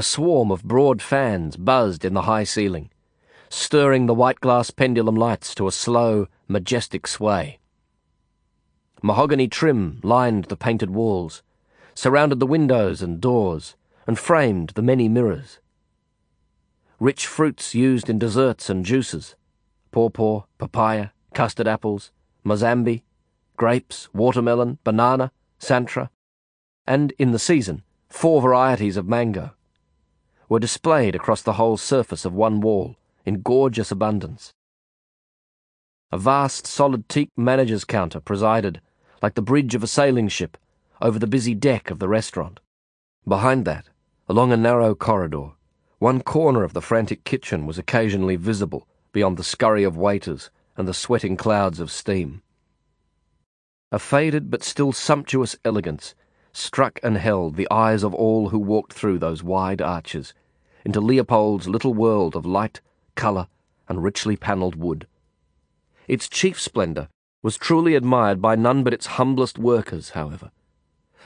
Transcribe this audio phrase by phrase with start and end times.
[0.00, 2.88] A swarm of broad fans buzzed in the high ceiling,
[3.50, 7.58] stirring the white glass pendulum lights to a slow, majestic sway.
[9.02, 11.42] Mahogany trim lined the painted walls,
[11.94, 13.76] surrounded the windows and doors,
[14.06, 15.58] and framed the many mirrors.
[16.98, 19.34] Rich fruits used in desserts and juices
[19.90, 22.10] pawpaw, papaya, custard apples,
[22.42, 23.02] mosambi,
[23.58, 26.08] grapes, watermelon, banana, santra,
[26.86, 29.52] and, in the season, four varieties of mango,
[30.50, 34.52] were displayed across the whole surface of one wall in gorgeous abundance.
[36.10, 38.80] A vast solid teak manager's counter presided,
[39.22, 40.58] like the bridge of a sailing ship,
[41.00, 42.58] over the busy deck of the restaurant.
[43.28, 43.86] Behind that,
[44.28, 45.52] along a narrow corridor,
[46.00, 50.88] one corner of the frantic kitchen was occasionally visible beyond the scurry of waiters and
[50.88, 52.42] the sweating clouds of steam.
[53.92, 56.16] A faded but still sumptuous elegance
[56.52, 60.34] struck and held the eyes of all who walked through those wide arches
[60.84, 62.80] into Leopold's little world of light,
[63.14, 63.46] colour,
[63.88, 65.06] and richly panelled wood.
[66.08, 67.08] Its chief splendour
[67.42, 70.50] was truly admired by none but its humblest workers, however,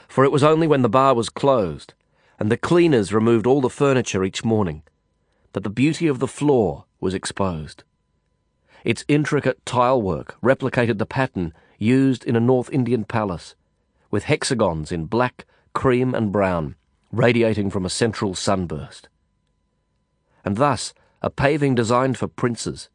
[0.07, 1.93] for it was only when the bar was closed
[2.39, 4.83] and the cleaners removed all the furniture each morning
[5.53, 7.83] that the beauty of the floor was exposed.
[8.83, 13.55] Its intricate tile work replicated the pattern used in a North Indian palace,
[14.11, 16.75] with hexagons in black, cream, and brown
[17.11, 19.07] radiating from a central sunburst.
[20.45, 22.89] And thus, a paving designed for princes,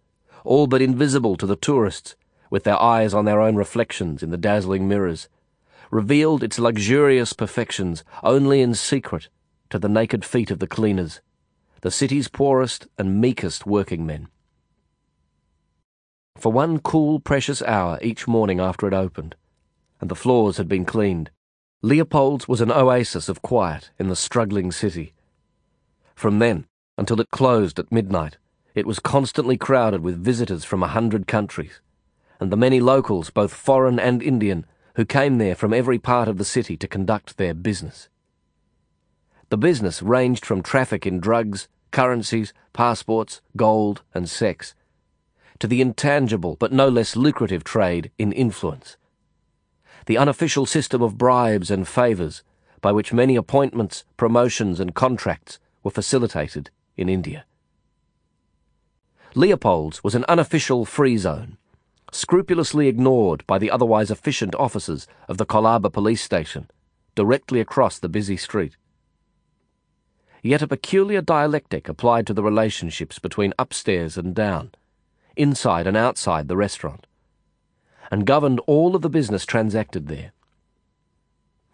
[0.44, 2.14] all but invisible to the tourists,
[2.48, 5.28] with their eyes on their own reflections in the dazzling mirrors,
[5.90, 9.28] revealed its luxurious perfections only in secret
[9.68, 11.20] to the naked feet of the cleaners,
[11.80, 14.28] the city's poorest and meekest working men.
[16.36, 19.34] For one cool, precious hour each morning after it opened,
[20.00, 21.30] and the floors had been cleaned,
[21.82, 25.14] Leopold's was an oasis of quiet in the struggling city.
[26.14, 26.66] From then
[27.00, 28.36] until it closed at midnight,
[28.74, 31.80] it was constantly crowded with visitors from a hundred countries,
[32.38, 34.66] and the many locals, both foreign and Indian,
[34.96, 38.10] who came there from every part of the city to conduct their business.
[39.48, 44.74] The business ranged from traffic in drugs, currencies, passports, gold, and sex,
[45.58, 48.98] to the intangible but no less lucrative trade in influence.
[50.04, 52.42] The unofficial system of bribes and favours
[52.82, 57.44] by which many appointments, promotions, and contracts were facilitated in India.
[59.34, 61.56] Leopold's was an unofficial free zone,
[62.12, 66.68] scrupulously ignored by the otherwise efficient officers of the Colaba police station,
[67.14, 68.76] directly across the busy street.
[70.42, 74.72] Yet a peculiar dialectic applied to the relationships between upstairs and down,
[75.36, 77.06] inside and outside the restaurant,
[78.10, 80.32] and governed all of the business transacted there.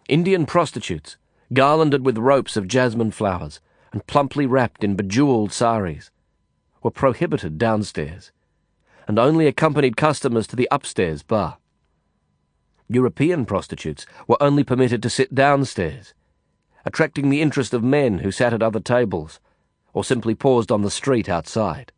[0.07, 1.17] Indian prostitutes,
[1.53, 3.59] garlanded with ropes of jasmine flowers
[3.91, 6.11] and plumply wrapped in bejewelled saris,
[6.83, 8.31] were prohibited downstairs
[9.07, 11.57] and only accompanied customers to the upstairs bar.
[12.89, 16.13] European prostitutes were only permitted to sit downstairs,
[16.85, 19.39] attracting the interest of men who sat at other tables
[19.93, 21.91] or simply paused on the street outside.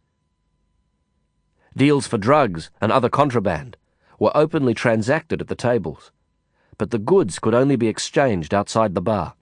[1.76, 3.78] Deals for drugs and other contraband
[4.18, 6.12] were openly transacted at the tables,
[6.78, 9.36] but the goods could only be exchanged outside the bar.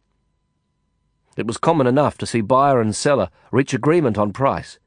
[1.38, 4.80] It was common enough to see buyer and seller reach agreement on price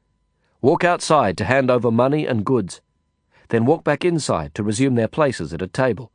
[0.61, 2.81] walk outside to hand over money and goods,
[3.49, 6.11] then walk back inside to resume their places at a table.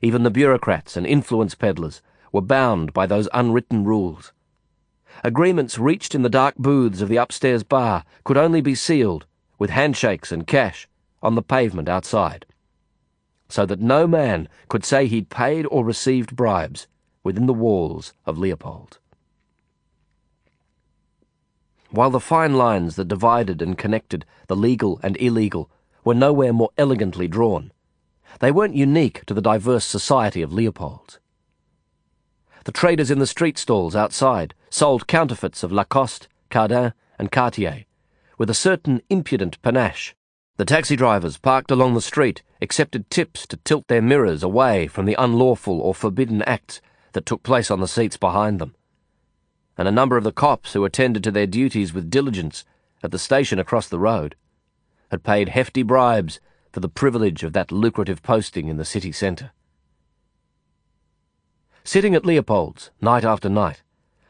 [0.00, 4.32] Even the bureaucrats and influence peddlers were bound by those unwritten rules.
[5.24, 9.26] Agreements reached in the dark booths of the upstairs bar could only be sealed,
[9.58, 10.88] with handshakes and cash,
[11.22, 12.46] on the pavement outside.
[13.48, 16.86] So that no man could say he'd paid or received bribes
[17.24, 18.98] within the walls of Leopold
[21.94, 25.70] while the fine lines that divided and connected the legal and illegal
[26.02, 27.70] were nowhere more elegantly drawn.
[28.40, 31.20] They weren't unique to the diverse society of Leopold.
[32.64, 37.84] The traders in the street stalls outside sold counterfeits of Lacoste, Cardin, and Cartier,
[38.38, 40.16] with a certain impudent panache.
[40.56, 45.04] The taxi drivers parked along the street accepted tips to tilt their mirrors away from
[45.04, 46.80] the unlawful or forbidden acts
[47.14, 48.74] that took place on the seats behind them
[49.76, 52.64] and a number of the cops who attended to their duties with diligence
[53.02, 54.36] at the station across the road
[55.10, 56.40] had paid hefty bribes
[56.72, 59.52] for the privilege of that lucrative posting in the city centre.
[61.82, 63.82] Sitting at Leopold's night after night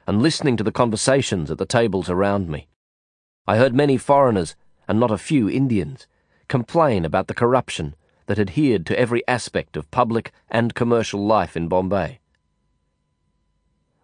[0.07, 2.69] and listening to the conversations at the tables around me,
[3.47, 4.57] I heard many foreigners
[4.89, 6.07] and not a few Indians
[6.49, 7.95] complain about the corruption
[8.27, 12.21] that adhered to every aspect of public and commercial life in Bombay.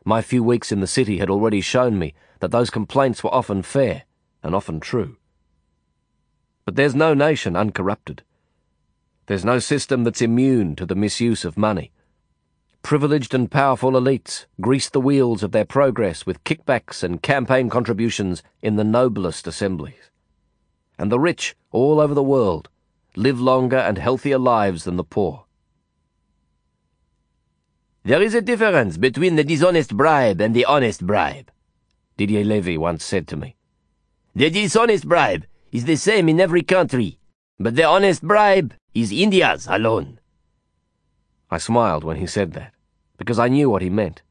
[0.05, 3.63] My few weeks in the city had already shown me that those complaints were often
[3.63, 4.05] fair
[4.43, 5.17] and often true.
[6.65, 8.23] But there's no nation uncorrupted.
[9.27, 11.93] There's no system that's immune to the misuse of money.
[12.83, 18.43] Privileged and powerful elites grease the wheels of their progress with kickbacks and campaign contributions
[18.63, 20.11] in the noblest assemblies.
[20.99, 22.69] And the rich, all over the world,
[23.17, 25.45] live longer and healthier lives than the poor.
[28.03, 31.51] There is a difference between the dishonest bribe and the honest bribe,
[32.17, 33.57] Didier Levy once said to me.
[34.35, 37.19] The dishonest bribe is the same in every country,
[37.59, 40.19] but the honest bribe is India's alone.
[41.51, 42.73] I smiled when he said that,
[43.19, 44.23] because I knew what he meant.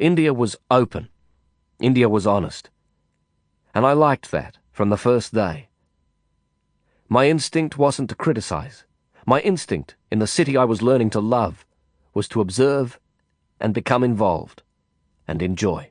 [0.00, 1.08] India was open.
[1.78, 2.68] India was honest.
[3.76, 5.68] And I liked that from the first day.
[7.08, 8.84] My instinct wasn't to criticize.
[9.24, 11.64] My instinct, in the city I was learning to love,
[12.18, 12.98] was to observe
[13.60, 14.64] and become involved
[15.28, 15.88] and enjoy.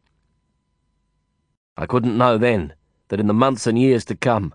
[1.77, 2.73] I couldn't know then
[3.07, 4.53] that in the months and years to come,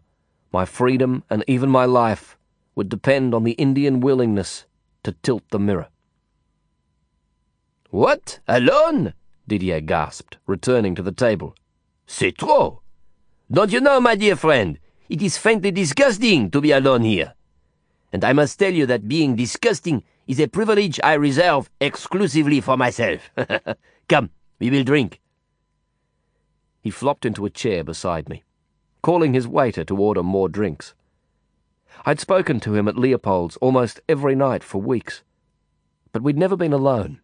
[0.52, 2.36] my freedom and even my life
[2.74, 4.66] would depend on the Indian willingness
[5.02, 5.88] to tilt the mirror.
[7.88, 8.40] What?
[8.46, 9.14] Alone?
[9.48, 11.56] Didier gasped, returning to the table.
[12.06, 12.82] C'est trop!
[13.50, 14.78] Don't you know, my dear friend,
[15.08, 17.32] it is faintly disgusting to be alone here.
[18.12, 22.76] And I must tell you that being disgusting is a privilege I reserve exclusively for
[22.76, 23.30] myself.
[24.08, 25.20] Come, we will drink.
[26.80, 28.42] He flopped into a chair beside me,
[29.02, 30.94] calling his waiter to order more drinks.
[32.04, 35.22] I'd spoken to him at Leopold's almost every night for weeks,
[36.12, 37.20] but we'd never been alone.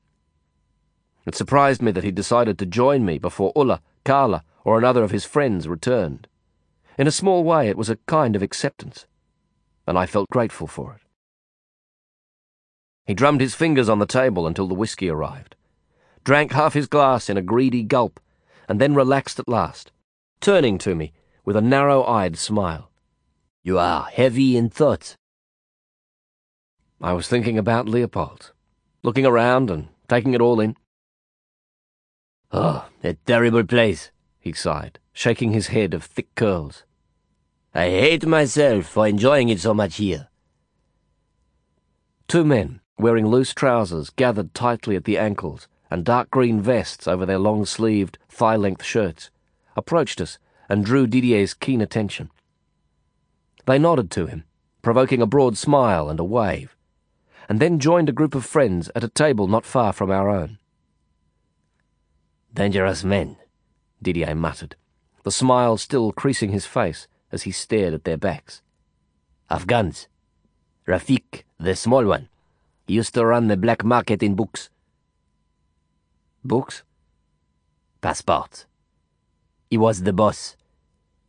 [1.26, 5.10] It surprised me that he'd decided to join me before Ulla, Carla, or another of
[5.10, 6.28] his friends returned.
[6.96, 9.06] In a small way, it was a kind of acceptance,
[9.86, 11.07] and I felt grateful for it.
[13.08, 15.56] He drummed his fingers on the table until the whisky arrived,
[16.24, 18.20] drank half his glass in a greedy gulp,
[18.68, 19.92] and then relaxed at last,
[20.42, 22.90] turning to me with a narrow eyed smile.
[23.62, 25.16] You are heavy in thought.
[27.00, 28.52] I was thinking about Leopold,
[29.02, 30.76] looking around and taking it all in.
[32.52, 36.84] Oh, a terrible place, he sighed, shaking his head of thick curls.
[37.74, 40.28] I hate myself for enjoying it so much here.
[42.26, 47.24] Two men, wearing loose trousers gathered tightly at the ankles and dark green vests over
[47.24, 49.30] their long sleeved, thigh length shirts,
[49.76, 52.30] approached us and drew Didier's keen attention.
[53.66, 54.44] They nodded to him,
[54.82, 56.76] provoking a broad smile and a wave,
[57.48, 60.58] and then joined a group of friends at a table not far from our own.
[62.52, 63.36] Dangerous men,
[64.02, 64.76] Didier muttered,
[65.22, 68.62] the smile still creasing his face as he stared at their backs.
[69.50, 70.08] Afghans.
[70.86, 72.28] Rafik, the small one.
[72.90, 74.70] Used to run the black market in books.
[76.42, 76.82] Books?
[78.00, 78.64] Passports.
[79.68, 80.56] He was the boss.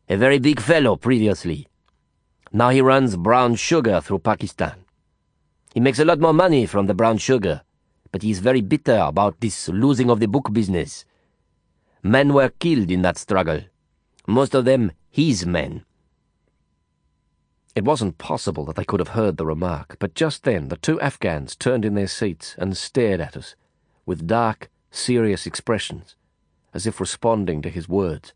[0.08, 1.68] A very big fellow previously.
[2.54, 4.86] Now he runs brown sugar through Pakistan.
[5.74, 7.64] He makes a lot more money from the brown sugar,
[8.14, 11.04] but he is very bitter about this losing of the book business.
[12.02, 13.60] Men were killed in that struggle.
[14.26, 15.84] Most of them his men.
[17.75, 21.00] It wasn't possible that they could have heard the remark, but just then the two
[21.00, 23.56] Afghans turned in their seats and stared at us,
[24.06, 26.16] with dark, serious expressions,
[26.74, 28.33] as if responding to his words.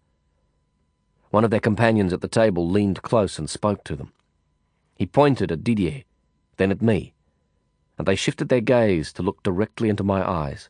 [1.31, 4.13] One of their companions at the table leaned close and spoke to them.
[4.95, 6.03] He pointed at Didier,
[6.57, 7.13] then at me,
[7.97, 10.69] and they shifted their gaze to look directly into my eyes.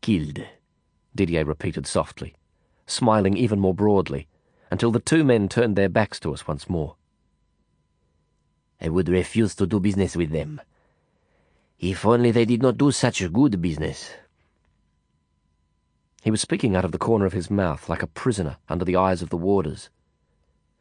[0.00, 0.40] Killed,
[1.14, 2.34] Didier repeated softly,
[2.86, 4.26] smiling even more broadly
[4.70, 6.96] until the two men turned their backs to us once more.
[8.80, 10.60] I would refuse to do business with them.
[11.78, 14.10] If only they did not do such a good business.
[16.22, 18.96] He was speaking out of the corner of his mouth like a prisoner under the
[18.96, 19.90] eyes of the warders.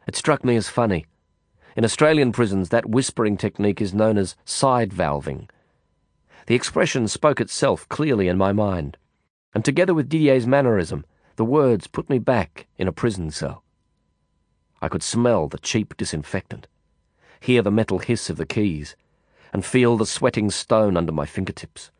[0.07, 1.05] It struck me as funny.
[1.75, 5.49] In Australian prisons, that whispering technique is known as side valving.
[6.47, 8.97] The expression spoke itself clearly in my mind,
[9.53, 11.05] and together with Didier's mannerism,
[11.35, 13.63] the words put me back in a prison cell.
[14.81, 16.67] I could smell the cheap disinfectant,
[17.39, 18.95] hear the metal hiss of the keys,
[19.51, 21.91] and feel the sweating stone under my fingertips.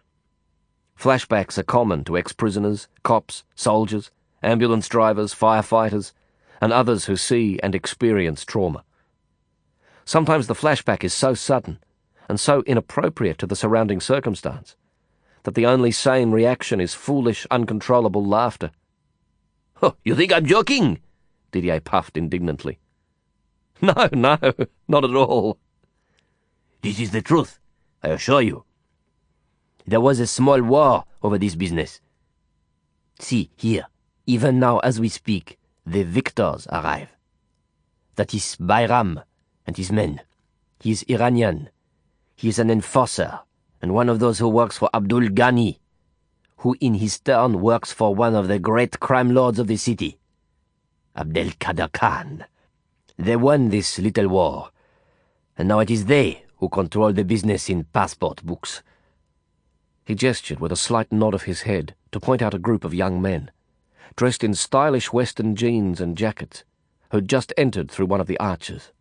[0.97, 4.11] Flashbacks are common to ex prisoners, cops, soldiers,
[4.43, 6.13] ambulance drivers, firefighters,
[6.61, 8.83] and others who see and experience trauma.
[10.05, 11.79] Sometimes the flashback is so sudden
[12.27, 14.75] and so inappropriate to the surrounding circumstance
[15.43, 18.71] that the only sane reaction is foolish, uncontrollable laughter.
[19.81, 20.99] Oh, you think I'm joking?
[21.51, 22.79] Didier puffed indignantly.
[23.81, 24.37] No, no,
[24.89, 25.57] not at all.
[26.81, 27.59] This is the truth,
[28.03, 28.65] I assure you.
[29.87, 32.01] There was a small war over this business.
[33.19, 33.85] See, here,
[34.25, 37.15] even now as we speak, the victors arrive.
[38.15, 39.23] That is Bayram
[39.65, 40.21] and his men.
[40.81, 41.69] He is Iranian.
[42.35, 43.39] He is an enforcer
[43.81, 45.79] and one of those who works for Abdul Ghani,
[46.57, 50.17] who in his turn works for one of the great crime lords of the city,
[51.19, 52.45] Abdel Khader Khan.
[53.17, 54.69] They won this little war,
[55.57, 58.81] and now it is they who control the business in passport books.
[60.05, 62.93] He gestured with a slight nod of his head to point out a group of
[62.93, 63.51] young men,
[64.15, 66.63] dressed in stylish western jeans and jackets,
[67.11, 68.93] who had just entered through one of the arches.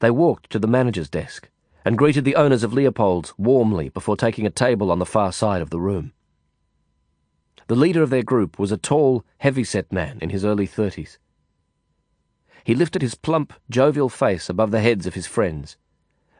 [0.00, 1.48] They walked to the manager's desk
[1.84, 5.62] and greeted the owners of Leopold's warmly before taking a table on the far side
[5.62, 6.12] of the room.
[7.68, 11.18] The leader of their group was a tall, heavy-set man in his early thirties.
[12.64, 15.76] He lifted his plump, jovial face above the heads of his friends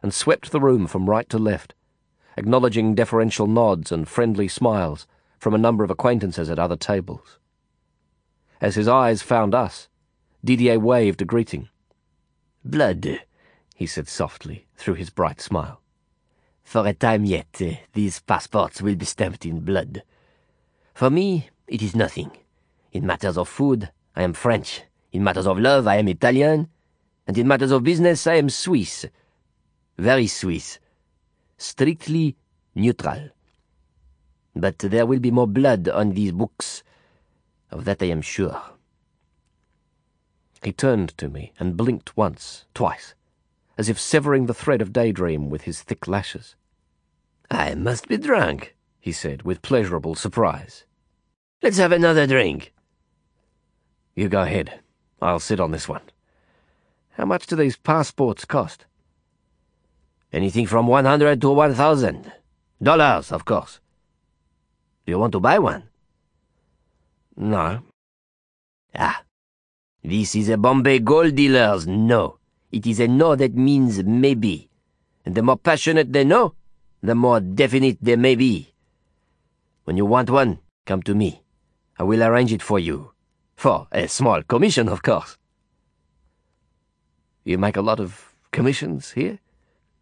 [0.02, 1.74] and swept the room from right to left,
[2.36, 5.06] acknowledging deferential nods and friendly smiles
[5.38, 7.38] from a number of acquaintances at other tables.
[8.60, 9.88] As his eyes found us,
[10.42, 11.68] Didier waved a greeting.
[12.64, 13.20] Blood,
[13.74, 15.82] he said softly through his bright smile.
[16.62, 20.02] For a time yet, uh, these passports will be stamped in blood.
[20.98, 22.32] For me, it is nothing.
[22.90, 24.82] In matters of food, I am French.
[25.12, 26.70] In matters of love, I am Italian.
[27.24, 29.06] And in matters of business, I am Swiss.
[29.96, 30.80] Very Swiss.
[31.56, 32.34] Strictly
[32.74, 33.28] neutral.
[34.56, 36.82] But there will be more blood on these books.
[37.70, 38.60] Of that I am sure.
[40.64, 43.14] He turned to me and blinked once, twice
[43.76, 46.56] as if severing the thread of daydream with his thick lashes.
[47.52, 50.84] I must be drunk, he said with pleasurable surprise.
[51.60, 52.72] Let's have another drink.
[54.14, 54.80] You go ahead.
[55.20, 56.02] I'll sit on this one.
[57.16, 58.86] How much do these passports cost?
[60.32, 62.30] Anything from one hundred to one thousand.
[62.80, 63.80] Dollars, of course.
[65.04, 65.88] Do you want to buy one?
[67.36, 67.80] No.
[68.94, 69.24] Ah.
[70.04, 72.38] This is a Bombay gold dealer's no.
[72.70, 74.68] It is a no that means maybe.
[75.26, 76.54] And the more passionate the no,
[77.02, 78.72] the more definite they may be.
[79.84, 81.42] When you want one, come to me.
[81.98, 83.12] I will arrange it for you.
[83.56, 85.36] For a small commission, of course.
[87.44, 89.40] You make a lot of commissions here?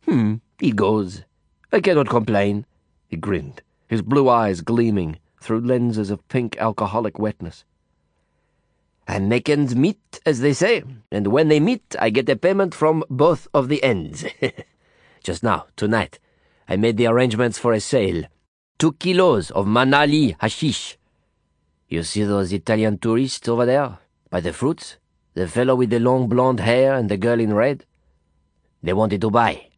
[0.05, 1.25] Hmm, it goes.
[1.73, 2.67] I cannot complain.
[3.09, 7.65] He grinned, his blue eyes gleaming through lenses of pink alcoholic wetness.
[9.09, 12.75] And make ends meet, as they say, and when they meet, I get a payment
[12.75, 14.25] from both of the ends.
[15.23, 16.19] Just now, tonight,
[16.69, 18.25] I made the arrangements for a sale.
[18.79, 20.99] Two kilos of Manali hashish.
[21.89, 23.99] You see those Italian tourists over there,
[24.31, 24.97] by the fruits?
[25.35, 27.85] The fellow with the long blonde hair and the girl in red?
[28.83, 29.69] They wanted to buy.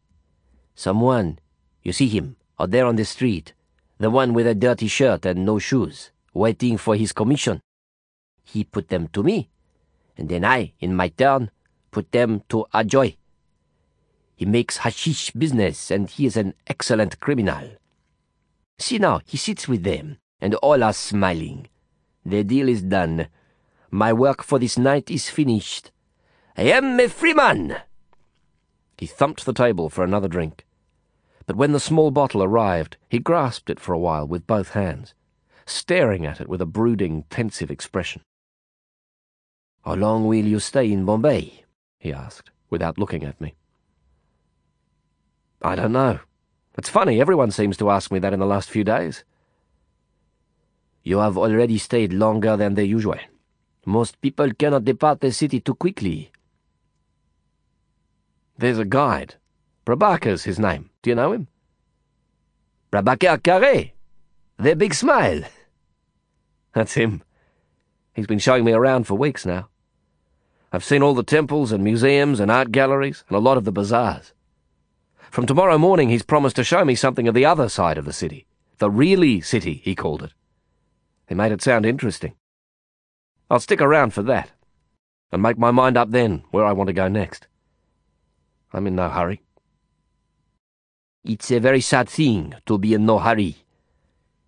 [0.75, 1.39] Someone,
[1.83, 3.55] you see him, out there on the street,
[3.99, 7.61] the one with a dirty shirt and no shoes, waiting for his commission
[8.49, 9.51] he put them to me,
[10.17, 11.51] and then I, in my turn,
[11.91, 13.17] put them to Ajoy.
[14.37, 17.77] He makes hashish business, and he is an excellent criminal.
[18.79, 21.69] See now, he sits with them, and all are smiling.
[22.29, 23.29] The deal is done.
[23.91, 25.91] My work for this night is finished.
[26.59, 27.81] I am a free man.
[28.99, 30.67] He thumped the table for another drink.
[31.47, 35.15] But when the small bottle arrived, he grasped it for a while with both hands,
[35.65, 38.21] staring at it with a brooding, pensive expression.
[39.87, 41.65] How long will you stay in Bombay?
[41.99, 43.55] he asked, without looking at me.
[45.63, 46.21] I don't know.
[46.77, 49.25] It's funny, everyone seems to ask me that in the last few days.
[51.09, 53.17] You have already stayed longer than the usual.
[53.87, 56.31] Most people cannot depart the city too quickly.
[58.59, 59.37] There's a guide.
[59.87, 60.91] Prabaker's his name.
[61.01, 61.49] Do you know him?
[62.93, 63.93] Prabaker Kharre.
[64.59, 65.45] The big smile.
[66.75, 67.23] That's him.
[68.13, 69.71] He's been showing me around for weeks now.
[70.75, 73.73] I've seen all the temples and museums and art galleries and a lot of the
[73.73, 74.35] bazaars.
[75.31, 78.13] From tomorrow morning, he's promised to show me something of the other side of the
[78.13, 78.47] city.
[78.77, 80.35] The really city, he called it.
[81.29, 82.35] He made it sound interesting.
[83.51, 84.51] I'll stick around for that
[85.31, 87.47] and make my mind up then where I want to go next.
[88.73, 89.43] I'm in no hurry.
[91.25, 93.59] It's a very sad thing to be in no hurry,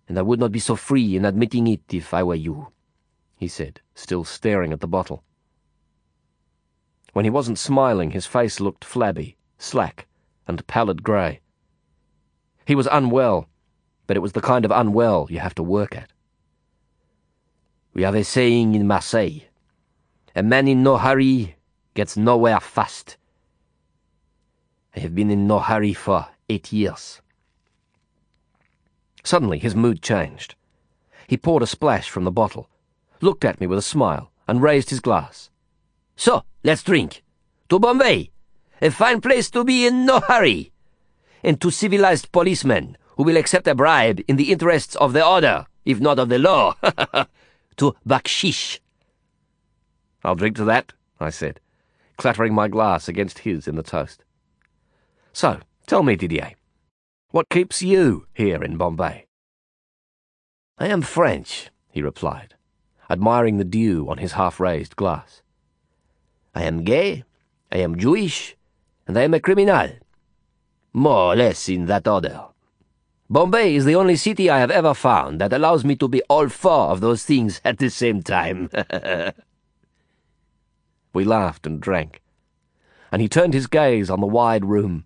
[0.07, 2.67] and I would not be so free in admitting it if I were you
[3.41, 5.23] he said, still staring at the bottle.
[7.13, 10.07] When he wasn't smiling, his face looked flabby, slack,
[10.47, 11.41] and pallid grey.
[12.65, 13.49] He was unwell,
[14.05, 16.10] but it was the kind of unwell you have to work at.
[17.93, 19.41] We have a saying in Marseille
[20.33, 21.55] a man in no hurry
[21.93, 23.17] gets nowhere fast.
[24.95, 27.21] I have been in no hurry for eight years.
[29.23, 30.55] Suddenly, his mood changed.
[31.27, 32.69] He poured a splash from the bottle,
[33.19, 35.49] looked at me with a smile, and raised his glass.
[36.15, 37.23] So, let's drink.
[37.69, 38.31] To Bombay.
[38.81, 40.71] A fine place to be in no hurry.
[41.43, 45.65] And to civilized policemen who will accept a bribe in the interests of the order,
[45.85, 46.75] if not of the law.
[47.77, 48.79] to bakshish.
[50.23, 51.59] I'll drink to that, I said,
[52.17, 54.23] clattering my glass against his in the toast.
[55.33, 56.53] So, tell me, Didier,
[57.31, 59.25] what keeps you here in Bombay?
[60.77, 62.55] I am French, he replied,
[63.09, 65.41] admiring the dew on his half raised glass.
[66.53, 67.23] I am gay,
[67.71, 68.55] I am Jewish,
[69.07, 69.89] and I am a criminal.
[70.93, 72.50] More or less in that order.
[73.31, 76.49] Bombay is the only city I have ever found that allows me to be all
[76.49, 78.69] four of those things at the same time.
[81.13, 82.21] we laughed and drank,
[83.09, 85.05] and he turned his gaze on the wide room,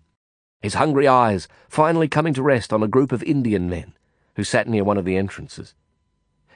[0.60, 3.94] his hungry eyes finally coming to rest on a group of Indian men
[4.34, 5.74] who sat near one of the entrances.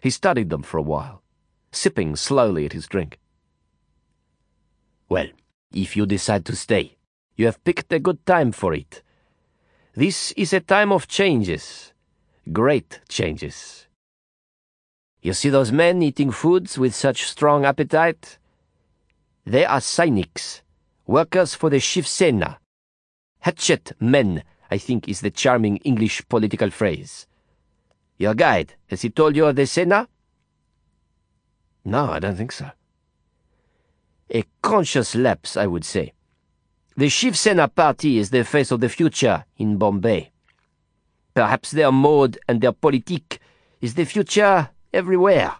[0.02, 1.22] He studied them for a while,
[1.70, 3.20] sipping slowly at his drink.
[5.08, 5.28] Well,
[5.72, 6.96] if you decide to stay,
[7.36, 9.04] you have picked a good time for it.
[10.00, 11.92] This is a time of changes,
[12.50, 13.86] great changes.
[15.20, 18.38] You see those men eating foods with such strong appetite?
[19.44, 20.62] They are Sainiks,
[21.06, 22.60] workers for the Shiv Sena.
[23.40, 27.26] Hatchet men, I think, is the charming English political phrase.
[28.16, 30.08] Your guide, has he told you of the Sena?
[31.84, 32.70] No, I don't think so.
[34.30, 36.14] A conscious lapse, I would say.
[37.00, 40.32] The Shiv Sena party is the face of the future in Bombay.
[41.32, 43.40] Perhaps their mode and their politique
[43.80, 45.54] is the future everywhere.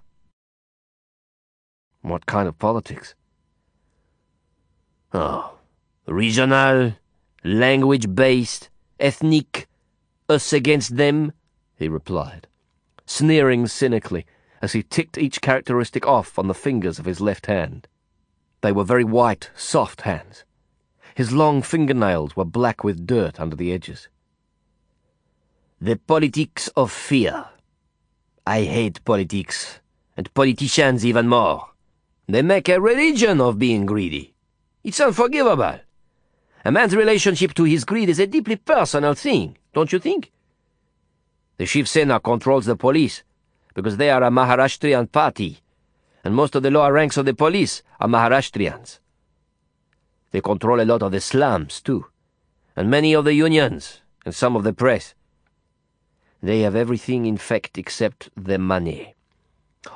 [2.03, 3.15] What kind of politics?
[5.15, 5.55] Oh,
[6.05, 6.97] regional,
[7.43, 8.69] language based,
[8.99, 9.67] ethnic,
[10.29, 11.33] us against them,
[11.75, 12.49] he replied,
[13.07, 14.27] sneering cynically
[14.61, 17.89] as he ticked each characteristic off on the fingers of his left hand.
[18.61, 20.45] They were very white, soft hands
[21.21, 24.09] his long fingernails were black with dirt under the edges.
[25.79, 27.45] The politics of fear.
[28.47, 29.81] I hate politics,
[30.17, 31.73] and politicians even more.
[32.27, 34.33] They make a religion of being greedy.
[34.83, 35.81] It's unforgivable.
[36.65, 40.33] A man's relationship to his greed is a deeply personal thing, don't you think?
[41.59, 43.25] The Shiv Sena controls the police
[43.75, 45.59] because they are a Maharashtrian party,
[46.25, 49.01] and most of the lower ranks of the police are Maharashtrians.
[50.31, 52.07] They control a lot of the slums, too,
[52.77, 55.15] and many of the unions, and some of the press.
[56.43, 59.15] They have everything, in fact, except the money.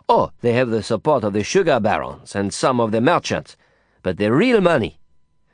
[0.08, 3.56] Oh, they have the support of the sugar barons and some of the merchants,
[4.02, 4.98] but the real money,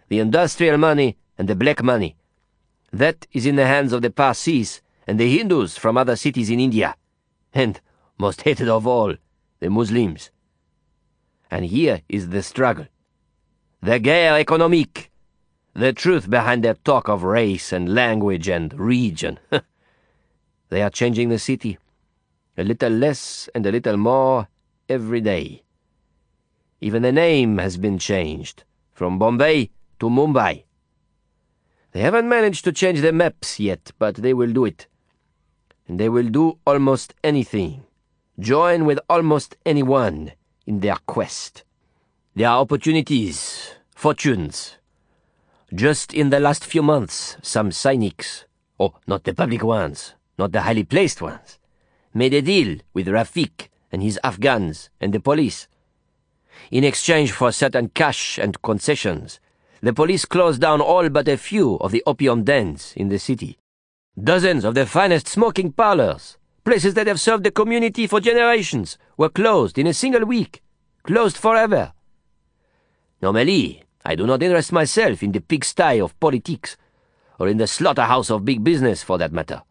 [0.08, 2.16] the industrial money and the black money,
[2.92, 6.58] that is in the hands of the Parsis and the Hindus from other cities in
[6.58, 6.96] India,
[7.52, 7.80] and,
[8.18, 9.14] most hated of all,
[9.60, 10.30] the Muslims.
[11.50, 12.86] And here is the struggle
[13.82, 15.08] the guerre économique,
[15.74, 19.38] the truth behind their talk of race and language and region.
[20.68, 21.78] they are changing the city,
[22.58, 24.48] a little less and a little more
[24.88, 25.62] every day.
[26.82, 30.64] Even the name has been changed, from Bombay to Mumbai.
[31.92, 34.86] They haven't managed to change the maps yet, but they will do it.
[35.88, 37.84] And they will do almost anything,
[38.38, 40.32] join with almost anyone
[40.66, 41.64] in their quest.
[42.36, 44.76] There are opportunities, fortunes.
[45.74, 48.44] Just in the last few months, some Sainiks,
[48.78, 51.58] oh, not the public ones, not the highly placed ones,
[52.14, 55.66] made a deal with Rafik and his Afghans and the police.
[56.70, 59.40] In exchange for certain cash and concessions,
[59.82, 63.58] the police closed down all but a few of the opium dens in the city.
[64.22, 69.28] Dozens of the finest smoking parlors, places that have served the community for generations, were
[69.30, 70.62] closed in a single week,
[71.02, 71.92] closed forever.
[73.22, 76.76] Normally, I do not interest myself in the pigsty of politics,
[77.38, 79.62] or in the slaughterhouse of big business, for that matter.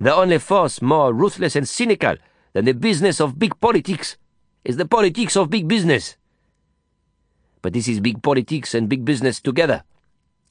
[0.00, 2.16] The only force more ruthless and cynical
[2.52, 4.16] than the business of big politics
[4.64, 6.16] is the politics of big business.
[7.62, 9.84] But this is big politics and big business together,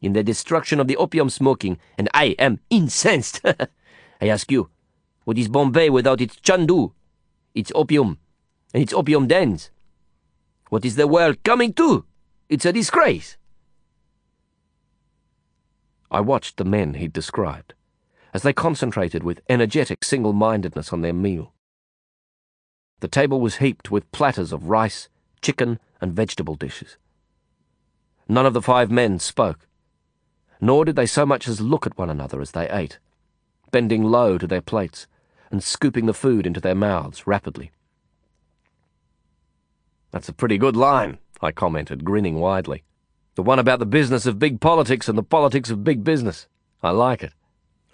[0.02, 3.42] in the destruction of the opium smoking, and I am incensed.
[4.22, 4.70] I ask you,
[5.26, 6.94] what is Bombay without its chandu,
[7.54, 8.18] its opium,
[8.74, 9.72] and its opium dens?
[10.70, 12.06] What is the world coming to?
[12.54, 13.36] It's a disgrace.
[16.12, 17.74] I watched the men he'd described
[18.32, 21.56] as they concentrated with energetic single mindedness on their meal.
[23.00, 25.10] The table was heaped with platters of rice,
[25.42, 26.98] chicken, and vegetable dishes.
[28.28, 29.68] None of the five men spoke,
[30.62, 33.00] nor did they so much as look at one another as they ate,
[33.72, 35.08] bending low to their plates
[35.50, 37.72] and scooping the food into their mouths rapidly.
[40.12, 42.84] That's a pretty good line, I commented, grinning widely.
[43.36, 46.48] The one about the business of big politics and the politics of big business.
[46.82, 47.34] I like it.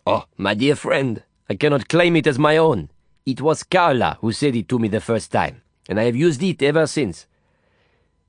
[0.06, 2.90] Oh, my dear friend, I cannot claim it as my own.
[3.26, 6.44] It was Carla who said it to me the first time, and I have used
[6.44, 7.26] it ever since.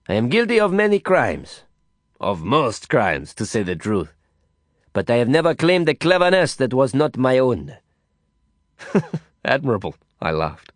[0.09, 1.65] I am guilty of many crimes.
[2.19, 4.13] Of most crimes, to say the truth.
[4.93, 7.77] But I have never claimed a cleverness that was not my own.
[9.45, 10.73] Admirable, I laughed.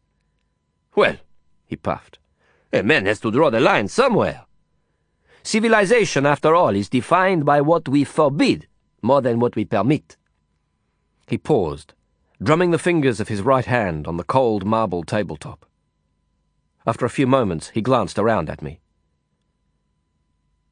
[0.94, 1.16] Well,
[1.66, 2.18] he puffed,
[2.74, 4.44] a man has to draw the line somewhere.
[5.42, 8.66] Civilization, after all, is defined by what we forbid
[9.02, 10.16] more than what we permit.
[11.28, 11.92] He paused,
[12.42, 15.66] drumming the fingers of his right hand on the cold marble tabletop.
[16.86, 18.80] After a few moments, he glanced around at me.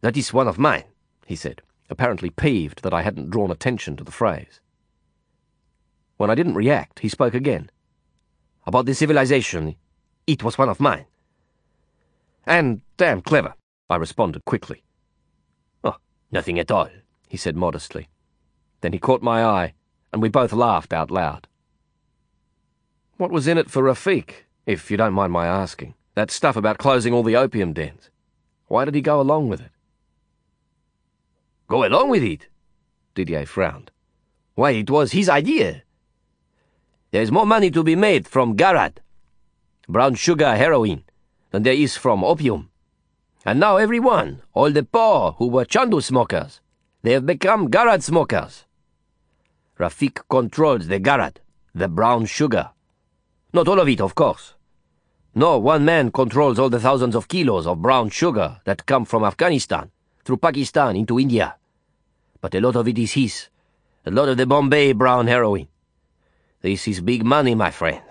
[0.00, 0.84] That is one of mine,
[1.26, 4.60] he said, apparently peeved that I hadn't drawn attention to the phrase.
[6.16, 7.70] When I didn't react, he spoke again.
[8.66, 9.76] About the civilization,
[10.26, 11.06] it was one of mine.
[12.46, 13.54] And damn clever,
[13.88, 14.82] I responded quickly.
[15.84, 15.96] Oh,
[16.30, 16.88] nothing at all,
[17.28, 18.08] he said modestly.
[18.80, 19.74] Then he caught my eye,
[20.12, 21.46] and we both laughed out loud.
[23.16, 25.94] What was in it for Rafik, if you don't mind my asking?
[26.14, 28.10] That stuff about closing all the opium dens.
[28.66, 29.70] Why did he go along with it?
[31.68, 32.48] Go along with it?
[33.14, 33.90] Didier frowned.
[34.54, 35.82] Why, it was his idea.
[37.12, 38.98] There's more money to be made from Garad,
[39.88, 41.04] brown sugar heroin,
[41.52, 42.70] than there is from opium.
[43.44, 46.60] And now everyone, all the poor who were Chandu smokers,
[47.02, 48.64] they have become Garad smokers.
[49.78, 51.36] Rafik controls the Garad,
[51.74, 52.70] the brown sugar.
[53.52, 54.54] Not all of it, of course.
[55.34, 59.24] No one man controls all the thousands of kilos of brown sugar that come from
[59.24, 59.90] Afghanistan,
[60.24, 61.56] through Pakistan into India.
[62.40, 63.48] But a lot of it is his.
[64.06, 65.68] A lot of the Bombay brown heroin.
[66.60, 68.02] This is big money, my friend.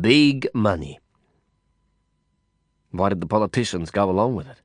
[0.00, 1.00] Big money.
[2.94, 4.62] Why did the politicians go along with it?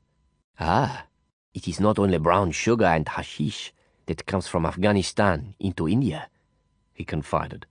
[0.60, 1.08] Ah,
[1.56, 3.74] it is not only brown sugar and hashish
[4.06, 6.30] that comes from Afghanistan into India,
[6.94, 7.65] he confided,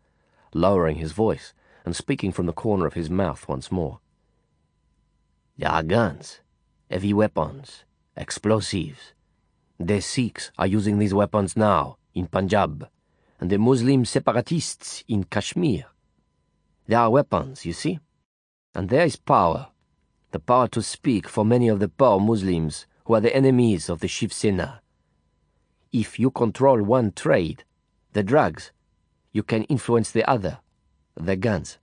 [0.52, 4.00] lowering his voice and speaking from the corner of his mouth once more.
[5.56, 6.40] There are guns,
[6.90, 7.84] heavy weapons,
[8.16, 9.12] explosives.
[9.78, 12.88] The Sikhs are using these weapons now in Punjab,
[13.38, 15.84] and the Muslim separatists in Kashmir.
[16.88, 18.00] There are weapons, you see,
[18.74, 19.68] and there is power
[20.30, 24.00] the power to speak for many of the poor Muslims who are the enemies of
[24.00, 24.82] the Shiv Sena.
[25.92, 27.64] If you control one trade,
[28.12, 28.72] the drugs,
[29.32, 30.58] you can influence the other,
[31.14, 31.78] the guns.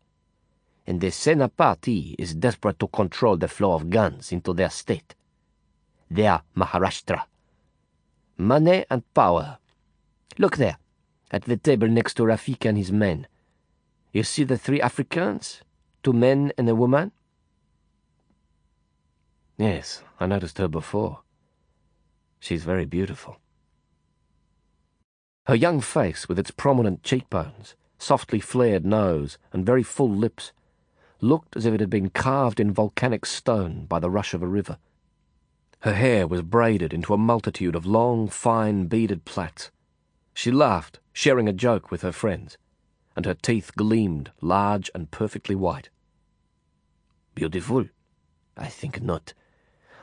[0.85, 5.15] And the Sena party is desperate to control the flow of guns into their state.
[6.11, 7.23] They are Maharashtra.
[8.37, 9.57] Money and power.
[10.37, 10.77] Look there,
[11.31, 13.27] at the table next to Rafik and his men.
[14.11, 15.61] You see the three Africans?
[16.03, 17.11] Two men and a woman?
[19.57, 21.21] Yes, I noticed her before.
[22.39, 23.37] She's very beautiful.
[25.47, 30.51] Her young face, with its prominent cheekbones, softly flared nose, and very full lips,
[31.21, 34.47] looked as if it had been carved in volcanic stone by the rush of a
[34.47, 34.77] river.
[35.79, 39.71] Her hair was braided into a multitude of long, fine, beaded plaits.
[40.33, 42.57] She laughed, sharing a joke with her friends,
[43.15, 45.89] and her teeth gleamed, large and perfectly white.
[47.35, 47.85] Beautiful?
[48.57, 49.33] I think not.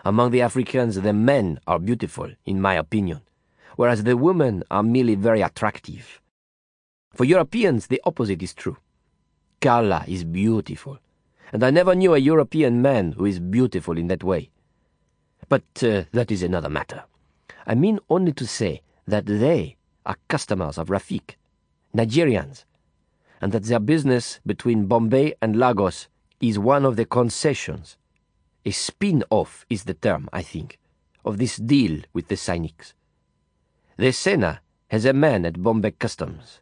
[0.05, 3.21] Among the Africans, the men are beautiful, in my opinion,
[3.77, 6.21] whereas the women are merely very attractive.
[7.15, 8.79] For Europeans, the opposite is true.
[9.61, 10.99] Carla is beautiful,
[11.53, 14.51] and I never knew a European man who is beautiful in that way.
[15.49, 17.05] But uh, that is another matter.
[17.65, 21.37] I mean only to say that they are customers of Rafik,
[21.95, 22.65] Nigerians,
[23.41, 26.09] and that their business between Bombay and Lagos
[26.41, 27.97] is one of the concessions
[28.64, 30.79] a spin off is the term, I think,
[31.25, 32.94] of this deal with the Sainiks.
[33.96, 36.61] The Sena has a man at Bombay Customs.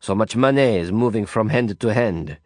[0.00, 2.38] So much money is moving from hand to hand.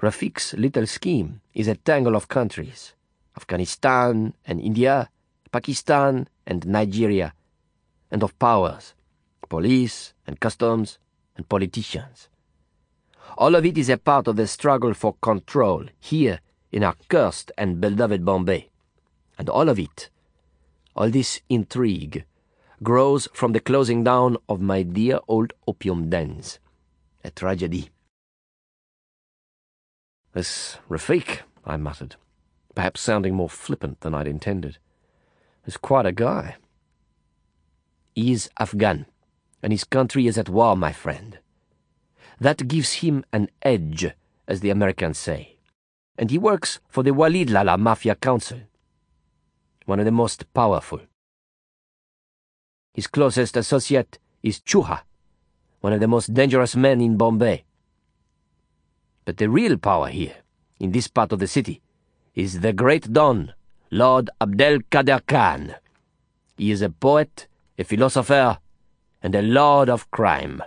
[0.00, 2.94] Rafik's little scheme is a tangle of countries
[3.36, 5.08] Afghanistan and India,
[5.52, 7.32] Pakistan and Nigeria,
[8.10, 8.94] and of powers
[9.48, 10.98] police and customs
[11.36, 12.28] and politicians.
[13.36, 16.40] All of it is a part of the struggle for control here
[16.72, 18.68] in our cursed and beloved Bombay.
[19.38, 20.10] And all of it,
[20.94, 22.24] all this intrigue,
[22.82, 26.58] grows from the closing down of my dear old opium dens.
[27.24, 27.90] A tragedy.
[30.32, 32.16] This Rafik, I muttered,
[32.74, 34.78] perhaps sounding more flippant than I'd intended,
[35.66, 36.56] is quite a guy.
[38.14, 39.06] He's Afghan,
[39.62, 41.38] and his country is at war, my friend.
[42.40, 44.12] That gives him an edge,
[44.46, 45.57] as the Americans say.
[46.18, 48.58] And he works for the Walid Lala Mafia Council,
[49.86, 51.00] one of the most powerful.
[52.92, 55.02] His closest associate is Chuha,
[55.80, 57.62] one of the most dangerous men in Bombay.
[59.24, 60.34] But the real power here,
[60.80, 61.80] in this part of the city,
[62.34, 63.54] is the great Don,
[63.92, 65.76] Lord Abdel Khader Khan.
[66.56, 67.46] He is a poet,
[67.78, 68.58] a philosopher,
[69.22, 70.62] and a lord of crime.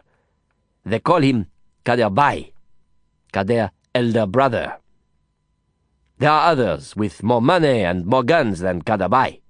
[0.86, 1.48] They call him
[1.84, 2.52] Kader Bai,
[3.34, 4.81] Khader elder brother.
[6.22, 9.42] There are others with more money and more guns than Khaderbhai.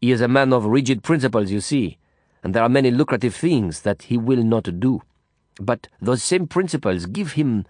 [0.00, 1.96] He is a man of rigid principles, you see,
[2.42, 5.02] and there are many lucrative things that he will not do.
[5.60, 7.66] But those same principles give him,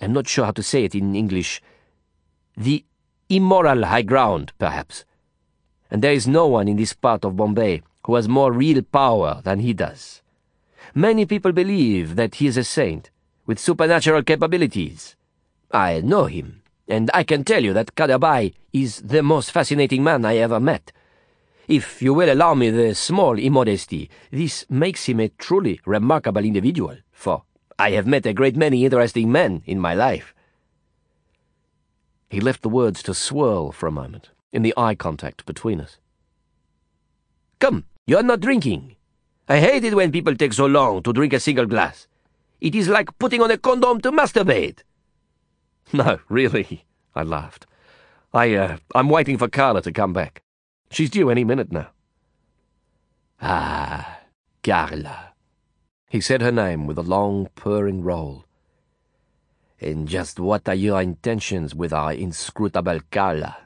[0.00, 1.60] I'm not sure how to say it in English,
[2.56, 2.84] the
[3.28, 5.04] immoral high ground, perhaps.
[5.90, 9.40] And there is no one in this part of Bombay who has more real power
[9.42, 10.22] than he does.
[10.94, 13.10] Many people believe that he is a saint,
[13.46, 15.16] with supernatural capabilities.
[15.72, 20.24] I know him, and I can tell you that Khaderbhai is the most fascinating man
[20.24, 20.92] I ever met.
[21.66, 26.96] If you will allow me the small immodesty, this makes him a truly remarkable individual,
[27.10, 27.44] for
[27.78, 30.34] I have met a great many interesting men in my life.
[32.28, 35.98] He left the words to swirl for a moment in the eye contact between us.
[37.60, 38.96] Come, you are not drinking.
[39.48, 42.06] I hate it when people take so long to drink a single glass.
[42.60, 44.80] It is like putting on a condom to masturbate.
[45.92, 47.66] No, really, I laughed.
[48.32, 50.42] I, uh, I'm waiting for Carla to come back.
[50.90, 51.88] She's due any minute now.
[53.40, 54.20] Ah,
[54.62, 55.34] Carla.
[56.08, 58.44] He said her name with a long, purring roll.
[59.80, 63.56] And just what are your intentions with our inscrutable Carla?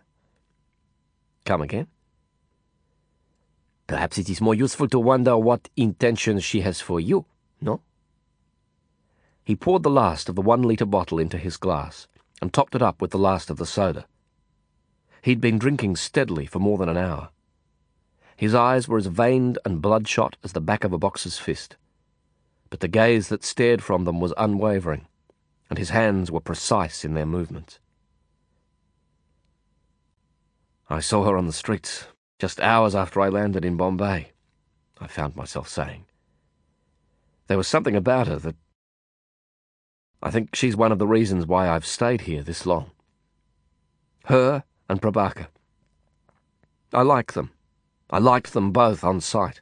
[1.45, 1.87] Come again?
[3.87, 7.25] Perhaps it is more useful to wonder what intentions she has for you?
[9.49, 12.07] He poured the last of the one litre bottle into his glass
[12.43, 14.05] and topped it up with the last of the soda.
[15.23, 17.31] He'd been drinking steadily for more than an hour.
[18.37, 21.79] His eyes were as veined and bloodshot as the back of a boxer's fist,
[22.69, 25.07] but the gaze that stared from them was unwavering,
[25.71, 27.79] and his hands were precise in their movements.
[30.91, 32.05] I saw her on the streets
[32.39, 34.33] just hours after I landed in Bombay,
[35.01, 36.05] I found myself saying.
[37.47, 38.57] There was something about her that.
[40.23, 42.91] I think she's one of the reasons why I've stayed here this long.
[44.25, 45.47] Her and Prabaker.
[46.93, 47.51] I like them.
[48.11, 49.61] I liked them both on sight.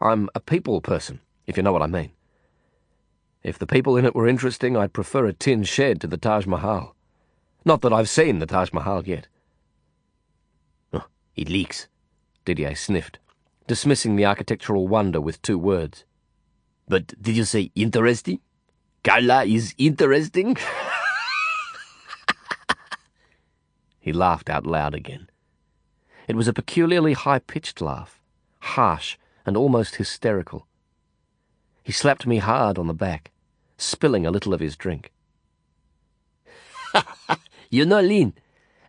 [0.00, 2.10] I'm a people person, if you know what I mean.
[3.42, 6.46] If the people in it were interesting, I'd prefer a tin shed to the Taj
[6.46, 6.94] Mahal.
[7.64, 9.28] Not that I've seen the Taj Mahal yet.
[10.92, 11.88] Oh, it leaks,
[12.44, 13.18] Didier sniffed,
[13.66, 16.04] dismissing the architectural wonder with two words.
[16.86, 18.40] But did you say interesting?
[19.06, 20.56] Carla is interesting?
[24.00, 25.30] he laughed out loud again.
[26.26, 28.20] It was a peculiarly high pitched laugh,
[28.58, 29.16] harsh
[29.46, 30.66] and almost hysterical.
[31.84, 33.30] He slapped me hard on the back,
[33.78, 35.12] spilling a little of his drink.
[37.70, 38.34] you know, Lin,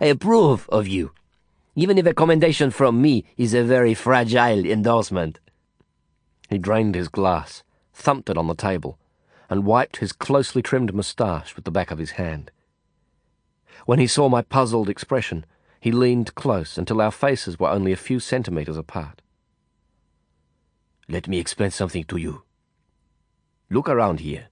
[0.01, 1.11] I approve of you,
[1.75, 5.39] even if a commendation from me is a very fragile endorsement.
[6.49, 7.61] He drained his glass,
[7.93, 8.97] thumped it on the table,
[9.49, 12.51] and wiped his closely trimmed moustache with the back of his hand.
[13.85, 15.45] When he saw my puzzled expression,
[15.79, 19.21] he leaned close until our faces were only a few centimeters apart.
[21.07, 22.43] Let me explain something to you.
[23.69, 24.47] Look around here.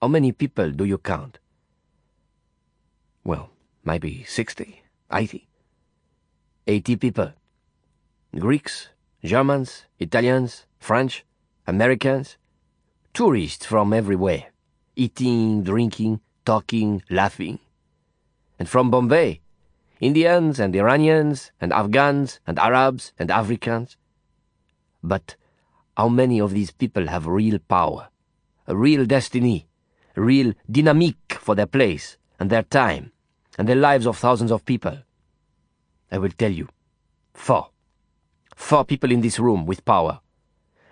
[0.00, 1.38] How many people do you count?
[3.24, 3.50] Well,
[3.84, 5.48] maybe sixty, eighty.
[6.66, 7.32] Eighty people.
[8.38, 8.88] Greeks,
[9.22, 11.24] Germans, Italians, French,
[11.66, 12.38] Americans,
[13.12, 14.46] tourists from everywhere,
[14.96, 17.58] eating, drinking, talking, laughing.
[18.58, 19.40] And from Bombay,
[20.00, 23.96] Indians and Iranians and Afghans and Arabs and Africans.
[25.02, 25.36] But
[25.96, 28.08] how many of these people have real power,
[28.66, 29.66] a real destiny,
[30.16, 33.12] a real dynamique for their place and their time
[33.58, 34.98] and the lives of thousands of people?
[36.10, 36.68] I will tell you.
[37.34, 37.70] Four.
[38.56, 40.20] Four people in this room with power.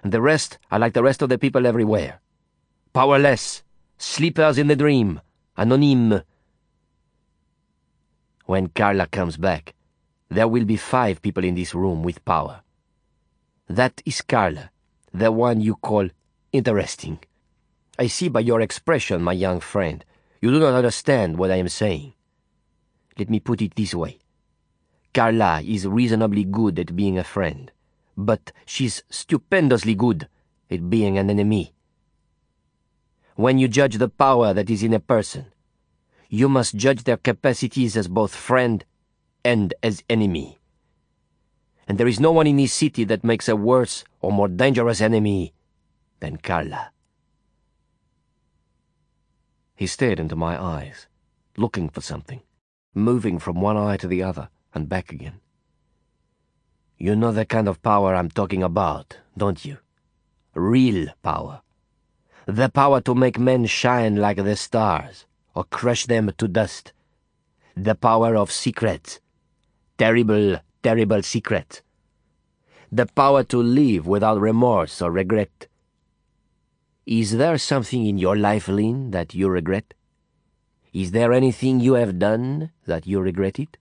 [0.09, 2.23] And the rest are like the rest of the people everywhere.
[2.95, 3.63] Powerless,
[3.99, 5.21] sleepers in the dream,
[5.55, 6.23] anonyme,
[8.47, 9.75] when Carla comes back,
[10.31, 12.63] there will be five people in this room with power.
[13.69, 14.71] That is Carla,
[15.13, 16.09] the one you call
[16.53, 17.19] interesting.
[17.99, 20.03] I see by your expression, my young friend,
[20.41, 22.15] you do not understand what I am saying.
[23.19, 24.21] Let me put it this way.
[25.13, 27.71] Carla is reasonably good at being a friend,
[28.19, 30.29] but she's stupendously good
[30.69, 31.73] at being an enemy.
[33.39, 35.47] when you judge the power that is in a person.
[36.29, 38.85] You must judge their capacities as both friend
[39.45, 40.59] and as enemy.
[41.87, 45.01] And there is no one in this city that makes a worse or more dangerous
[45.01, 45.55] enemy
[46.19, 46.91] than Carla.
[49.77, 51.07] He stared into my eyes,
[51.57, 52.43] looking for something,
[52.93, 55.39] moving from one eye to the other and back again.
[57.01, 59.79] You know the kind of power I'm talking about, don't you?
[60.55, 61.63] Real power.
[62.47, 66.93] The power to make men shine like the stars, or crush them to dust.
[67.77, 69.21] The power of secrets.
[69.97, 71.83] Terrible, terrible secrets.
[72.91, 75.69] The power to live without remorse or regret.
[77.07, 79.95] Is there something in your life, Lin, that you regret?
[80.93, 83.77] Is there anything you have done that you regret it?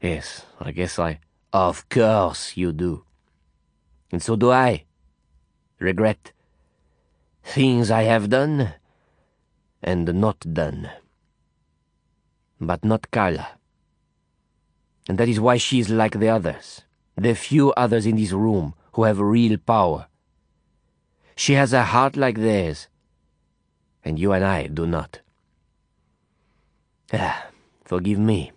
[0.00, 1.20] Yes, I guess I.
[1.52, 3.04] Of course you do.
[4.12, 4.84] And so do I.
[5.80, 6.32] Regret
[7.42, 8.74] things I have done
[9.82, 10.90] and not done.
[12.60, 13.58] But not Karla.
[15.08, 16.82] And that is why she is like the others,
[17.16, 20.06] the few others in this room who have real power.
[21.34, 22.88] She has a heart like theirs,
[24.04, 25.20] and you and I do not.
[27.12, 27.46] Ah,
[27.84, 28.52] forgive me.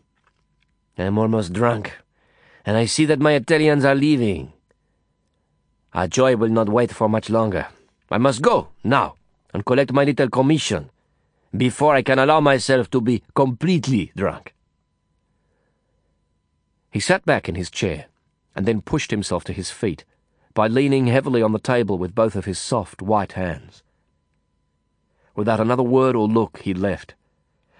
[1.01, 1.97] I am almost drunk,
[2.63, 4.53] and I see that my Italians are leaving.
[5.93, 7.67] Our joy will not wait for much longer.
[8.11, 9.15] I must go, now,
[9.51, 10.91] and collect my little commission,
[11.57, 14.53] before I can allow myself to be completely drunk.
[16.91, 18.05] He sat back in his chair,
[18.55, 20.05] and then pushed himself to his feet
[20.53, 23.81] by leaning heavily on the table with both of his soft, white hands.
[25.35, 27.15] Without another word or look, he left,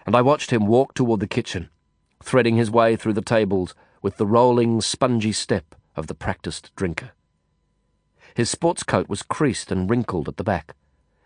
[0.08, 1.70] and I watched him walk toward the kitchen
[2.24, 7.12] threading his way through the tables with the rolling, spongy step of the practiced drinker.
[8.36, 10.76] His sports coat was creased and wrinkled at the back,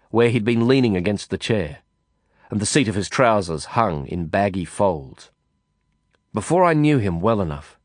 [0.10, 1.80] where he'd been leaning against the chair,
[2.50, 5.32] and the seat of his trousers hung in baggy folds.
[6.34, 7.80] Before I knew him well enough,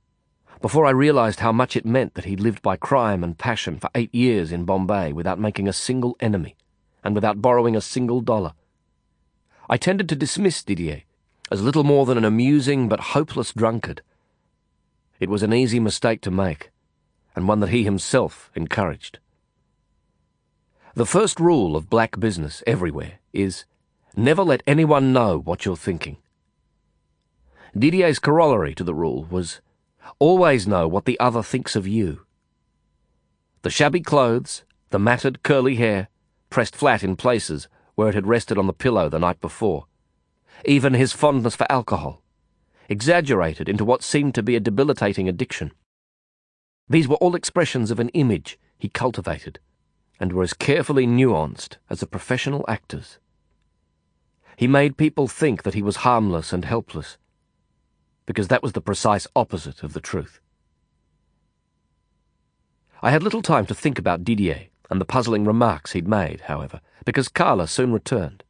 [0.60, 3.90] before I realized how much it meant that he'd lived by crime and passion for
[3.94, 6.56] eight years in Bombay without making a single enemy,
[7.02, 8.52] and without borrowing a single dollar,
[9.68, 11.02] I tended to dismiss Didier
[11.50, 14.02] as little more than an amusing but hopeless drunkard.
[15.18, 16.70] It was an easy mistake to make,
[17.34, 19.18] and one that he himself encouraged.
[20.94, 23.64] The first rule of black business everywhere is
[24.16, 26.16] never let anyone know what you're thinking.
[27.76, 29.60] Didier's corollary to the rule was
[30.18, 32.26] always know what the other thinks of you.
[33.62, 36.08] The shabby clothes, the matted curly hair,
[36.48, 39.86] pressed flat in places where it had rested on the pillow the night before,
[40.64, 42.22] even his fondness for alcohol,
[42.88, 45.72] exaggerated into what seemed to be a debilitating addiction.
[46.88, 49.58] These were all expressions of an image he cultivated,
[50.18, 53.18] and were as carefully nuanced as a professional actor's.
[54.56, 57.16] He made people think that he was harmless and helpless,
[58.26, 60.40] because that was the precise opposite of the truth.
[63.02, 66.80] I had little time to think about Didier and the puzzling remarks he'd made, however,
[67.04, 68.44] because Karla soon returned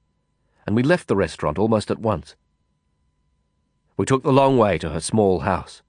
[0.70, 2.36] and we left the restaurant almost at once.
[3.96, 5.82] We took the long way to her small house,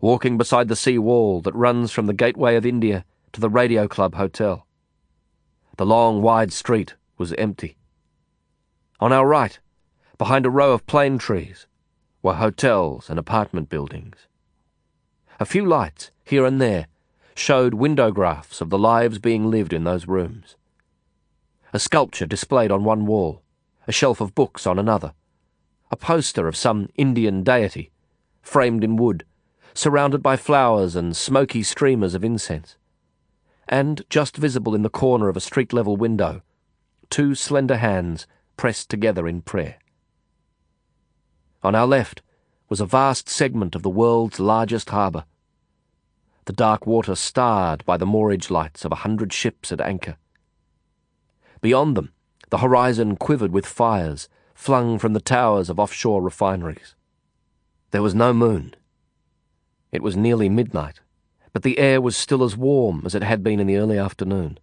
[0.00, 3.86] walking beside the sea wall that runs from the Gateway of India to the Radio
[3.86, 4.66] Club Hotel.
[5.76, 7.76] The long, wide street was empty.
[8.98, 9.56] On our right,
[10.18, 11.68] behind a row of plane trees,
[12.20, 14.26] were hotels and apartment buildings.
[15.38, 16.88] A few lights, here and there,
[17.36, 20.56] showed window graphs of the lives being lived in those rooms.
[21.72, 23.42] A sculpture displayed on one wall
[23.88, 25.14] a shelf of books on another,
[25.90, 27.90] a poster of some Indian deity,
[28.42, 29.24] framed in wood,
[29.72, 32.76] surrounded by flowers and smoky streamers of incense,
[33.66, 36.42] and just visible in the corner of a street level window,
[37.08, 38.26] two slender hands
[38.58, 39.78] pressed together in prayer.
[41.62, 42.20] On our left
[42.68, 45.24] was a vast segment of the world's largest harbour,
[46.44, 50.16] the dark water starred by the moorage lights of a hundred ships at anchor.
[51.60, 52.12] Beyond them,
[52.50, 56.94] the horizon quivered with fires flung from the towers of offshore refineries.
[57.90, 58.74] There was no moon.
[59.92, 61.00] It was nearly midnight,
[61.52, 64.58] but the air was still as warm as it had been in the early afternoon.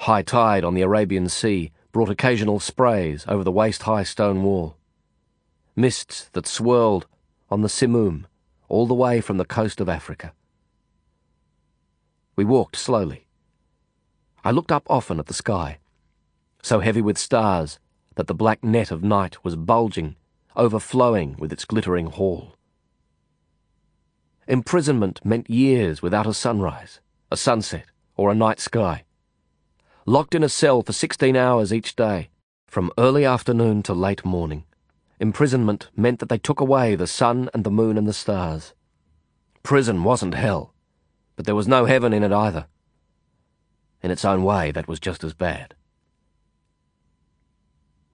[0.00, 4.76] High tide on the Arabian Sea brought occasional sprays over the waist-high stone wall.
[5.74, 7.06] Mists that swirled
[7.50, 8.26] on the Simoom
[8.68, 10.32] all the way from the coast of Africa.
[12.34, 13.26] We walked slowly.
[14.44, 15.78] I looked up often at the sky
[16.66, 17.78] so heavy with stars
[18.16, 20.16] that the black net of night was bulging,
[20.56, 22.56] overflowing with its glittering haul.
[24.48, 26.98] Imprisonment meant years without a sunrise,
[27.30, 27.86] a sunset,
[28.16, 29.04] or a night sky.
[30.06, 32.30] locked in a cell for 16 hours each day,
[32.66, 34.64] from early afternoon to late morning.
[35.20, 38.74] Imprisonment meant that they took away the sun and the moon and the stars.
[39.62, 40.74] Prison wasn't hell,
[41.36, 42.66] but there was no heaven in it either.
[44.02, 45.75] In its own way, that was just as bad.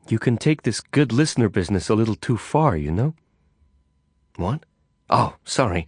[0.09, 3.15] You can take this good listener business a little too far, you know?
[4.37, 4.65] What?
[5.09, 5.87] Oh, sorry.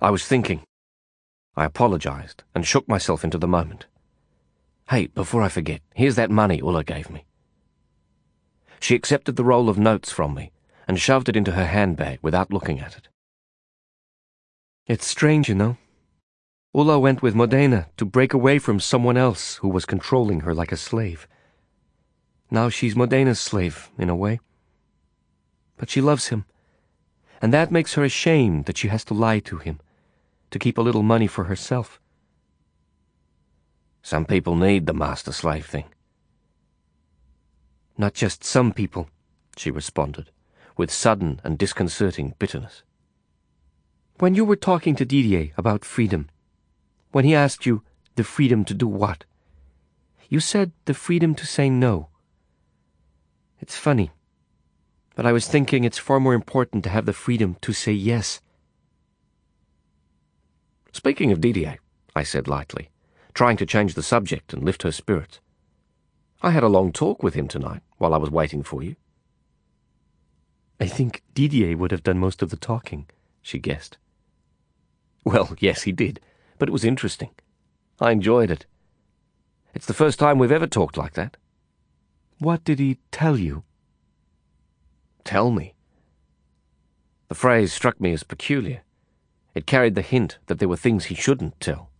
[0.00, 0.62] I was thinking.
[1.56, 3.86] I apologized and shook myself into the moment.
[4.90, 7.24] Hey, before I forget, here's that money Ulla gave me.
[8.80, 10.52] She accepted the roll of notes from me
[10.86, 13.08] and shoved it into her handbag without looking at it.
[14.86, 15.76] It's strange, you know.
[16.74, 20.72] Ulla went with Modena to break away from someone else who was controlling her like
[20.72, 21.26] a slave.
[22.50, 24.40] Now she's Modena's slave, in a way.
[25.76, 26.44] But she loves him,
[27.42, 29.80] and that makes her ashamed that she has to lie to him,
[30.50, 32.00] to keep a little money for herself.
[34.02, 35.84] Some people need the master slave thing.
[37.98, 39.08] Not just some people,
[39.56, 40.30] she responded,
[40.76, 42.82] with sudden and disconcerting bitterness.
[44.18, 46.28] When you were talking to Didier about freedom,
[47.10, 47.82] when he asked you
[48.14, 49.24] the freedom to do what,
[50.28, 52.08] you said the freedom to say no.
[53.60, 54.10] It's funny,
[55.14, 58.40] but I was thinking it's far more important to have the freedom to say yes.
[60.92, 61.78] Speaking of Didier,
[62.14, 62.90] I said lightly,
[63.34, 65.40] trying to change the subject and lift her spirits.
[66.42, 68.96] I had a long talk with him tonight while I was waiting for you.
[70.78, 73.06] I think Didier would have done most of the talking,
[73.40, 73.96] she guessed.
[75.24, 76.20] Well, yes, he did,
[76.58, 77.30] but it was interesting.
[78.00, 78.66] I enjoyed it.
[79.74, 81.38] It's the first time we've ever talked like that.
[82.38, 83.64] What did he tell you?
[85.24, 85.74] Tell me.
[87.28, 88.82] The phrase struck me as peculiar.
[89.54, 91.90] It carried the hint that there were things he shouldn't tell.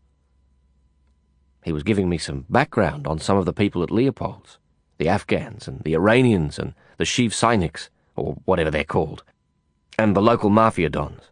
[1.65, 4.59] He was giving me some background on some of the people at Leopold's
[4.99, 9.23] the Afghans and the Iranians and the Shiv Sainiks, or whatever they're called,
[9.99, 11.31] and the local mafia dons.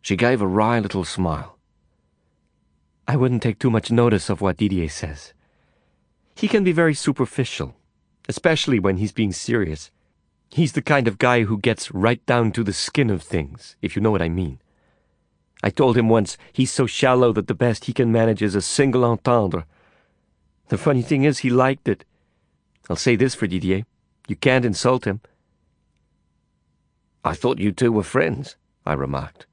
[0.00, 1.58] She gave a wry little smile.
[3.06, 5.34] I wouldn't take too much notice of what Didier says.
[6.40, 7.76] He can be very superficial,
[8.26, 9.90] especially when he's being serious.
[10.48, 13.94] He's the kind of guy who gets right down to the skin of things, if
[13.94, 14.58] you know what I mean.
[15.62, 18.62] I told him once he's so shallow that the best he can manage is a
[18.62, 19.66] single entendre.
[20.68, 22.06] The funny thing is, he liked it.
[22.88, 23.84] I'll say this for Didier
[24.26, 25.20] you can't insult him.
[27.22, 29.44] I thought you two were friends, I remarked,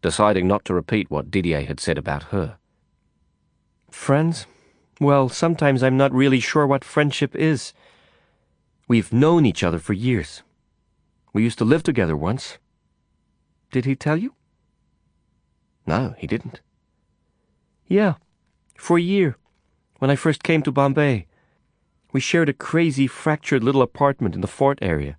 [0.00, 2.58] deciding not to repeat what Didier had said about her.
[3.90, 4.46] Friends?
[5.00, 7.72] Well, sometimes I'm not really sure what friendship is.
[8.86, 10.42] We've known each other for years.
[11.32, 12.58] We used to live together once.
[13.72, 14.34] Did he tell you?
[15.86, 16.60] No, he didn't.
[17.88, 18.14] Yeah,
[18.76, 19.36] for a year,
[19.98, 21.26] when I first came to Bombay.
[22.12, 25.16] We shared a crazy, fractured little apartment in the fort area.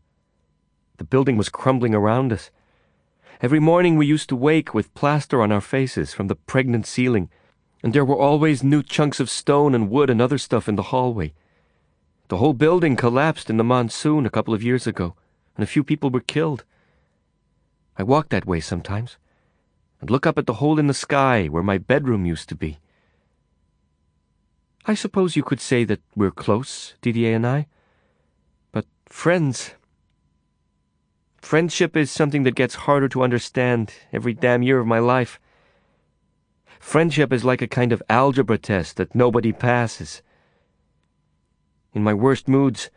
[0.98, 2.52] The building was crumbling around us.
[3.42, 7.30] Every morning we used to wake with plaster on our faces from the pregnant ceiling,
[7.86, 10.90] and there were always new chunks of stone and wood and other stuff in the
[10.90, 11.32] hallway.
[12.30, 15.14] The whole building collapsed in the monsoon a couple of years ago,
[15.56, 16.64] and a few people were killed.
[17.96, 19.18] I walk that way sometimes
[20.02, 22.80] and look up at the hole in the sky where my bedroom used to be.
[24.88, 27.68] I suppose you could say that we're close, Didier and I.
[28.72, 29.76] But friends.
[31.38, 35.40] Friendship is something that gets harder to understand every damn year of my life.
[36.86, 40.22] Friendship is like a kind of algebra test that nobody passes.
[41.94, 42.92] In my worst moods,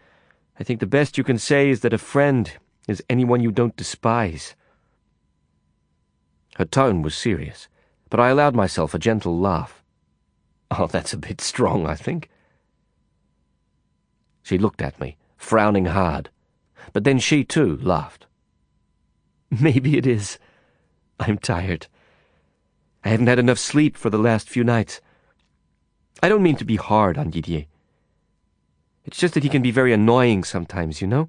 [0.61, 2.53] I think the best you can say is that a friend
[2.87, 4.55] is anyone you don't despise.
[6.57, 7.67] Her tone was serious,
[8.11, 9.83] but I allowed myself a gentle laugh.
[10.71, 12.29] Oh, that's a bit strong, I think.
[14.43, 16.29] She looked at me, frowning hard,
[16.93, 18.27] but then she too laughed.
[19.51, 20.39] Maybe it is.
[21.19, 21.87] I'm tired.
[23.05, 25.01] I haven't had enough sleep for the last few nights.
[26.23, 27.67] I don't mean to be hard on Didier.
[29.05, 31.29] It's just that he can be very annoying sometimes, you know?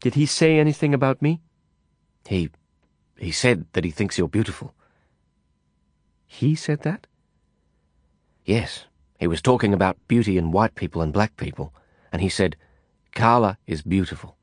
[0.00, 1.40] Did he say anything about me?
[2.26, 2.50] He
[3.16, 4.74] he said that he thinks you're beautiful.
[6.26, 7.06] He said that?
[8.44, 8.84] Yes.
[9.18, 11.74] He was talking about beauty in white people and black people,
[12.12, 12.56] and he said,
[13.12, 14.36] Karla is beautiful.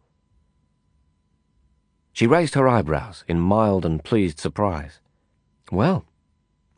[2.12, 5.00] She raised her eyebrows in mild and pleased surprise.
[5.72, 6.06] Well,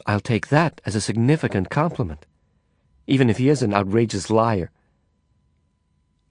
[0.06, 2.26] I'll take that as a significant compliment,
[3.06, 4.72] even if he is an outrageous liar.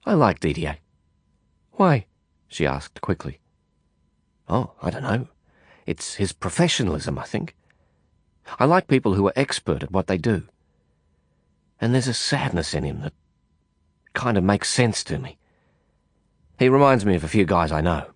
[0.05, 0.77] I like Didier.
[1.73, 2.05] Why?
[2.47, 3.39] she asked quickly.
[4.49, 5.27] Oh, I don't know.
[5.85, 7.55] It's his professionalism, I think.
[8.59, 10.43] I like people who are expert at what they do.
[11.79, 13.13] And there's a sadness in him that
[14.13, 15.37] kind of makes sense to me.
[16.57, 18.11] He reminds me of a few guys I know.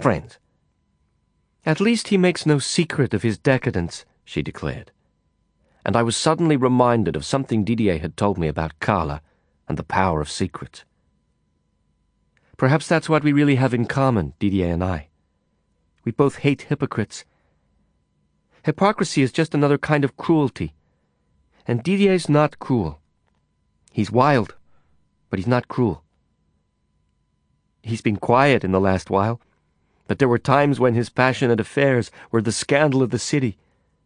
[0.00, 0.38] Friends.
[1.68, 4.90] At least he makes no secret of his decadence, she declared.
[5.84, 9.20] And I was suddenly reminded of something Didier had told me about Karla
[9.68, 10.86] and the power of secrets.
[12.56, 15.08] Perhaps that's what we really have in common, Didier and I.
[16.06, 17.26] We both hate hypocrites.
[18.64, 20.72] Hypocrisy is just another kind of cruelty.
[21.66, 22.98] And Didier's not cruel.
[23.92, 24.56] He's wild,
[25.28, 26.02] but he's not cruel.
[27.82, 29.38] He's been quiet in the last while,
[30.08, 33.58] but there were times when his passionate affairs were the scandal of the city,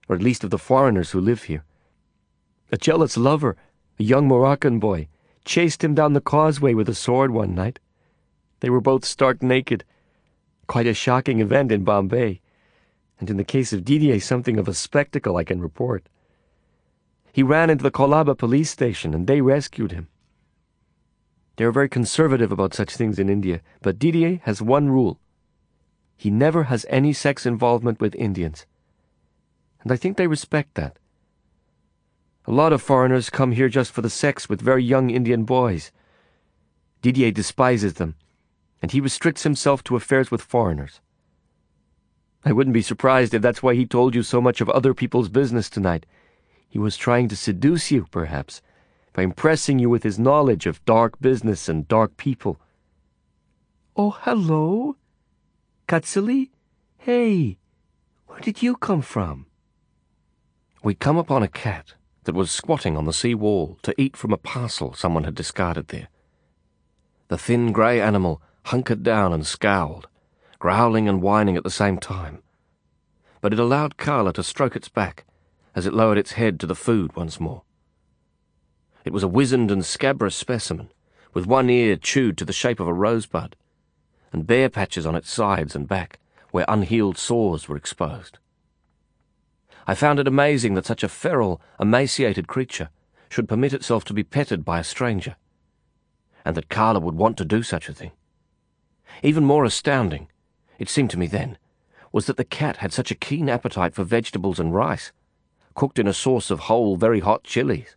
[0.09, 1.65] or at least of the foreigners who live here.
[2.71, 3.57] A jealous lover,
[3.99, 5.09] a young Moroccan boy,
[5.45, 7.79] chased him down the causeway with a sword one night.
[8.61, 9.85] They were both stark naked.
[10.67, 12.41] Quite a shocking event in Bombay,
[13.21, 16.09] and in the case of Didier, something of a spectacle I can report.
[17.33, 20.09] He ran into the Colaba police station, and they rescued him.
[21.57, 25.21] They are very conservative about such things in India, but Didier has one rule.
[26.23, 28.65] He never has any sex involvement with Indians.
[29.83, 31.01] And I think they respect that.
[32.47, 35.91] A lot of foreigners come here just for the sex with very young Indian boys.
[37.01, 38.15] Didier despises them,
[38.81, 41.01] and he restricts himself to affairs with foreigners.
[42.45, 45.29] I wouldn't be surprised if that's why he told you so much of other people's
[45.29, 46.07] business tonight.
[46.69, 48.63] He was trying to seduce you, perhaps
[49.13, 52.61] by impressing you with his knowledge of dark business and dark people.
[53.97, 54.99] Oh, hello?
[55.87, 56.51] Katsuli?
[56.99, 57.59] Hey,
[58.27, 59.47] where did you come from?
[60.83, 64.33] We'd come upon a cat that was squatting on the sea wall to eat from
[64.33, 66.09] a parcel someone had discarded there.
[67.29, 70.09] The thin grey animal hunkered down and scowled,
[70.59, 72.43] growling and whining at the same time.
[73.41, 75.25] But it allowed Karla to stroke its back
[75.75, 77.63] as it lowered its head to the food once more.
[79.05, 80.91] It was a wizened and scabrous specimen,
[81.35, 83.57] with one ear chewed to the shape of a rosebud,
[84.33, 86.19] and bare patches on its sides and back,
[86.51, 88.39] where unhealed sores were exposed.
[89.87, 92.91] I found it amazing that such a feral, emaciated creature
[93.29, 95.37] should permit itself to be petted by a stranger,
[96.45, 98.13] and that Karla would want to do such a thing.
[99.23, 100.29] Even more astounding,
[100.79, 101.59] it seemed to me then,
[102.13, 105.13] was that the cat had such a keen appetite for vegetables and rice,
[105.75, 107.97] cooked in a sauce of whole, very hot chilies.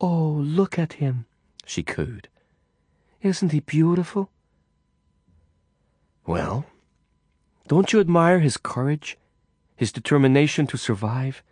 [0.00, 1.26] Oh, look at him,
[1.64, 2.28] she cooed.
[3.22, 4.30] Isn't he beautiful?
[6.28, 6.66] Well,
[7.68, 9.16] don't you admire his courage,
[9.74, 11.42] his determination to survive?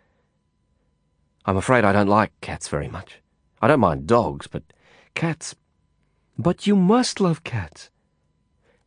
[1.47, 3.19] I'm afraid I don't like cats very much.
[3.59, 4.61] I don't mind dogs, but
[5.15, 5.55] cats.
[6.37, 7.89] But you must love cats.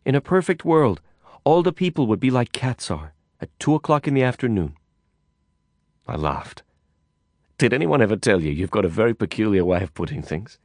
[0.05, 1.01] In a perfect world,
[1.43, 4.77] all the people would be like cats are, at two o'clock in the afternoon.
[6.07, 6.63] I laughed.
[7.59, 10.57] Did anyone ever tell you you've got a very peculiar way of putting things?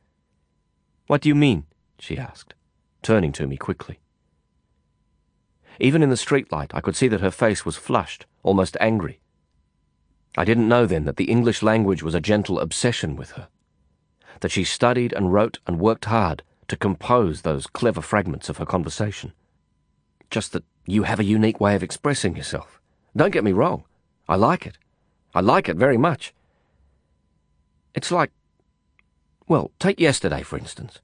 [1.08, 1.66] What do you mean?
[1.98, 2.54] she asked,
[3.02, 3.98] turning to me quickly.
[5.80, 9.20] Even in the streetlight, I could see that her face was flushed, almost angry.
[10.38, 13.48] I didn't know then that the English language was a gentle obsession with her,
[14.42, 18.66] that she studied and wrote and worked hard to compose those clever fragments of her
[18.66, 19.34] conversation.
[20.30, 22.82] Just that you have a unique way of expressing yourself.
[23.16, 23.84] Don't get me wrong.
[24.28, 24.78] I like it.
[25.34, 26.34] I like it very much.
[27.94, 28.32] It's like,
[29.48, 31.00] well, take yesterday, for instance.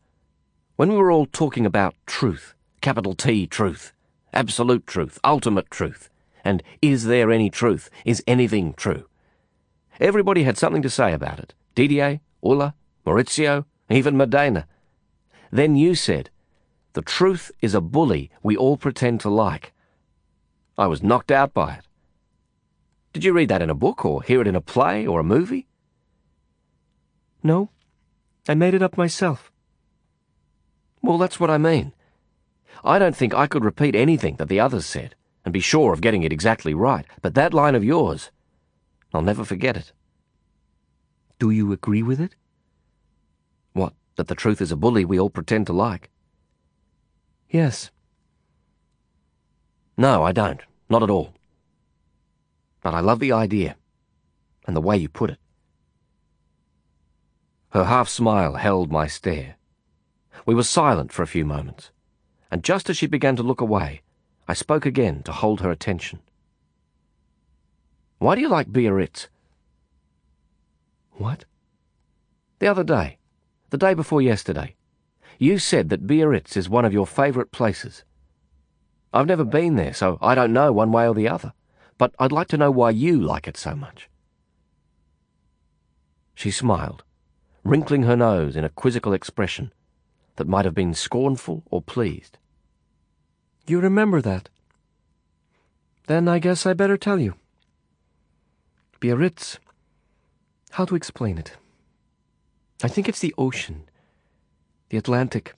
[0.75, 3.93] When we were all talking about truth, capital T truth,
[4.33, 6.09] absolute truth, ultimate truth,
[6.43, 7.89] and is there any truth?
[8.05, 9.07] Is anything true?
[9.99, 11.53] Everybody had something to say about it.
[11.75, 12.73] Didier, Ulla,
[13.05, 14.67] Maurizio, even Modena.
[15.51, 16.29] Then you said,
[16.93, 19.73] the truth is a bully we all pretend to like.
[20.77, 21.87] I was knocked out by it.
[23.13, 25.23] Did you read that in a book or hear it in a play or a
[25.23, 25.67] movie?
[27.43, 27.69] No,
[28.47, 29.51] I made it up myself.
[31.01, 31.93] Well, that's what I mean.
[32.83, 35.15] I don't think I could repeat anything that the others said
[35.45, 38.31] and be sure of getting it exactly right, but that line of yours,
[39.13, 39.91] I'll never forget it.
[41.39, 42.35] Do you agree with it?
[43.73, 46.09] What, that the truth is a bully we all pretend to like?
[47.49, 47.91] Yes.
[49.97, 50.61] No, I don't.
[50.89, 51.33] Not at all.
[52.81, 53.75] But I love the idea
[54.65, 55.37] and the way you put it.
[57.69, 59.55] Her half smile held my stare.
[60.45, 61.91] We were silent for a few moments,
[62.51, 64.01] and just as she began to look away,
[64.47, 66.19] I spoke again to hold her attention.
[68.19, 69.27] Why do you like Biarritz?
[71.13, 71.45] What?
[72.59, 73.17] The other day,
[73.69, 74.75] the day before yesterday,
[75.39, 78.03] you said that Biarritz is one of your favourite places.
[79.13, 81.53] I've never been there, so I don't know one way or the other,
[81.97, 84.09] but I'd like to know why you like it so much.
[86.35, 87.03] She smiled
[87.63, 89.71] wrinkling her nose in a quizzical expression
[90.37, 92.37] that might have been scornful or pleased.
[93.71, 94.49] You remember that?
[96.07, 97.35] Then I guess I better tell you.
[98.99, 99.59] Biarritz.
[100.71, 101.55] How to explain it?
[102.83, 103.89] I think it's the ocean,
[104.89, 105.55] the Atlantic.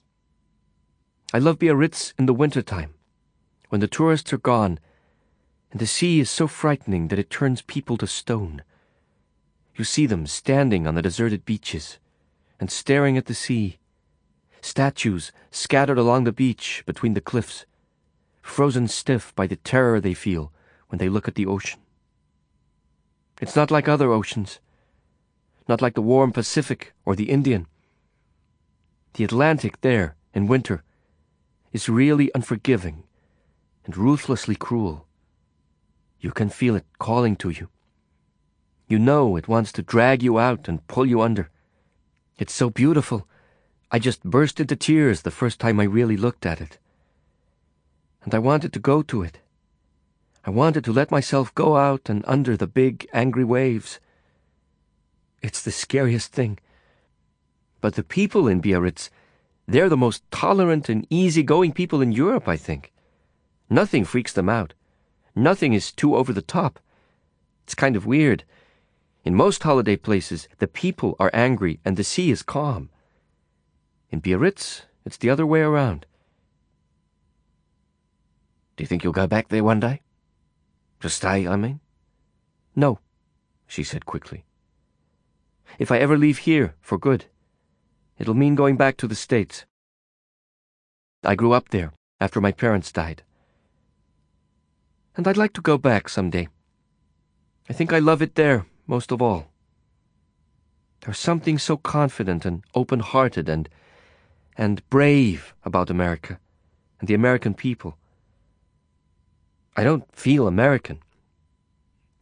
[1.32, 2.94] I love Biarritz in the winter time,
[3.70, 4.78] when the tourists are gone,
[5.72, 8.62] and the sea is so frightening that it turns people to stone.
[9.74, 11.98] You see them standing on the deserted beaches
[12.60, 13.80] and staring at the sea,
[14.60, 17.66] statues scattered along the beach between the cliffs,
[18.44, 20.52] frozen stiff by the terror they feel
[20.88, 21.80] when they look at the ocean.
[23.40, 24.60] It's not like other oceans
[25.68, 27.66] not like the warm Pacific or the Indian.
[29.14, 30.82] The Atlantic there, in winter,
[31.72, 33.04] is really unforgiving
[33.84, 35.06] and ruthlessly cruel.
[36.20, 37.68] You can feel it calling to you.
[38.88, 41.50] You know it wants to drag you out and pull you under.
[42.38, 43.26] It's so beautiful.
[43.90, 46.78] I just burst into tears the first time I really looked at it.
[48.24, 49.38] And I wanted to go to it.
[50.44, 54.00] I wanted to let myself go out and under the big, angry waves
[55.44, 56.58] it's the scariest thing.
[57.82, 59.10] But the people in Biarritz,
[59.68, 62.94] they're the most tolerant and easygoing people in Europe, I think.
[63.68, 64.72] Nothing freaks them out.
[65.36, 66.80] Nothing is too over the top.
[67.64, 68.44] It's kind of weird.
[69.22, 72.88] In most holiday places, the people are angry and the sea is calm.
[74.10, 76.06] In Biarritz, it's the other way around.
[78.76, 80.02] Do you think you'll go back there one day?
[81.00, 81.80] To stay, I mean?
[82.74, 82.98] No,
[83.66, 84.44] she said quickly
[85.78, 87.26] if I ever leave here for good.
[88.18, 89.66] It'll mean going back to the States.
[91.22, 93.22] I grew up there after my parents died.
[95.16, 96.48] And I'd like to go back someday.
[97.68, 99.48] I think I love it there most of all.
[101.00, 103.68] There's something so confident and open hearted and
[104.56, 106.38] and brave about America
[107.00, 107.98] and the American people.
[109.76, 111.00] I don't feel American.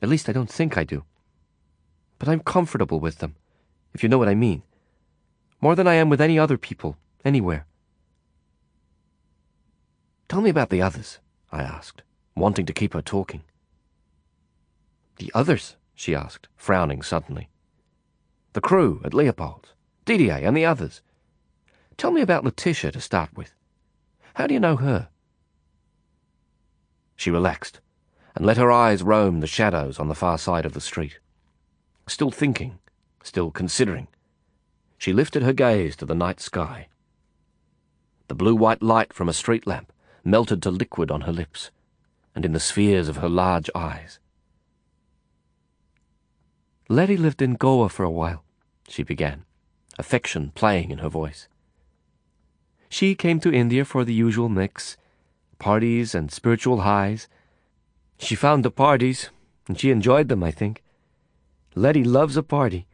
[0.00, 1.04] At least I don't think I do.
[2.18, 3.36] But I'm comfortable with them
[3.94, 4.62] if you know what I mean.
[5.60, 7.66] More than I am with any other people, anywhere.
[10.28, 11.18] Tell me about the others,
[11.50, 12.02] I asked,
[12.34, 13.42] wanting to keep her talking.
[15.16, 15.76] The others?
[15.94, 17.48] she asked, frowning suddenly.
[18.54, 19.74] The crew at Leopold's,
[20.04, 21.00] Didier and the others.
[21.96, 23.54] Tell me about Letitia to start with.
[24.34, 25.08] How do you know her?
[27.22, 27.78] She relaxed
[28.34, 31.20] and let her eyes roam the shadows on the far side of the street.
[32.08, 32.80] Still thinking,
[33.22, 34.08] still considering.
[34.98, 36.88] She lifted her gaze to the night sky.
[38.26, 39.92] The blue-white light from a street lamp
[40.24, 41.70] melted to liquid on her lips
[42.34, 44.18] and in the spheres of her large eyes.
[46.88, 48.42] Letty lived in Goa for a while,
[48.88, 49.44] she began,
[49.96, 51.46] affection playing in her voice.
[52.88, 54.96] She came to India for the usual mix,
[55.62, 57.28] parties and spiritual highs.
[58.18, 59.30] She found the parties,
[59.68, 60.82] and she enjoyed them, I think.
[61.76, 62.88] Letty loves a party.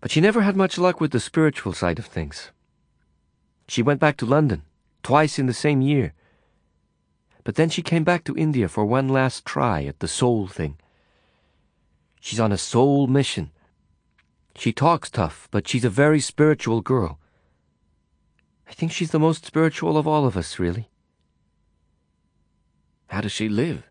[0.00, 2.50] But she never had much luck with the spiritual side of things.
[3.68, 4.62] She went back to London,
[5.04, 6.14] twice in the same year.
[7.44, 10.78] But then she came back to India for one last try at the soul thing.
[12.20, 13.52] She's on a soul mission.
[14.56, 17.20] She talks tough, but she's a very spiritual girl.
[18.68, 20.88] I think she's the most spiritual of all of us, really.
[23.08, 23.88] How does she live?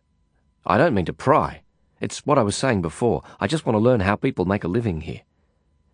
[0.65, 1.61] I don't mean to pry.
[1.99, 3.23] It's what I was saying before.
[3.39, 5.21] I just want to learn how people make a living here.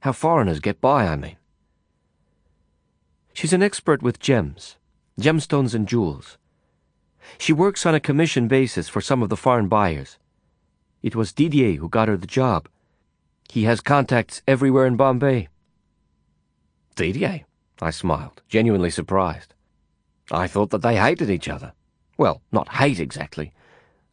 [0.01, 1.37] How foreigners get by, I mean.
[3.33, 4.77] She's an expert with gems,
[5.19, 6.37] gemstones and jewels.
[7.37, 10.17] She works on a commission basis for some of the foreign buyers.
[11.01, 12.67] It was Didier who got her the job.
[13.49, 15.47] He has contacts everywhere in Bombay.
[16.95, 17.45] Didier?
[17.81, 19.53] I smiled, genuinely surprised.
[20.31, 21.73] I thought that they hated each other.
[22.17, 23.53] Well, not hate exactly.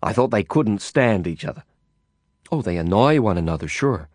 [0.03, 1.65] I thought they couldn't stand each other.
[2.51, 4.09] Oh, they annoy one another, sure.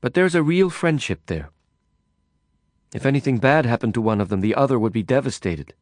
[0.00, 1.50] But there's a real friendship there.
[2.94, 5.74] If anything bad happened to one of them, the other would be devastated.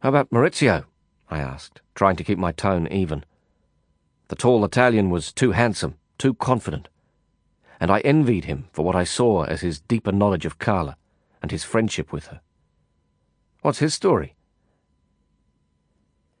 [0.00, 0.84] How about Maurizio?
[1.28, 3.24] I asked, trying to keep my tone even.
[4.28, 6.88] The tall Italian was too handsome, too confident,
[7.80, 10.96] and I envied him for what I saw as his deeper knowledge of Karla
[11.42, 12.42] and his friendship with her.
[13.62, 14.36] What's his story?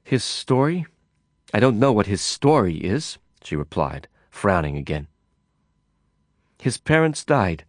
[0.04, 0.86] His story?
[1.54, 5.08] I don't know what his story is, she replied, frowning again.
[6.58, 7.64] His parents died,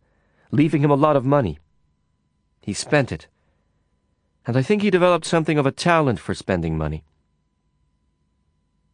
[0.51, 1.57] leaving him a lot of money.
[2.61, 3.27] He spent it.
[4.45, 7.03] And I think he developed something of a talent for spending money.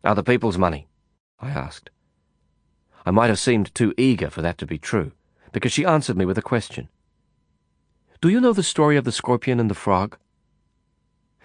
[0.03, 0.87] Other people's money?
[1.39, 1.89] I asked.
[3.07, 5.13] I might have seemed too eager for that to be true,
[5.53, 6.89] because she answered me with a question.
[8.19, 10.17] Do you know the story of the scorpion and the frog?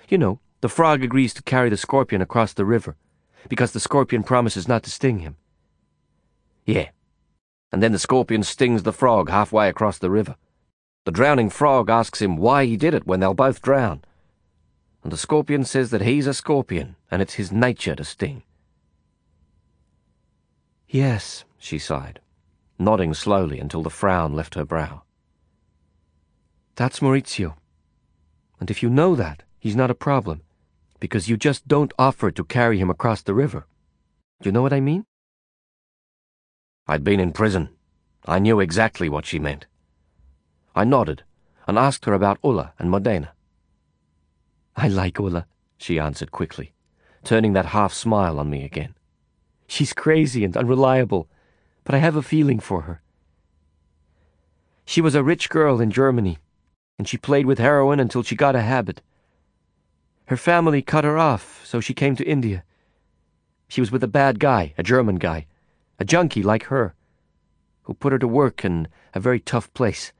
[0.08, 2.96] You know, the frog agrees to carry the scorpion across the river,
[3.48, 5.36] because the scorpion promises not to sting him.
[6.66, 6.88] Yeah.
[7.70, 10.34] And then the scorpion stings the frog halfway across the river.
[11.04, 14.02] The drowning frog asks him why he did it when they'll both drown.
[15.04, 18.42] And the scorpion says that he's a scorpion and it's his nature to sting.
[20.88, 22.18] Yes, she sighed,
[22.76, 25.02] nodding slowly until the frown left her brow.
[26.74, 27.54] That's Maurizio.
[28.58, 30.42] And if you know that, he's not a problem,
[30.98, 33.66] because you just don't offer to carry him across the river.
[34.42, 35.04] You know what I mean?
[36.88, 37.68] I'd been in prison.
[38.26, 39.66] I knew exactly what she meant.
[40.74, 41.22] I nodded
[41.68, 43.34] and asked her about Ulla and Modena.
[44.74, 45.46] I like Ulla,
[45.76, 46.72] she answered quickly,
[47.22, 48.96] turning that half smile on me again.
[49.68, 51.28] She's crazy and unreliable,
[51.84, 53.02] but I have a feeling for her.
[54.84, 56.38] She was a rich girl in Germany,
[56.98, 59.00] and she played with heroin until she got a habit.
[60.26, 62.64] Her family cut her off, so she came to India.
[63.68, 65.46] She was with a bad guy, a German guy,
[65.98, 66.94] a junkie like her,
[67.82, 70.12] who put her to work in a very tough place,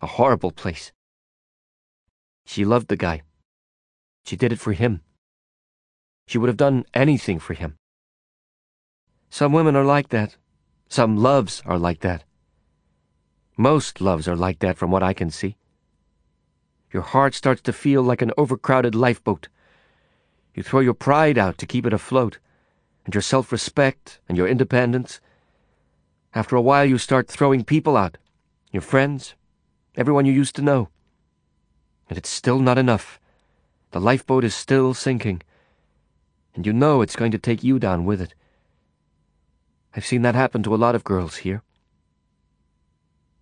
[0.00, 0.92] a horrible place.
[2.44, 3.22] She loved the guy.
[4.24, 5.02] She did it for him.
[6.26, 7.76] She would have done anything for him.
[9.30, 10.36] Some women are like that.
[10.88, 12.24] Some loves are like that.
[13.56, 15.56] Most loves are like that from what I can see.
[16.92, 19.48] Your heart starts to feel like an overcrowded lifeboat.
[20.54, 22.38] You throw your pride out to keep it afloat,
[23.04, 25.20] and your self respect and your independence.
[26.34, 28.18] After a while, you start throwing people out
[28.72, 29.34] your friends,
[29.96, 30.90] everyone you used to know.
[32.08, 33.18] And it's still not enough.
[33.92, 35.42] The lifeboat is still sinking,
[36.54, 38.34] and you know it's going to take you down with it.
[39.96, 41.62] I've seen that happen to a lot of girls here.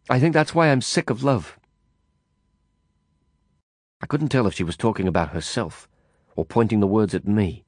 [0.09, 1.59] I think that's why I'm sick of love.
[4.01, 5.89] I couldn't tell if she was talking about herself
[6.37, 7.65] or pointing the words at me.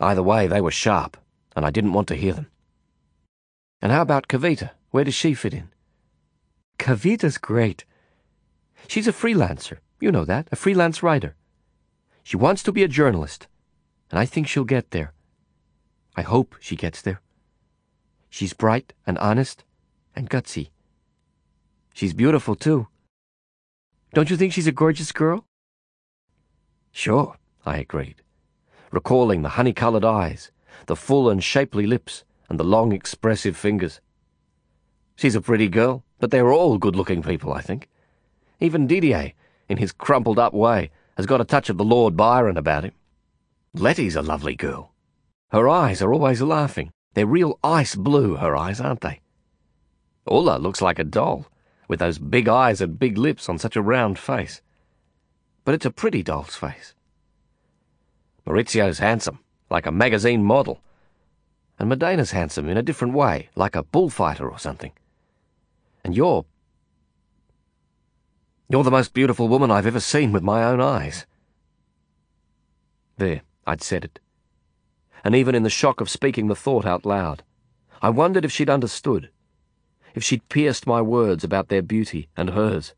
[0.00, 1.18] Either way, they were sharp,
[1.54, 2.48] and I didn't want to hear them.
[3.80, 4.70] And how about Kavita?
[4.90, 5.68] Where does she fit in?
[6.78, 7.84] Kavita's great.
[8.88, 9.78] She's a freelancer.
[10.00, 11.36] You know that, a freelance writer.
[12.24, 13.46] She wants to be a journalist,
[14.10, 15.12] and I think she'll get there.
[16.16, 17.20] I hope she gets there.
[18.30, 19.64] She's bright and honest
[20.16, 20.70] and gutsy.
[21.92, 22.86] She's beautiful, too.
[24.14, 25.44] Don't you think she's a gorgeous girl?
[26.92, 28.22] Sure, I agreed,
[28.90, 30.50] recalling the honey-coloured eyes,
[30.86, 34.00] the full and shapely lips, and the long, expressive fingers.
[35.16, 37.88] She's a pretty girl, but they're all good-looking people, I think.
[38.60, 39.32] Even Didier,
[39.68, 42.92] in his crumpled-up way, has got a touch of the Lord Byron about him.
[43.74, 44.92] Letty's a lovely girl.
[45.50, 46.90] Her eyes are always laughing.
[47.14, 49.20] They're real ice blue, her eyes, aren't they?
[50.30, 51.46] Ulla looks like a doll,
[51.88, 54.62] with those big eyes and big lips on such a round face.
[55.64, 56.94] But it's a pretty doll's face.
[58.46, 59.40] Maurizio's handsome,
[59.70, 60.80] like a magazine model.
[61.78, 64.92] And Modena's handsome in a different way, like a bullfighter or something.
[66.04, 66.44] And you're...
[68.68, 71.26] You're the most beautiful woman I've ever seen with my own eyes.
[73.16, 74.20] There, I'd said it
[75.24, 77.42] and even in the shock of speaking the thought out loud,
[78.02, 79.30] I wondered if she'd understood,
[80.14, 82.94] if she'd pierced my words about their beauty and hers,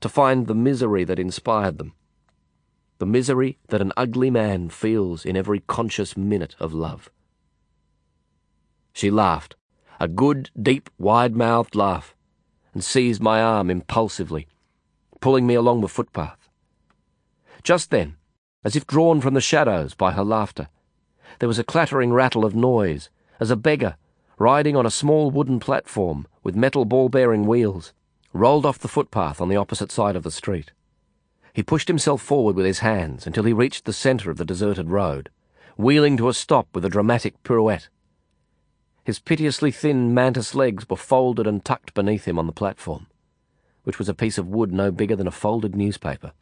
[0.00, 1.92] to find the misery that inspired them,
[2.98, 7.10] the misery that an ugly man feels in every conscious minute of love.
[8.92, 9.56] She laughed,
[9.98, 12.14] a good, deep, wide-mouthed laugh,
[12.74, 14.48] and seized my arm impulsively,
[15.20, 16.48] pulling me along the footpath.
[17.62, 18.16] Just then,
[18.64, 20.68] as if drawn from the shadows by her laughter,
[21.40, 23.10] there was a clattering rattle of noise
[23.40, 23.96] as a beggar,
[24.38, 27.92] riding on a small wooden platform with metal ball-bearing wheels,
[28.32, 30.70] rolled off the footpath on the opposite side of the street.
[31.52, 34.90] He pushed himself forward with his hands until he reached the centre of the deserted
[34.90, 35.30] road,
[35.76, 37.88] wheeling to a stop with a dramatic pirouette.
[39.02, 43.06] His piteously thin mantis legs were folded and tucked beneath him on the platform,
[43.84, 46.32] which was a piece of wood no bigger than a folded newspaper.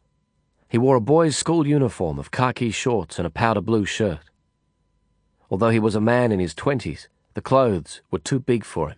[0.67, 4.19] He wore a boy's school uniform of khaki shorts and a powder blue shirt.
[5.49, 8.97] Although he was a man in his twenties, the clothes were too big for him.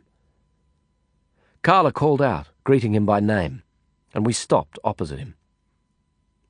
[1.61, 3.63] Karla called out, greeting him by name,
[4.13, 5.35] and we stopped opposite him.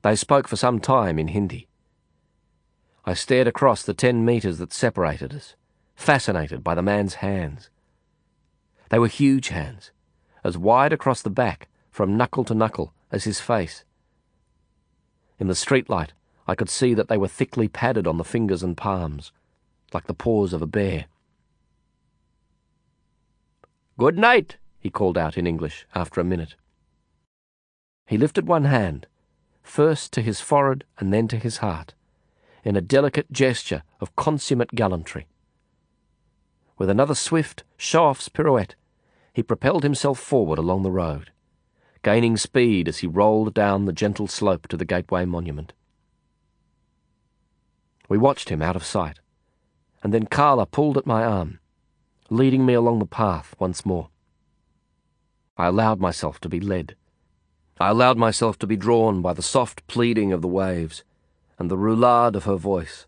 [0.02, 1.68] They spoke for some time in Hindi.
[3.04, 5.54] I stared across the ten metres that separated us,
[5.94, 7.70] fascinated by the man's hands.
[8.88, 9.92] They were huge hands,
[10.42, 13.84] as wide across the back, from knuckle to knuckle, as his face.
[15.38, 16.10] In the streetlight,
[16.48, 19.30] I could see that they were thickly padded on the fingers and palms
[19.94, 21.06] like the paws of a bear.
[23.98, 26.56] Good night, he called out in English after a minute.
[28.06, 29.06] He lifted one hand,
[29.62, 31.94] first to his forehead and then to his heart,
[32.64, 35.26] in a delicate gesture of consummate gallantry.
[36.78, 38.74] With another swift, show-off's pirouette,
[39.32, 41.30] he propelled himself forward along the road,
[42.02, 45.72] gaining speed as he rolled down the gentle slope to the Gateway Monument.
[48.08, 49.20] We watched him out of sight,
[50.02, 51.60] and then Karla pulled at my arm,
[52.28, 54.08] leading me along the path once more.
[55.56, 56.96] I allowed myself to be led.
[57.78, 61.04] I allowed myself to be drawn by the soft pleading of the waves
[61.58, 63.06] and the roulade of her voice,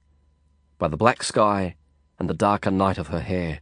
[0.78, 1.76] by the black sky
[2.18, 3.60] and the darker night of her hair,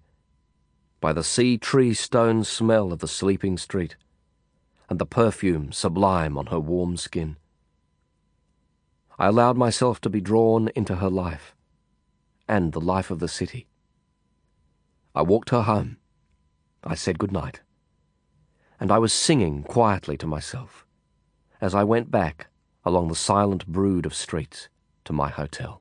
[1.00, 3.96] by the sea tree stone smell of the sleeping street,
[4.88, 7.36] and the perfume sublime on her warm skin.
[9.18, 11.54] I allowed myself to be drawn into her life,
[12.48, 13.66] and the life of the city.
[15.14, 15.98] I walked her home.
[16.84, 17.60] I said good night.
[18.80, 20.86] And I was singing quietly to myself
[21.60, 22.48] as I went back
[22.84, 24.68] along the silent brood of streets
[25.04, 25.80] to my hotel.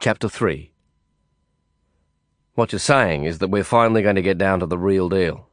[0.00, 0.72] Chapter 3
[2.54, 5.48] What you're saying is that we're finally going to get down to the real deal.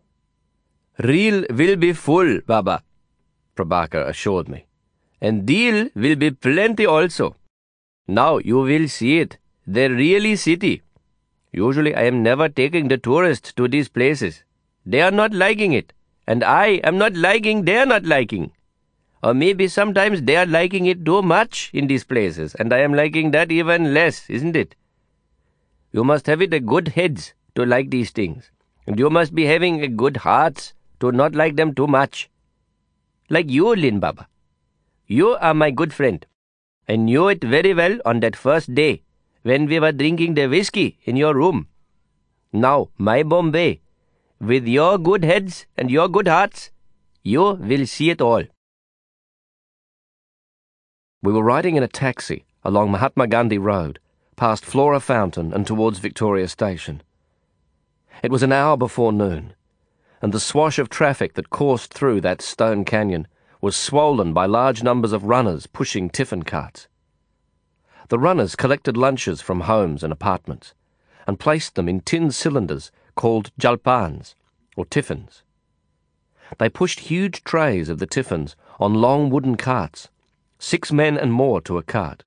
[1.00, 2.84] Real will be full, Baba,
[3.56, 4.68] Prabaker assured me.
[5.20, 7.36] And deal will be plenty also.
[8.12, 10.82] Now you will see it, the really city.
[11.53, 14.43] Usually I am never taking the tourists to these places.
[14.86, 15.93] They are not liking it,
[16.28, 18.51] and I am not liking their not liking.
[19.24, 22.93] Or maybe sometimes they are liking it too much in these places, and I am
[22.93, 24.76] liking that even less, isn't it?
[25.93, 28.51] You must have it a good heads to like these things,
[28.88, 32.30] and you must be having a good hearts to not like them too much.
[33.30, 34.28] Like you, Lin Baba.
[35.07, 36.26] You are my good friend.
[36.92, 39.04] I knew it very well on that first day
[39.44, 41.68] when we were drinking the whiskey in your room.
[42.52, 43.80] Now, my Bombay,
[44.42, 46.70] with your good heads and your good hearts,
[47.24, 48.44] you will see it all.
[51.24, 54.00] We were riding in a taxi along Mahatma Gandhi Road,
[54.36, 57.04] past Flora Fountain and towards Victoria Station.
[58.22, 59.54] It was an hour before noon,
[60.22, 63.30] and the swash of traffic that coursed through that stone canyon
[63.62, 66.88] was swollen by large numbers of runners pushing tiffin carts.
[68.09, 70.74] The runners collected lunches from homes and apartments
[71.28, 74.34] and placed them in tin cylinders called jalpans,
[74.76, 75.43] or tiffins.
[76.57, 80.09] They pushed huge trays of the tiffins on long wooden carts
[80.62, 82.24] six men and more to a cart.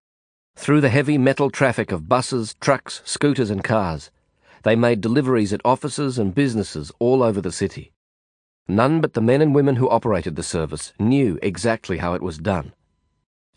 [0.57, 4.11] Through the heavy metal traffic of buses, trucks, scooters, and cars,
[4.65, 7.93] they made deliveries at offices and businesses all over the city.
[8.67, 12.39] None but the men and women who operated the service knew exactly how it was
[12.39, 12.73] done.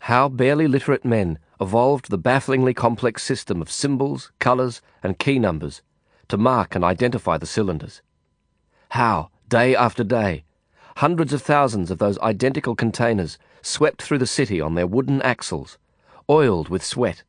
[0.00, 5.82] How barely literate men evolved the bafflingly complex system of symbols, colours, and key numbers
[6.28, 8.02] to mark and identify the cylinders.
[8.90, 10.44] How, day after day,
[10.96, 15.78] hundreds of thousands of those identical containers swept through the city on their wooden axles,
[16.28, 17.22] oiled with sweat,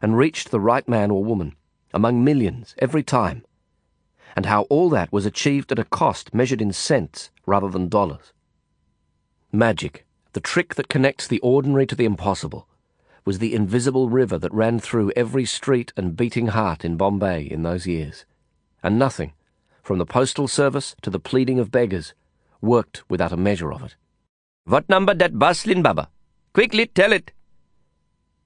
[0.00, 1.56] and reached the right man or woman,
[1.94, 3.44] among millions, every time.
[4.34, 8.32] And how all that was achieved at a cost measured in cents rather than dollars.
[9.52, 12.66] Magic, the trick that connects the ordinary to the impossible,
[13.24, 17.62] was the invisible river that ran through every street and beating heart in Bombay in
[17.62, 18.24] those years.
[18.82, 19.32] And nothing,
[19.82, 22.14] from the postal service to the pleading of beggars,
[22.60, 23.96] worked without a measure of it.
[24.64, 26.08] What number that bus, Lin Baba?
[26.54, 27.32] Quickly tell it.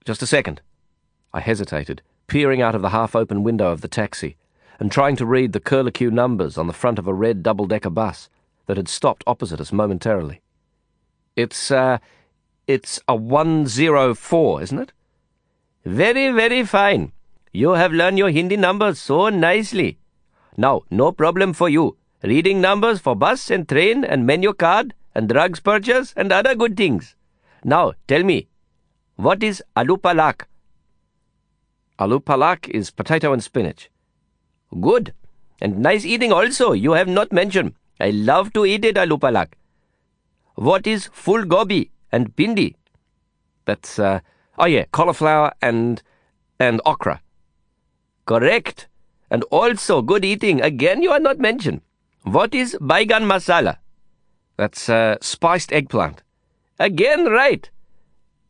[0.04, 0.60] Just a second.
[1.32, 4.36] I hesitated, peering out of the half open window of the taxi
[4.78, 7.90] and trying to read the curlicue numbers on the front of a red double decker
[7.90, 8.28] bus
[8.66, 10.40] that had stopped opposite us momentarily.
[11.34, 11.98] It's, uh,
[12.66, 14.92] it's a 104, isn't it?
[15.84, 17.12] Very, very fine.
[17.52, 19.98] You have learned your Hindi numbers so nicely.
[20.56, 21.96] Now, no problem for you.
[22.22, 26.76] Reading numbers for bus and train and menu card and drugs purchase and other good
[26.76, 27.14] things.
[27.62, 28.48] Now, tell me,
[29.16, 30.42] what is aloo palak?
[31.98, 33.90] Aloo palak is potato and spinach.
[34.80, 35.14] Good.
[35.60, 37.74] And nice eating also, you have not mentioned.
[37.98, 39.52] I love to eat it, aloo palak.
[40.54, 42.74] What is phool gobi and bhindi?
[43.64, 44.20] That's, uh,
[44.58, 46.02] oh yeah, cauliflower and,
[46.58, 47.20] and okra.
[48.26, 48.88] Correct.
[49.30, 50.60] And also good eating.
[50.60, 51.80] Again, you are not mentioned.
[52.22, 53.78] What is baigan masala?
[54.56, 56.22] That's uh, spiced eggplant.
[56.78, 57.68] Again, right.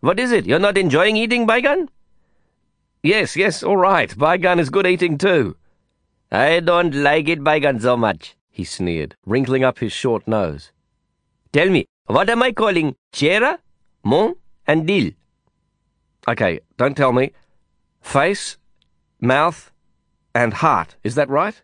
[0.01, 0.47] What is it?
[0.47, 1.89] You're not enjoying eating baigan?
[3.03, 4.11] Yes, yes, all right.
[4.11, 5.57] Baigan is good eating too.
[6.31, 10.73] I don't like it, baigan, so much, he sneered, wrinkling up his short nose.
[11.53, 13.59] Tell me, what am I calling chera,
[14.03, 14.35] mon,
[14.67, 15.13] and dil?
[16.29, 17.31] Okay, don't tell me.
[18.01, 18.57] Face,
[19.21, 19.71] mouth,
[20.35, 20.97] and heart.
[21.05, 21.61] Is that right?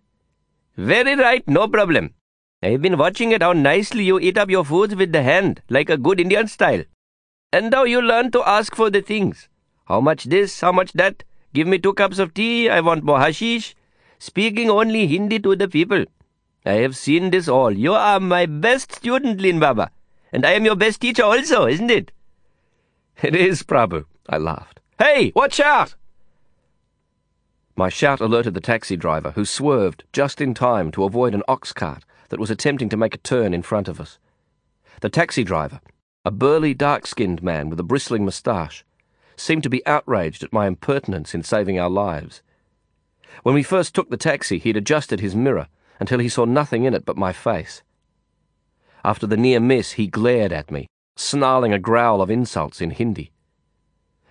[0.76, 2.14] Very right, no problem.
[2.62, 5.90] I've been watching it how nicely you eat up your foods with the hand, like
[5.90, 6.84] a good Indian style.
[7.52, 9.48] And how you learn to ask for the things.
[9.86, 11.24] How much this, how much that?
[11.52, 13.74] Give me two cups of tea, I want more hashish.
[14.22, 16.04] Speaking only Hindi to the people.
[16.64, 17.72] I have seen this all.
[17.72, 19.90] You are my best student, Lin Baba.
[20.32, 22.12] And I am your best teacher also, isn't it?
[23.24, 24.78] It is, Prabhu, I laughed.
[24.96, 25.96] Hey, watch out!
[27.74, 31.72] My shout alerted the taxi driver, who swerved just in time to avoid an ox
[31.72, 34.20] cart that was attempting to make a turn in front of us.
[35.00, 35.80] The taxi driver,
[36.24, 38.84] a burly, dark skinned man with a bristling moustache,
[39.36, 42.40] seemed to be outraged at my impertinence in saving our lives.
[43.42, 45.68] When we first took the taxi, he'd adjusted his mirror
[45.98, 47.82] until he saw nothing in it but my face.
[49.04, 53.32] After the near miss, he glared at me, snarling a growl of insults in Hindi.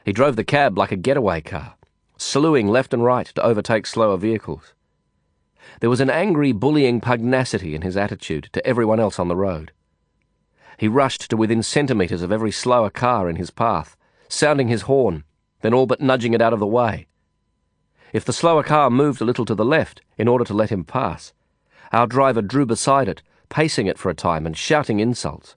[0.05, 1.75] He drove the cab like a getaway car,
[2.17, 4.73] slewing left and right to overtake slower vehicles.
[5.79, 9.71] There was an angry, bullying pugnacity in his attitude to everyone else on the road.
[10.77, 13.95] He rushed to within centimetres of every slower car in his path,
[14.27, 15.23] sounding his horn,
[15.61, 17.07] then all but nudging it out of the way.
[18.13, 20.83] If the slower car moved a little to the left in order to let him
[20.83, 21.33] pass,
[21.91, 25.55] our driver drew beside it, pacing it for a time and shouting insults.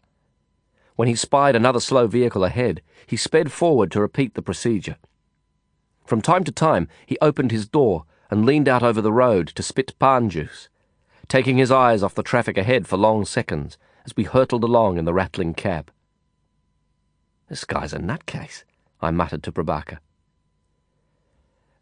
[0.96, 4.96] When he spied another slow vehicle ahead, he sped forward to repeat the procedure.
[6.06, 9.62] From time to time, he opened his door and leaned out over the road to
[9.62, 10.68] spit pan juice,
[11.28, 15.04] taking his eyes off the traffic ahead for long seconds as we hurtled along in
[15.04, 15.90] the rattling cab.
[17.48, 18.64] This guy's a nutcase,
[19.00, 19.98] I muttered to Prabaker.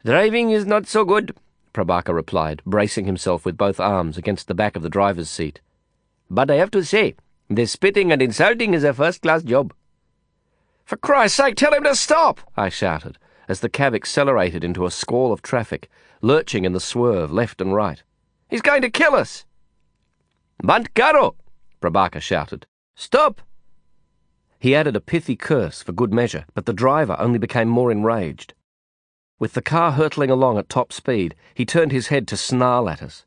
[0.05, 1.37] Driving is not so good,
[1.73, 5.61] Prabaker replied, bracing himself with both arms against the back of the driver's seat.
[6.29, 7.15] But I have to say,
[7.49, 9.73] the spitting and insulting is a first class job.
[10.85, 12.41] For Christ's sake, tell him to stop!
[12.57, 15.89] I shouted as the cab accelerated into a squall of traffic,
[16.21, 18.03] lurching in the swerve left and right.
[18.49, 19.45] He's going to kill us!
[20.63, 21.37] Bant karo!
[21.81, 22.67] Prabaker shouted.
[22.95, 23.41] Stop!
[24.59, 28.55] He added a pithy curse for good measure, but the driver only became more enraged.
[29.43, 33.03] With the car hurtling along at top speed, he turned his head to snarl at
[33.03, 33.27] us.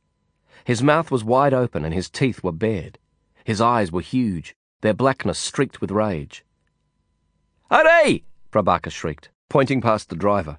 [0.64, 2.98] His mouth was wide open and his teeth were bared.
[3.44, 6.46] His eyes were huge, their blackness streaked with rage.
[7.70, 8.24] Hurry!
[8.50, 10.58] Prabaker shrieked, pointing past the driver.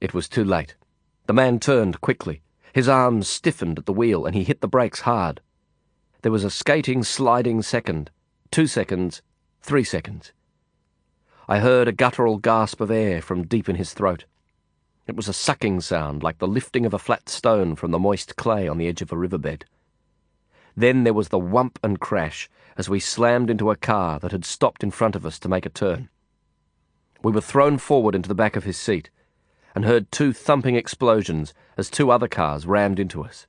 [0.00, 0.74] It was too late.
[1.26, 2.42] The man turned quickly.
[2.72, 5.40] His arms stiffened at the wheel and he hit the brakes hard.
[6.22, 8.10] There was a skating, sliding second,
[8.50, 9.22] two seconds,
[9.62, 10.32] three seconds.
[11.48, 14.24] I heard a guttural gasp of air from deep in his throat.
[15.10, 18.36] It was a sucking sound like the lifting of a flat stone from the moist
[18.36, 19.64] clay on the edge of a riverbed.
[20.76, 24.44] Then there was the whump and crash as we slammed into a car that had
[24.44, 26.10] stopped in front of us to make a turn.
[27.24, 29.10] We were thrown forward into the back of his seat
[29.74, 33.48] and heard two thumping explosions as two other cars rammed into us.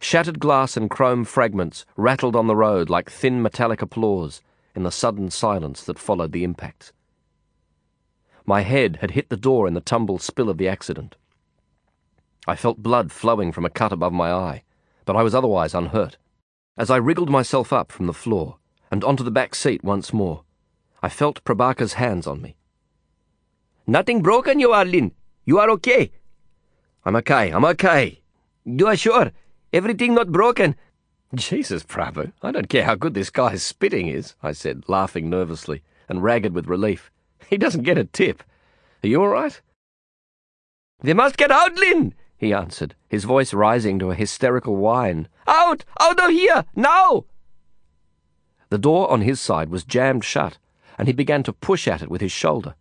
[0.00, 4.42] Shattered glass and chrome fragments rattled on the road like thin metallic applause
[4.76, 6.92] in the sudden silence that followed the impacts.
[8.50, 11.14] My head had hit the door in the tumble spill of the accident.
[12.48, 14.64] I felt blood flowing from a cut above my eye,
[15.04, 16.16] but I was otherwise unhurt.
[16.76, 18.58] As I wriggled myself up from the floor
[18.90, 20.42] and onto the back seat once more,
[21.00, 22.56] I felt Prabaker's hands on me.
[23.86, 25.12] Nothing broken, you are, Lin.
[25.44, 26.10] You are okay.
[27.04, 28.20] I'm okay, I'm okay.
[28.64, 29.30] You are sure?
[29.72, 30.74] Everything not broken?
[31.36, 35.84] Jesus, Prabhu, I don't care how good this guy's spitting is, I said, laughing nervously
[36.08, 37.12] and ragged with relief.
[37.48, 38.42] He doesn't get a tip.
[39.02, 39.60] Are you all right?
[41.02, 45.28] They must get out, Lin, he answered, his voice rising to a hysterical whine.
[45.46, 45.84] Out!
[46.00, 46.64] Out of here!
[46.74, 47.24] Now!
[48.70, 50.58] The door on his side was jammed shut,
[50.96, 52.74] and he began to push at it with his shoulder.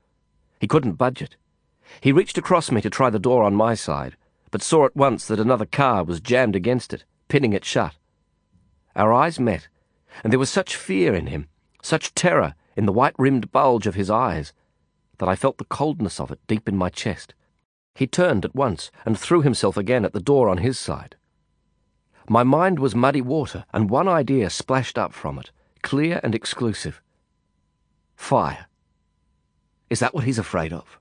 [0.59, 1.35] He couldn't budge it.
[1.99, 4.15] He reached across me to try the door on my side,
[4.51, 7.95] but saw at once that another car was jammed against it, pinning it shut.
[8.95, 9.67] Our eyes met,
[10.23, 11.47] and there was such fear in him,
[11.81, 14.53] such terror in the white rimmed bulge of his eyes,
[15.17, 17.33] that I felt the coldness of it deep in my chest.
[17.95, 21.15] He turned at once and threw himself again at the door on his side.
[22.27, 25.51] My mind was muddy water, and one idea splashed up from it,
[25.81, 27.01] clear and exclusive.
[28.15, 28.67] Fire.
[29.89, 30.99] Is that what he's afraid of?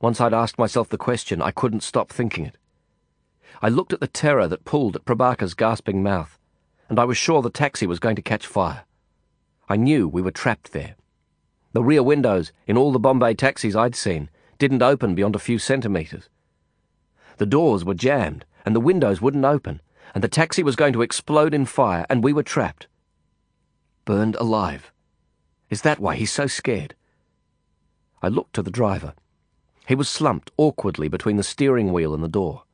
[0.00, 2.56] Once I'd asked myself the question, I couldn't stop thinking it.
[3.60, 6.38] I looked at the terror that pulled at Prabaker's gasping mouth,
[6.88, 8.84] and I was sure the taxi was going to catch fire.
[9.68, 10.96] I knew we were trapped there.
[11.72, 15.58] The rear windows in all the Bombay taxis I'd seen didn't open beyond a few
[15.58, 16.28] centimetres.
[17.36, 19.80] The doors were jammed, and the windows wouldn't open,
[20.14, 22.88] and the taxi was going to explode in fire, and we were trapped.
[24.04, 24.90] Burned alive.
[25.68, 26.94] Is that why he's so scared?
[28.22, 29.14] I looked to the driver.
[29.86, 32.64] He was slumped awkwardly between the steering wheel and the door.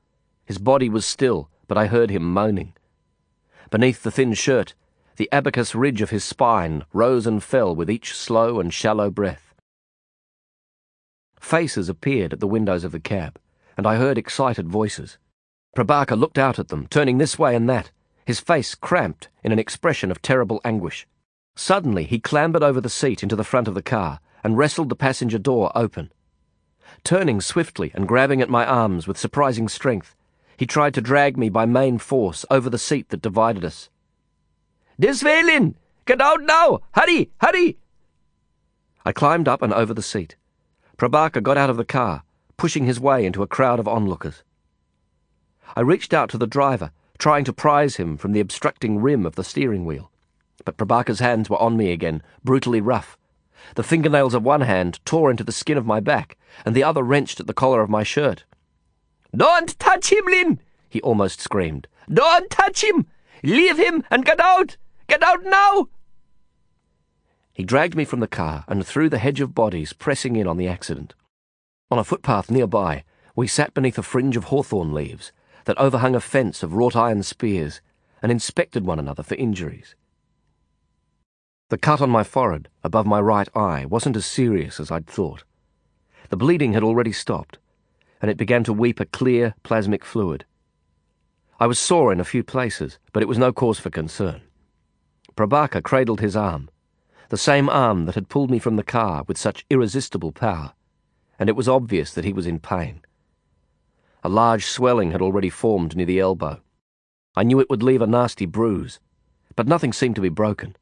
[0.44, 2.72] His body was still, but I heard him moaning.
[3.70, 4.74] Beneath the thin shirt,
[5.16, 9.54] the abacus ridge of his spine rose and fell with each slow and shallow breath.
[11.38, 13.38] Faces appeared at the windows of the cab,
[13.76, 15.18] and I heard excited voices.
[15.76, 17.90] Prabaker looked out at them, turning this way and that,
[18.24, 21.06] his face cramped in an expression of terrible anguish.
[21.56, 24.96] Suddenly, he clambered over the seat into the front of the car and wrestled the
[24.96, 26.12] passenger door open.
[27.02, 30.16] Turning swiftly and grabbing at my arms with surprising strength,
[30.56, 33.90] he tried to drag me by main force over the seat that divided us.
[35.00, 35.74] Desvelin!
[36.06, 36.80] Get out now!
[36.92, 37.30] Hurry!
[37.40, 37.78] Hurry!
[39.04, 40.36] I climbed up and over the seat.
[40.96, 42.22] Prabaker got out of the car,
[42.56, 44.42] pushing his way into a crowd of onlookers.
[45.76, 49.34] I reached out to the driver, trying to prise him from the obstructing rim of
[49.34, 50.10] the steering wheel.
[50.64, 53.18] But Prabaker's hands were on me again, brutally rough.
[53.74, 57.02] The fingernails of one hand tore into the skin of my back, and the other
[57.02, 58.44] wrenched at the collar of my shirt.
[59.34, 60.60] Don't touch him, Lin!
[60.88, 61.88] he almost screamed.
[62.12, 63.06] Don't touch him!
[63.42, 64.76] Leave him and get out!
[65.06, 65.88] Get out now!
[67.52, 70.56] He dragged me from the car and through the hedge of bodies pressing in on
[70.56, 71.14] the accident.
[71.90, 73.04] On a footpath nearby,
[73.36, 75.32] we sat beneath a fringe of hawthorn leaves
[75.64, 77.80] that overhung a fence of wrought iron spears
[78.22, 79.94] and inspected one another for injuries.
[81.68, 85.44] The cut on my forehead, above my right eye, wasn't as serious as I'd thought.
[86.30, 87.58] The bleeding had already stopped,
[88.20, 90.44] and it began to weep a clear, plasmic fluid.
[91.60, 94.42] I was sore in a few places, but it was no cause for concern.
[95.36, 96.70] Prabaker cradled his arm,
[97.28, 100.72] the same arm that had pulled me from the car with such irresistible power,
[101.38, 103.00] and it was obvious that he was in pain.
[104.22, 106.62] A large swelling had already formed near the elbow.
[107.36, 109.00] I knew it would leave a nasty bruise,
[109.56, 110.76] but nothing seemed to be broken.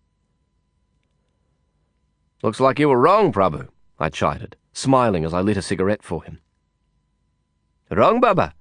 [2.42, 6.22] Looks like you were wrong, Prabhu, I chided, smiling as I lit a cigarette for
[6.24, 6.40] him.
[7.90, 8.54] Wrong, Baba?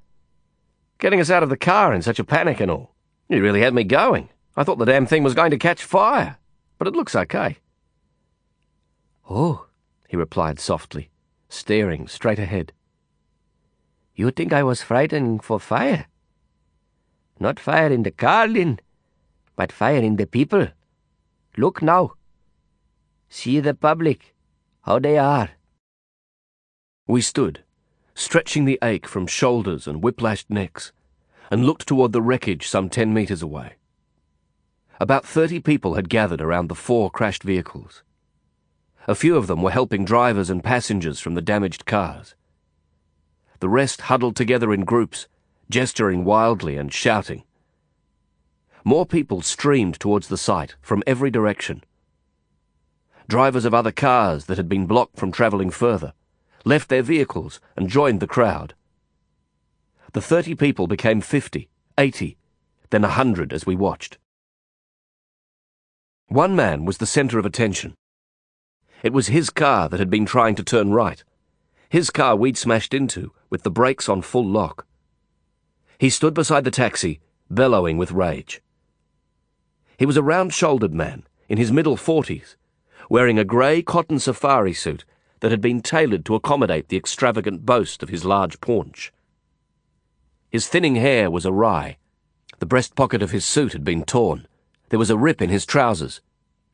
[1.00, 2.96] Getting us out of the car in such a panic and all.
[3.28, 4.30] You really had me going.
[4.56, 6.38] I thought the damn thing was going to catch fire,
[6.78, 7.58] but it looks okay.
[9.30, 9.68] Oh,
[10.08, 11.10] he replied softly,
[11.48, 12.74] staring straight ahead.
[14.14, 16.08] You think I was frightened for fire?
[17.40, 18.80] Not fire in the car, Lin,
[19.56, 20.68] but fire in the people.
[21.58, 22.14] Look now.
[23.30, 24.36] See the public,
[24.82, 25.52] how they are.
[27.08, 27.64] We stood,
[28.14, 30.92] stretching the ache from shoulders and whiplashed necks,
[31.50, 33.76] and looked toward the wreckage some ten metres away.
[35.02, 38.04] About thirty people had gathered around the four crashed vehicles.
[39.08, 42.36] A few of them were helping drivers and passengers from the damaged cars.
[43.62, 45.28] The rest huddled together in groups,
[45.72, 47.46] gesturing wildly and shouting.
[48.84, 51.84] More people streamed towards the site from every direction.
[53.28, 56.14] Drivers of other cars that had been blocked from travelling further
[56.64, 58.76] left their vehicles and joined the crowd.
[60.14, 62.38] The thirty people became fifty, eighty,
[62.92, 64.20] then a hundred as we watched.
[66.32, 67.94] One man was the centre of attention.
[69.04, 71.22] It was his car that had been trying to turn right.
[71.90, 74.88] His car we'd smashed into, with the brakes on full lock.
[75.98, 77.20] He stood beside the taxi,
[77.50, 78.62] bellowing with rage.
[79.98, 82.56] He was a round shouldered man, in his middle forties,
[83.10, 85.04] wearing a grey cotton safari suit
[85.42, 89.12] that had been tailored to accommodate the extravagant boast of his large paunch.
[90.50, 91.98] His thinning hair was awry.
[92.60, 94.48] The breast pocket of his suit had been torn.
[94.92, 96.22] There was a rip in his trousers,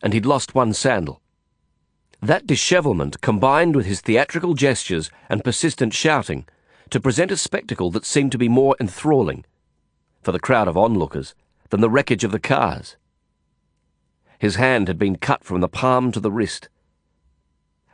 [0.01, 1.21] and he'd lost one sandal.
[2.21, 6.45] That dishevelment combined with his theatrical gestures and persistent shouting
[6.89, 9.45] to present a spectacle that seemed to be more enthralling,
[10.23, 11.35] for the crowd of onlookers,
[11.69, 12.97] than the wreckage of the cars.
[14.39, 16.69] His hand had been cut from the palm to the wrist,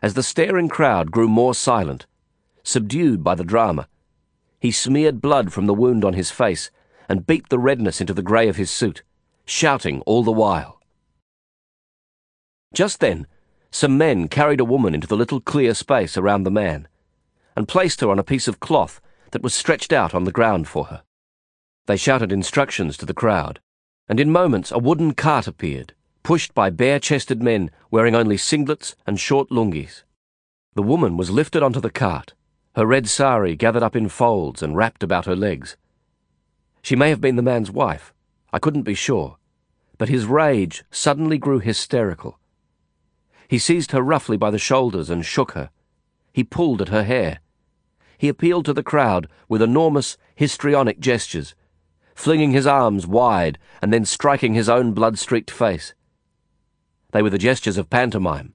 [0.01, 2.05] as the staring crowd grew more silent,
[2.63, 3.87] subdued by the drama,
[4.59, 6.71] he smeared blood from the wound on his face
[7.07, 9.03] and beat the redness into the grey of his suit,
[9.45, 10.81] shouting all the while.
[12.73, 13.27] Just then,
[13.71, 16.87] some men carried a woman into the little clear space around the man
[17.55, 18.99] and placed her on a piece of cloth
[19.31, 21.03] that was stretched out on the ground for her.
[21.85, 23.59] They shouted instructions to the crowd,
[24.07, 25.93] and in moments a wooden cart appeared
[26.23, 30.03] pushed by bare chested men wearing only singlets and short lungis.
[30.73, 32.33] The woman was lifted onto the cart,
[32.75, 35.77] her red sari gathered up in folds and wrapped about her legs.
[36.81, 38.13] She may have been the man's wife,
[38.53, 39.37] I couldn't be sure,
[39.97, 42.37] but his rage suddenly grew hysterical.
[43.47, 45.71] He seized her roughly by the shoulders and shook her.
[46.31, 47.39] He pulled at her hair.
[48.15, 51.55] He appealed to the crowd with enormous, histrionic gestures,
[52.13, 55.95] flinging his arms wide and then striking his own blood-streaked face.
[57.11, 58.53] They were the gestures of pantomime,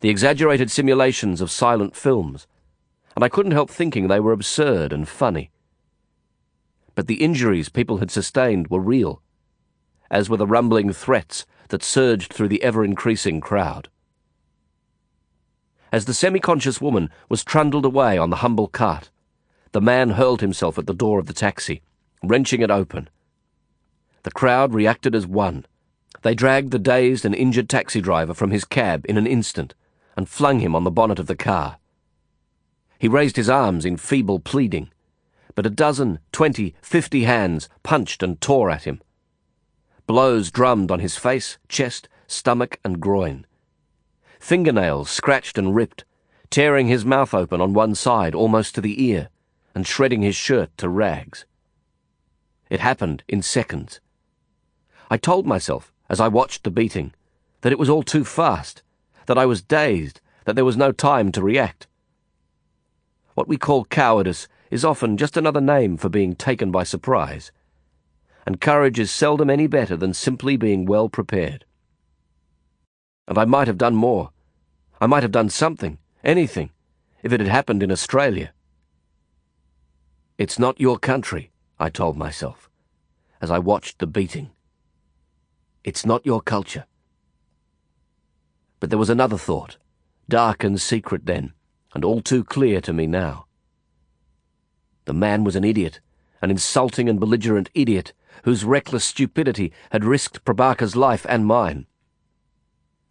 [0.00, 2.46] the exaggerated simulations of silent films,
[3.14, 5.50] and I couldn't help thinking they were absurd and funny.
[6.94, 9.20] but the injuries people had sustained were real,
[10.10, 13.88] as were the rumbling threats that surged through the ever increasing crowd.
[15.92, 19.10] As the semi conscious woman was trundled away on the humble cart,
[19.72, 21.82] the man hurled himself at the door of the taxi,
[22.22, 23.08] wrenching it open.
[24.24, 25.66] The crowd reacted as one.
[26.22, 29.74] They dragged the dazed and injured taxi driver from his cab in an instant
[30.16, 31.78] and flung him on the bonnet of the car.
[32.98, 34.90] He raised his arms in feeble pleading,
[35.54, 39.02] but a dozen, twenty, fifty hands punched and tore at him.
[40.06, 43.46] Blows drummed on his face, chest, stomach, and groin.
[44.38, 46.04] Fingernails scratched and ripped,
[46.50, 49.30] tearing his mouth open on one side almost to the ear,
[49.74, 51.46] and shredding his shirt to rags.
[52.68, 54.00] It happened in seconds.
[55.10, 57.14] I told myself, as I watched the beating,
[57.62, 58.82] that it was all too fast,
[59.26, 61.86] that I was dazed, that there was no time to react.
[63.34, 67.50] What we call cowardice is often just another name for being taken by surprise,
[68.46, 71.64] and courage is seldom any better than simply being well prepared.
[73.26, 74.30] And I might have done more.
[75.00, 76.70] I might have done something, anything,
[77.22, 78.52] if it had happened in Australia.
[80.36, 82.68] It's not your country, I told myself,
[83.40, 84.50] as I watched the beating.
[85.84, 86.86] It's not your culture.
[88.80, 89.78] But there was another thought,
[90.28, 91.54] dark and secret then,
[91.94, 93.46] and all too clear to me now.
[95.04, 96.00] The man was an idiot,
[96.42, 98.12] an insulting and belligerent idiot,
[98.42, 101.86] whose reckless stupidity had risked Prabaker's life and mine.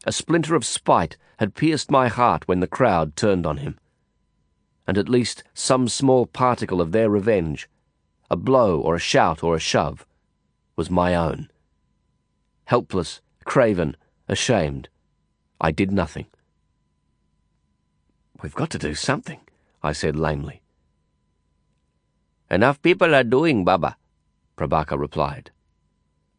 [0.05, 3.79] A splinter of spite had pierced my heart when the crowd turned on him.
[4.85, 7.69] And at least some small particle of their revenge,
[8.29, 10.05] a blow or a shout or a shove,
[10.75, 11.49] was my own.
[12.65, 13.95] Helpless, craven,
[14.27, 14.89] ashamed,
[15.59, 16.25] I did nothing.
[18.41, 19.39] We've got to do something,
[19.81, 20.61] I said lamely.
[22.51, 23.95] Enough people are doing, Baba,
[24.57, 25.51] Prabaker replied.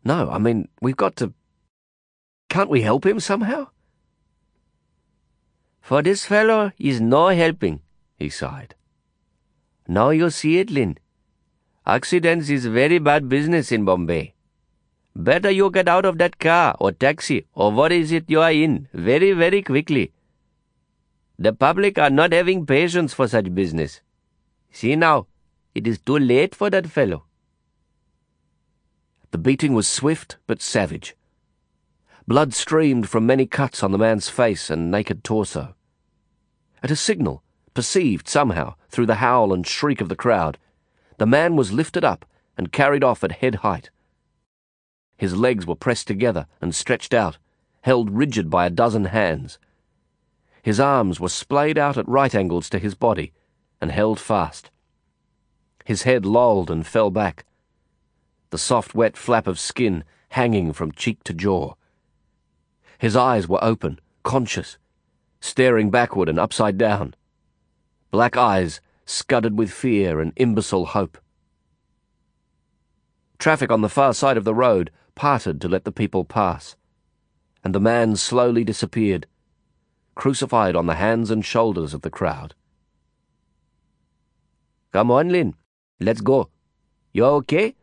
[0.04, 1.32] No, I mean, we've got to.
[2.48, 3.68] Can't we help him somehow?
[5.80, 7.80] For this fellow is no helping,
[8.16, 8.74] he sighed.
[9.86, 10.98] Now you see it, Lin.
[11.86, 14.34] Accidents is very bad business in Bombay.
[15.14, 18.50] Better you get out of that car or taxi or what is it you are
[18.50, 20.12] in very, very quickly.
[21.38, 24.00] The public are not having patience for such business.
[24.72, 25.26] See now,
[25.74, 27.24] it is too late for that fellow.
[29.34, 31.16] The beating was swift but savage.
[32.28, 35.74] Blood streamed from many cuts on the man's face and naked torso.
[36.84, 37.42] At a signal,
[37.74, 40.56] perceived somehow through the howl and shriek of the crowd,
[41.18, 42.24] the man was lifted up
[42.56, 43.90] and carried off at head height.
[45.16, 47.38] His legs were pressed together and stretched out,
[47.80, 49.58] held rigid by a dozen hands.
[50.62, 53.32] His arms were splayed out at right angles to his body
[53.80, 54.70] and held fast.
[55.84, 57.44] His head lolled and fell back,
[58.54, 61.74] the soft, wet flap of skin hanging from cheek to jaw.
[62.98, 64.78] His eyes were open, conscious,
[65.40, 67.16] staring backward and upside down.
[68.12, 71.18] Black eyes scudded with fear and imbecile hope.
[73.40, 76.76] Traffic on the far side of the road parted to let the people pass,
[77.64, 79.26] and the man slowly disappeared,
[80.14, 82.54] crucified on the hands and shoulders of the crowd.
[84.92, 85.56] Come on, Lin.
[85.98, 86.50] Let's go.
[87.12, 87.74] You okay?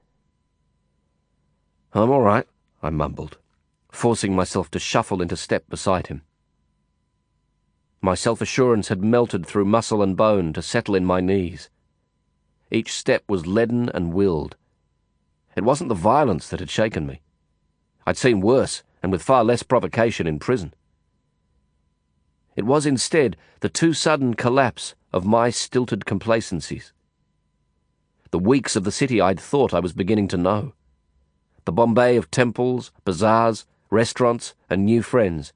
[1.93, 2.47] I'm all right,
[2.81, 3.37] I mumbled,
[3.91, 6.21] forcing myself to shuffle into step beside him.
[8.01, 11.69] My self assurance had melted through muscle and bone to settle in my knees.
[12.71, 14.55] Each step was leaden and willed.
[15.55, 17.21] It wasn't the violence that had shaken me.
[18.05, 20.73] I'd seen worse, and with far less provocation in prison.
[22.55, 26.93] It was instead the too sudden collapse of my stilted complacencies
[28.31, 30.73] the weeks of the city I'd thought I was beginning to know.
[31.65, 35.53] The Bombay of temples, bazaars, restaurants, and new friends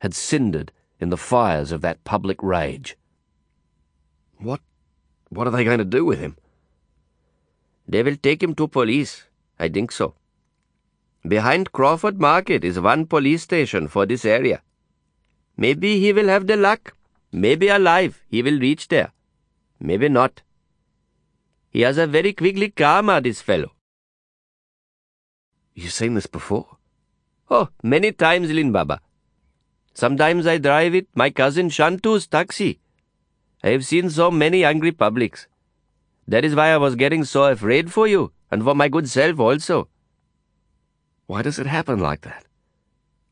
[0.00, 2.96] had cindered in the fires of that public rage.
[4.38, 4.60] What
[5.28, 6.36] what are they going to do with him?
[7.88, 9.24] They will take him to police.
[9.58, 10.14] I think so.
[11.26, 14.62] Behind Crawford Market is one police station for this area.
[15.56, 16.94] Maybe he will have the luck.
[17.32, 19.12] Maybe alive he will reach there.
[19.80, 20.42] Maybe not.
[21.70, 23.72] He has a very quickly karma, this fellow.
[25.74, 26.76] You've seen this before?
[27.50, 29.00] Oh, many times, Lin Baba.
[29.92, 32.78] Sometimes I drive it, my cousin Shantu's taxi.
[33.62, 35.46] I have seen so many angry publics.
[36.28, 39.38] That is why I was getting so afraid for you, and for my good self
[39.40, 39.88] also.
[41.26, 42.44] Why does it happen like that?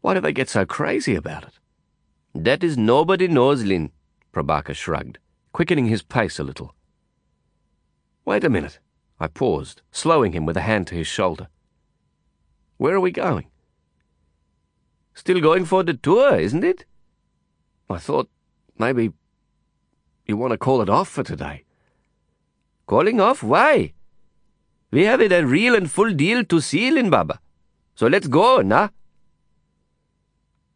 [0.01, 1.59] Why do they get so crazy about it?
[2.35, 3.93] That is nobody knows, Lin,
[4.33, 5.19] Prabaker shrugged,
[5.53, 6.75] quickening his pace a little.
[8.25, 8.79] Wait a minute,
[9.21, 11.49] I paused, slowing him with a hand to his shoulder.
[12.83, 13.47] Where are we going?
[15.15, 16.85] Still going for the tour, isn't it?
[17.89, 18.29] I thought
[18.77, 19.13] maybe
[20.27, 21.65] you want to call it off for today.
[22.87, 23.41] Calling off?
[23.41, 23.93] Why?
[24.91, 27.39] We have it a real and full deal to seal in, Baba.
[27.95, 28.89] So let's go, nah?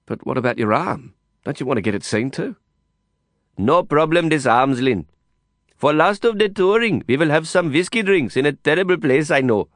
[0.06, 1.14] But what about your arm?
[1.42, 2.54] Don't you want to get it seen to?
[3.58, 5.06] No problem this arms, Lin.
[5.76, 9.32] For last of the touring, we will have some whiskey drinks in a terrible place
[9.32, 9.70] I know.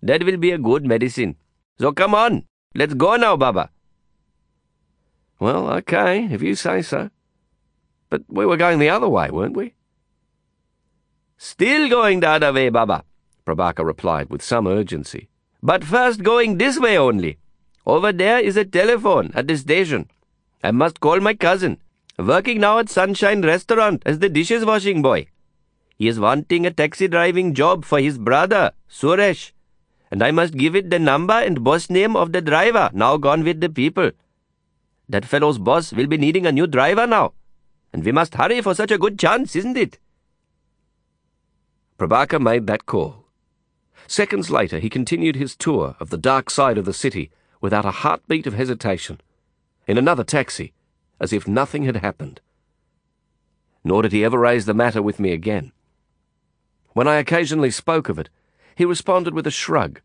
[0.00, 1.36] That will be a good medicine.
[1.78, 2.44] So come on,
[2.74, 3.70] let's go now, Baba.
[5.38, 7.10] Well, okay, if you say so.
[8.08, 9.74] But we were going the other way, weren't we?
[11.36, 13.04] Still going the other way, Baba,
[13.46, 15.28] Prabaker replied with some urgency.
[15.62, 17.38] But first going this way only.
[17.84, 20.08] Over there is a telephone at the station.
[20.64, 21.78] I must call my cousin,
[22.18, 25.26] working now at Sunshine Restaurant as the dishes washing boy.
[25.96, 29.52] He is wanting a taxi driving job for his brother, Suresh,
[30.10, 33.44] and I must give it the number and boss name of the driver now gone
[33.44, 34.10] with the people.
[35.08, 37.32] That fellow's boss will be needing a new driver now,
[37.92, 39.98] and we must hurry for such a good chance, isn't it?
[41.98, 43.24] Prabaker made that call.
[44.06, 47.30] Seconds later, he continued his tour of the dark side of the city
[47.60, 49.20] without a heartbeat of hesitation,
[49.86, 50.72] in another taxi,
[51.18, 52.40] as if nothing had happened.
[53.82, 55.72] Nor did he ever raise the matter with me again.
[56.92, 58.28] When I occasionally spoke of it,
[58.76, 60.00] he responded with a shrug,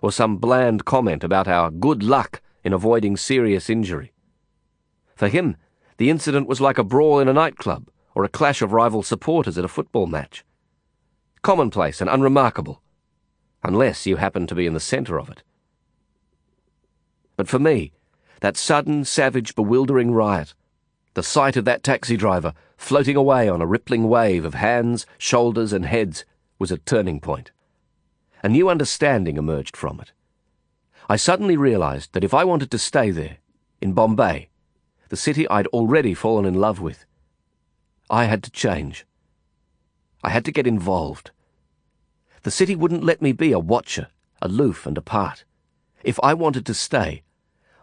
[0.00, 4.12] or some bland comment about our good luck in avoiding serious injury.
[5.16, 5.56] For him,
[5.96, 9.56] the incident was like a brawl in a nightclub or a clash of rival supporters
[9.56, 10.44] at a football match.
[11.42, 12.82] Commonplace and unremarkable,
[13.62, 15.42] unless you happen to be in the centre of it.
[17.36, 17.92] But for me,
[18.40, 20.54] that sudden, savage, bewildering riot,
[21.14, 25.72] the sight of that taxi driver floating away on a rippling wave of hands, shoulders,
[25.72, 26.24] and heads
[26.58, 27.50] was a turning point.
[28.42, 30.12] A new understanding emerged from it.
[31.08, 33.38] I suddenly realized that if I wanted to stay there,
[33.80, 34.48] in Bombay,
[35.08, 37.04] the city I'd already fallen in love with,
[38.08, 39.06] I had to change.
[40.22, 41.32] I had to get involved.
[42.42, 44.08] The city wouldn't let me be a watcher,
[44.40, 45.44] aloof and apart.
[46.02, 47.22] If I wanted to stay,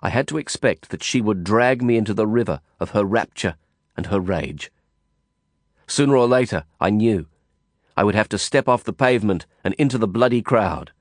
[0.01, 3.55] I had to expect that she would drag me into the river of her rapture
[3.95, 4.71] and her rage.
[5.87, 7.27] Sooner or later, I knew,
[7.97, 10.91] I would have to step off the pavement and into the bloody crowd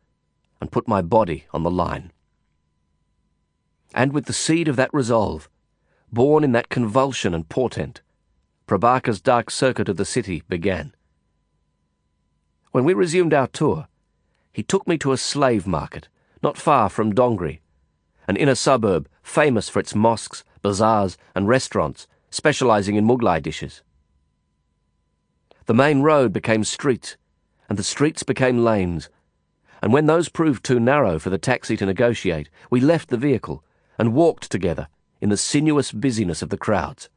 [0.61, 2.11] and put my body on the line.
[3.95, 5.49] And with the seed of that resolve,
[6.11, 8.01] born in that convulsion and portent,
[8.67, 10.93] Prabaker's dark circuit of the city began.
[12.73, 13.87] When we resumed our tour,
[14.53, 16.09] he took me to a slave market
[16.43, 17.61] not far from Dongri
[18.29, 23.83] an inner suburb famous for its mosques, bazaars, and restaurants specializing in Mughlai dishes.
[25.67, 27.17] The main road became streets,
[27.69, 29.11] and the streets became lanes,
[29.83, 33.65] and when those proved too narrow for the taxi to negotiate, we left the vehicle
[33.99, 34.89] and walked together
[35.21, 37.09] in the sinuous busyness of the crowds.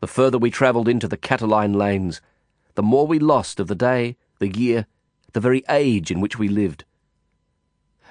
[0.00, 2.22] The further we travelled into the Cataline lanes,
[2.74, 4.86] the more we lost of the day, the year,
[5.32, 6.84] the very age in which we lived.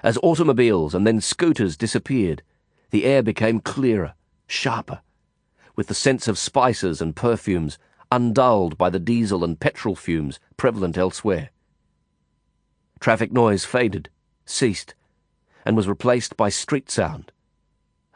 [0.03, 2.43] As automobiles and then scooters disappeared,
[2.91, 4.13] the air became clearer,
[4.45, 5.01] sharper,
[5.75, 7.79] with the sense of spices and perfumes
[8.11, 11.49] undulled by the diesel and petrol fumes prevalent elsewhere.
[12.99, 14.09] Traffic noise faded,
[14.45, 14.95] ceased,
[15.65, 17.31] and was replaced by street sound.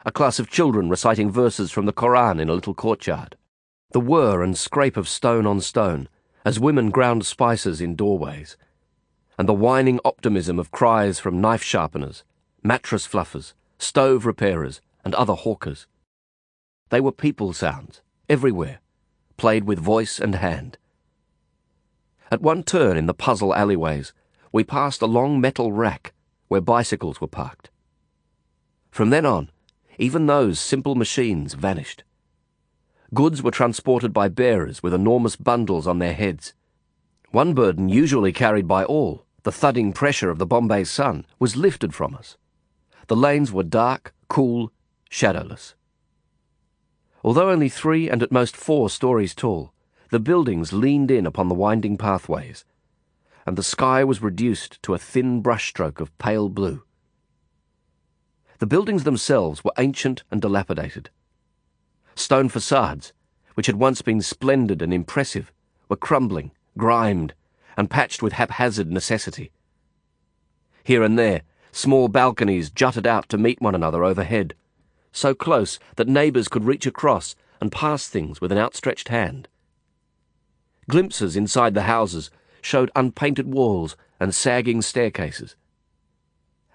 [0.04, 3.36] A class of children reciting verses from the Koran in a little courtyard.
[3.92, 6.08] The whir and scrape of stone on stone
[6.44, 8.56] as women ground spices in doorways
[9.38, 12.22] and the whining optimism of cries from knife sharpeners,
[12.62, 15.86] mattress fluffers, stove repairers, and other hawkers.
[16.90, 18.80] They were people sounds, everywhere,
[19.42, 20.78] played with voice and hand.
[22.30, 24.12] At one turn in the puzzle alleyways,
[24.52, 26.12] we passed a long metal rack
[26.46, 27.68] where bicycles were parked.
[28.92, 29.50] From then on,
[29.98, 32.04] even those simple machines vanished.
[33.12, 36.54] Goods were transported by bearers with enormous bundles on their heads.
[37.32, 41.96] One burden usually carried by all, the thudding pressure of the Bombay sun, was lifted
[41.96, 42.36] from us.
[43.08, 44.70] The lanes were dark, cool,
[45.10, 45.74] shadowless.
[47.24, 49.72] Although only three and at most four stories tall,
[50.10, 52.64] the buildings leaned in upon the winding pathways,
[53.46, 56.82] and the sky was reduced to a thin brushstroke of pale blue.
[58.58, 61.10] The buildings themselves were ancient and dilapidated.
[62.14, 63.12] Stone facades,
[63.54, 65.52] which had once been splendid and impressive,
[65.88, 67.34] were crumbling, grimed,
[67.76, 69.50] and patched with haphazard necessity.
[70.84, 74.54] Here and there, small balconies jutted out to meet one another overhead,
[75.12, 79.48] so close that neighbours could reach across and pass things with an outstretched hand.
[80.88, 82.30] Glimpses inside the houses
[82.60, 85.54] showed unpainted walls and sagging staircases.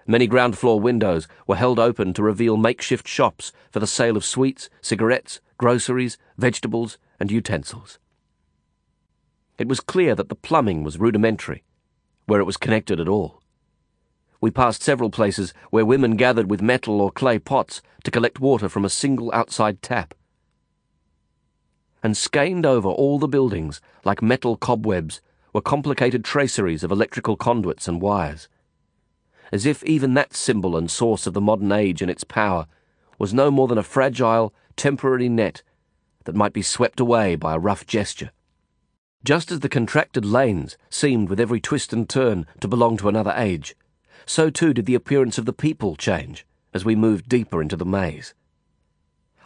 [0.06, 4.24] Many ground floor windows were held open to reveal makeshift shops for the sale of
[4.24, 7.98] sweets, cigarettes, groceries, vegetables, and utensils.
[9.58, 11.64] It was clear that the plumbing was rudimentary,
[12.26, 13.42] where it was connected at all.
[14.40, 18.68] We passed several places where women gathered with metal or clay pots to collect water
[18.68, 20.14] from a single outside tap.
[22.02, 25.20] And skeined over all the buildings, like metal cobwebs,
[25.52, 28.48] were complicated traceries of electrical conduits and wires
[29.52, 32.66] as if even that symbol and source of the modern age and its power
[33.18, 35.62] was no more than a fragile, temporary net
[36.24, 38.30] that might be swept away by a rough gesture.
[39.24, 43.34] Just as the contracted lanes seemed with every twist and turn to belong to another
[43.36, 43.74] age,
[44.28, 47.86] so too did the appearance of the people change as we moved deeper into the
[47.86, 48.34] maze.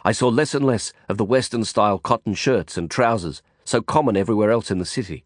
[0.03, 4.17] I saw less and less of the Western style cotton shirts and trousers so common
[4.17, 5.23] everywhere else in the city,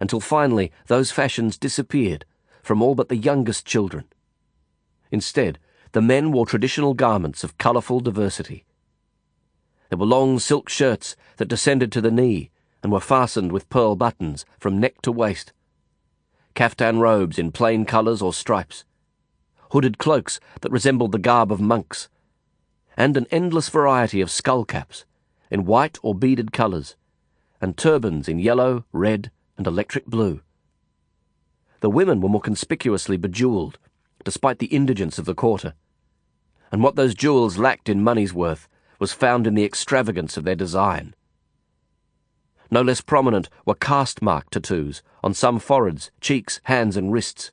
[0.00, 2.24] until finally those fashions disappeared
[2.62, 4.06] from all but the youngest children.
[5.10, 5.58] Instead,
[5.92, 8.64] the men wore traditional garments of colourful diversity.
[9.90, 12.50] There were long silk shirts that descended to the knee
[12.82, 15.52] and were fastened with pearl buttons from neck to waist,
[16.58, 18.84] caftan robes in plain colours or stripes,
[19.70, 22.08] hooded cloaks that resembled the garb of monks,
[22.96, 25.04] and an endless variety of skull caps
[25.52, 26.96] in white or beaded colours,
[27.60, 30.40] and turbans in yellow, red, and electric blue.
[31.78, 33.76] The women were more conspicuously bejewelled,
[34.24, 35.74] despite the indigence of the quarter.
[36.72, 38.66] And what those jewels lacked in money's worth
[38.98, 41.14] was found in the extravagance of their design.
[42.70, 47.50] No less prominent were caste mark tattoos on some foreheads, cheeks, hands, and wrists.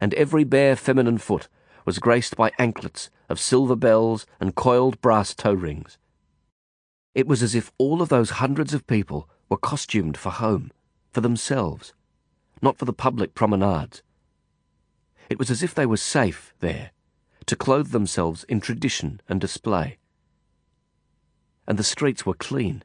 [0.00, 1.48] And every bare feminine foot
[1.84, 5.98] was graced by anklets of silver bells and coiled brass toe rings.
[7.14, 10.72] It was as if all of those hundreds of people were costumed for home,
[11.12, 11.94] for themselves
[12.64, 14.02] not for the public promenades.
[15.28, 16.90] It was as if they were safe there,
[17.46, 19.98] to clothe themselves in tradition and display.
[21.68, 22.82] And the streets were clean.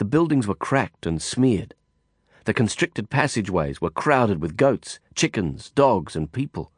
[0.00, 1.74] The buildings were cracked and smeared.
[2.46, 6.72] The constricted passageways were crowded with goats, chickens, dogs, and people.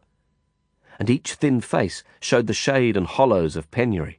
[0.98, 4.18] And each thin face showed the shade and hollows of penury.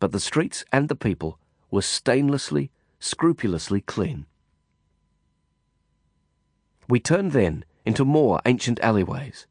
[0.00, 1.38] But the streets and the people
[1.70, 4.26] were stainlessly, scrupulously clean.
[6.88, 9.46] We turned then into more ancient alleyways,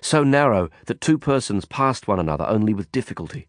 [0.00, 3.48] so narrow that two persons passed one another only with difficulty.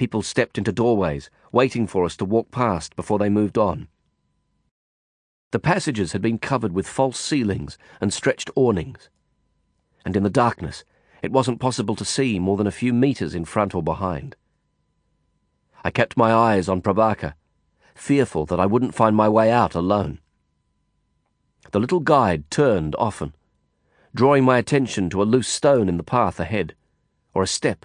[0.00, 3.86] People stepped into doorways, waiting for us to walk past before they moved on.
[5.50, 9.10] The passages had been covered with false ceilings and stretched awnings,
[10.02, 10.84] and in the darkness
[11.20, 14.36] it wasn't possible to see more than a few metres in front or behind.
[15.84, 17.34] I kept my eyes on Prabaker,
[17.94, 20.18] fearful that I wouldn't find my way out alone.
[21.72, 23.34] The little guide turned often,
[24.14, 26.74] drawing my attention to a loose stone in the path ahead,
[27.34, 27.84] or a step,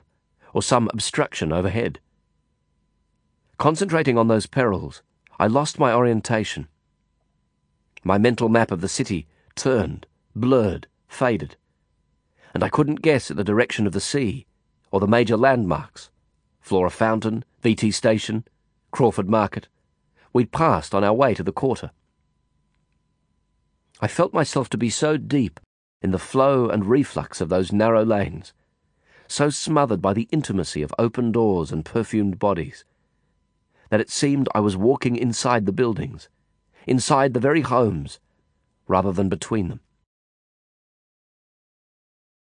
[0.53, 1.99] or some obstruction overhead.
[3.57, 5.01] Concentrating on those perils,
[5.39, 6.67] I lost my orientation.
[8.03, 10.05] My mental map of the city turned,
[10.35, 11.55] blurred, faded,
[12.53, 14.45] and I couldn't guess at the direction of the sea
[14.91, 16.09] or the major landmarks
[16.61, 18.45] Flora Fountain, VT Station,
[18.91, 19.67] Crawford Market
[20.35, 21.91] we'd passed on our way to the quarter.
[24.01, 25.61] I felt myself to be so deep
[26.01, 28.51] in the flow and reflux of those narrow lanes,
[29.29, 32.83] so smothered by the intimacy of open doors and perfumed bodies,
[33.95, 36.27] that it seemed I was walking inside the buildings,
[36.85, 38.19] inside the very homes,
[38.89, 39.79] rather than between them.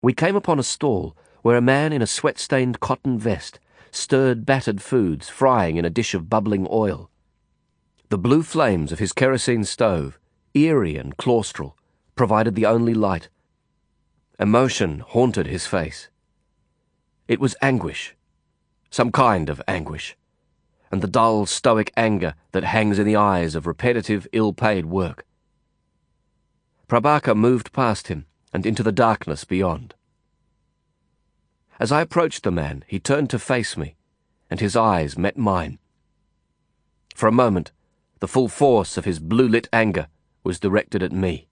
[0.01, 3.61] We came upon a stall where a man in a sweat stained cotton vest
[3.91, 7.11] stirred battered foods frying in a dish of bubbling oil.
[8.09, 10.19] The blue flames of his kerosene stove
[10.55, 11.75] eerie and claustral,
[12.15, 13.29] provided the only light.
[14.41, 16.09] Emotion haunted his face.
[17.29, 18.15] It was anguish,
[18.89, 20.17] some kind of anguish,
[20.95, 25.27] and the dull, stoic anger that hangs in the eyes of repetitive, ill paid work.
[26.89, 29.97] Prabaker moved past him and into the darkness beyond.
[31.81, 33.97] As I approached the man, he turned to face me,
[34.49, 35.81] and his eyes met mine.
[37.17, 37.73] For a moment,
[38.21, 40.07] the full force of his blue lit anger
[40.45, 41.49] was directed at me.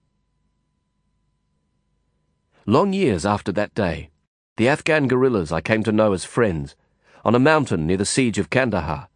[2.65, 4.09] Long years after that day,
[4.55, 6.77] the Afghan guerrillas I came to know as friends,
[7.25, 9.09] on a mountain near the siege of Kandahar,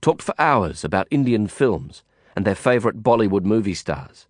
[0.00, 2.02] talked for hours about Indian films
[2.34, 4.26] and their favourite Bollywood movie stars.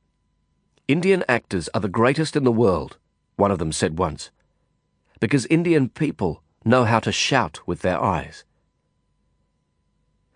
[0.88, 2.98] Indian actors are the greatest in the world,
[3.36, 4.30] one of them said once,
[5.20, 8.44] because Indian people know how to shout with their eyes.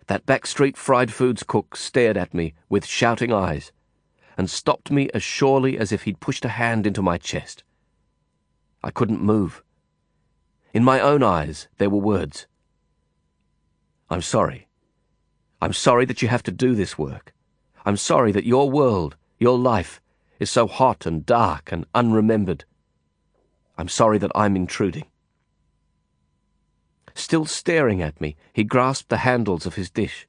[0.07, 3.71] That backstreet fried foods cook stared at me with shouting eyes
[4.37, 7.63] and stopped me as surely as if he'd pushed a hand into my chest.
[8.83, 9.63] I couldn't move.
[10.73, 12.47] In my own eyes, there were words.
[14.09, 14.64] I'm sorry.
[15.61, 17.33] I'm sorry that you have to do this work.
[17.85, 20.01] I'm sorry that your world, your life,
[20.39, 22.65] is so hot and dark and unremembered.
[23.77, 25.05] I'm sorry that I'm intruding.
[27.13, 30.27] Still staring at me, he grasped the handles of his dish.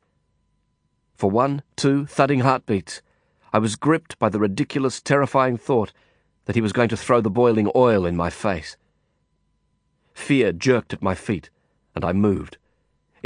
[1.16, 3.02] For one, two thudding heartbeats,
[3.52, 5.92] I was gripped by the ridiculous, terrifying thought
[6.44, 8.76] that he was going to throw the boiling oil in my face.
[10.14, 11.50] Fear jerked at my feet,
[11.94, 12.58] and I moved,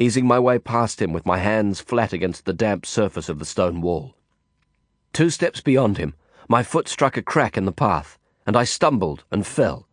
[0.00, 3.44] easing my way past him with my hands flat against the damp surface of the
[3.44, 4.16] stone wall.
[5.12, 6.14] Two steps beyond him,
[6.48, 9.86] my foot struck a crack in the path, and I stumbled and fell,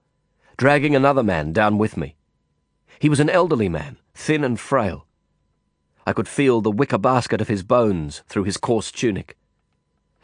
[0.55, 2.15] dragging another man down with me.
[2.99, 5.05] He was an elderly man, thin and frail.
[6.05, 9.37] I could feel the wicker basket of his bones through his coarse tunic.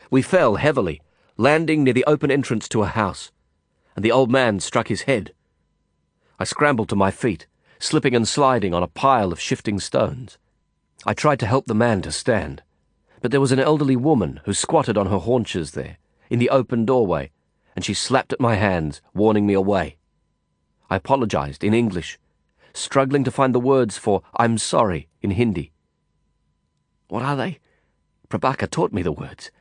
[0.10, 1.02] We fell heavily,
[1.36, 3.32] landing near the open entrance to a house,
[3.98, 5.34] and the old man struck his head.
[6.40, 7.48] I scrambled to my feet,
[7.84, 10.38] slipping and sliding on a pile of shifting stones.
[11.06, 12.64] I tried to help the man to stand,
[13.22, 15.98] but there was an elderly woman who squatted on her haunches there,
[16.30, 17.30] in the open doorway,
[17.76, 19.98] and she slapped at my hands, warning me away.
[20.90, 22.18] I apologized in English,
[22.74, 25.74] struggling to find the words for I'm sorry in Hindi.
[27.10, 27.60] What are they?
[28.30, 29.52] Prabaker taught me the words.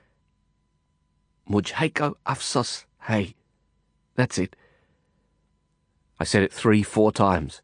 [1.50, 3.34] Mujhaiko afsos hey.
[4.14, 4.54] That's it.
[6.20, 7.62] I said it three, four times.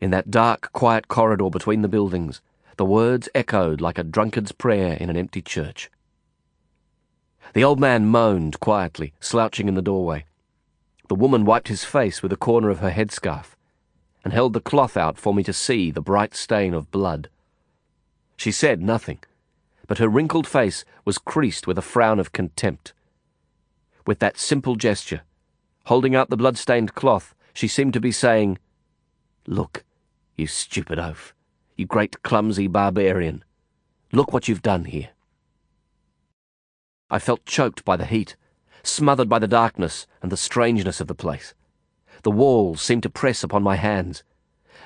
[0.00, 2.40] In that dark, quiet corridor between the buildings,
[2.76, 5.90] the words echoed like a drunkard's prayer in an empty church.
[7.52, 10.24] The old man moaned quietly, slouching in the doorway.
[11.08, 13.56] The woman wiped his face with a corner of her headscarf
[14.24, 17.28] and held the cloth out for me to see the bright stain of blood.
[18.36, 19.18] She said nothing,
[19.86, 22.92] but her wrinkled face was creased with a frown of contempt.
[24.06, 25.22] With that simple gesture,
[25.84, 28.58] holding out the blood-stained cloth, she seemed to be saying,
[29.46, 29.84] Look,
[30.36, 31.34] you stupid oaf,
[31.76, 33.44] you great clumsy barbarian.
[34.10, 35.10] Look what you've done here.
[37.10, 38.36] I felt choked by the heat,
[38.82, 41.52] smothered by the darkness and the strangeness of the place.
[42.22, 44.24] The walls seemed to press upon my hands,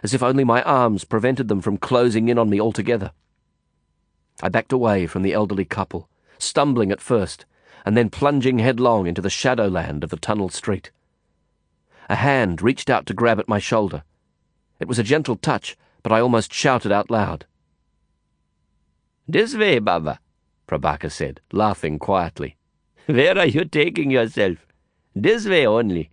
[0.02, 3.12] as if only my arms prevented them from closing in on me altogether.
[4.42, 6.08] I backed away from the elderly couple,
[6.38, 7.46] stumbling at first,
[7.84, 10.90] and then plunging headlong into the shadowland of the tunnel street.
[12.08, 14.02] A hand reached out to grab at my shoulder.
[14.80, 17.46] It was a gentle touch, but I almost shouted out loud.
[19.26, 20.20] This way, Baba,
[20.66, 22.56] Prabaker said, laughing quietly.
[23.06, 24.66] Where are you taking yourself?
[25.14, 26.10] This way only.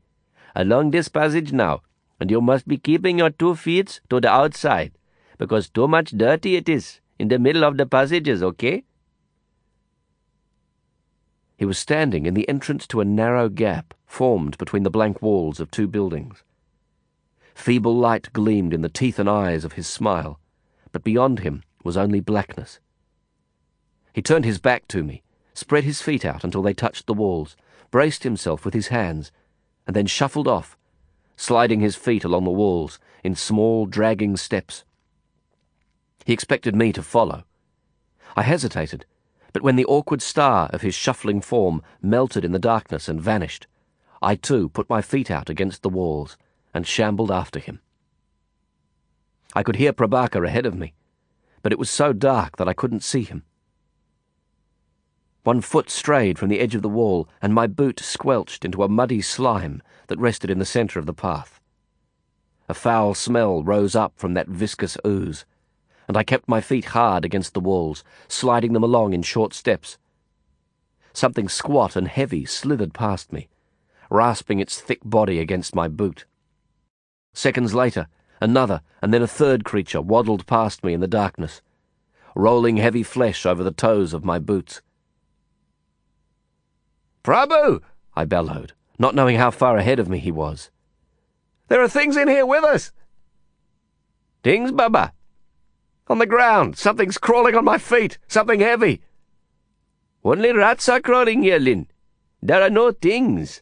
[0.56, 1.82] Along this passage now,
[2.20, 4.94] and you must be keeping your two feet to the outside,
[5.38, 8.84] because too much dirty it is in the middle of the passages, okay?
[11.58, 15.60] He was standing in the entrance to a narrow gap formed between the blank walls
[15.60, 16.44] of two buildings.
[17.56, 20.40] Feeble light gleamed in the teeth and eyes of his smile,
[20.92, 22.80] but beyond him was only blackness.
[24.14, 25.24] He turned his back to me,
[25.56, 27.56] spread his feet out until they touched the walls,
[27.90, 29.32] braced himself with his hands,
[29.88, 30.78] and then shuffled off,
[31.38, 34.84] sliding his feet along the walls in small, dragging steps.
[36.24, 37.46] He expected me to follow.
[38.36, 39.06] I hesitated,
[39.54, 43.66] but when the awkward star of his shuffling form melted in the darkness and vanished,
[44.22, 46.38] I too put my feet out against the walls
[46.76, 47.80] and shambled after him.
[49.56, 50.94] I could hear Prabaker ahead of me,
[51.64, 53.44] but it was so dark that I couldn't see him.
[55.44, 58.90] One foot strayed from the edge of the wall, and my boot squelched into a
[58.90, 61.62] muddy slime that rested in the centre of the path.
[62.68, 65.46] A foul smell rose up from that viscous ooze,
[66.10, 69.98] and I kept my feet hard against the walls, sliding them along in short steps.
[71.14, 73.48] Something squat and heavy slithered past me,
[74.10, 76.26] rasping its thick body against my boot.
[77.36, 78.08] Seconds later,
[78.40, 81.62] another and then a third creature waddled past me in the darkness,
[82.34, 84.82] rolling heavy flesh over the toes of my boots.
[87.26, 87.82] Prabhu!
[88.16, 90.72] I bellowed, not knowing how far ahead of me he was.
[91.68, 92.94] There are things in here with us!
[94.42, 95.12] Things, Baba?
[96.08, 99.02] On the ground, something's crawling on my feet, something heavy.
[100.24, 101.88] Only rats are crawling here, Lin.
[102.42, 103.62] There are no things.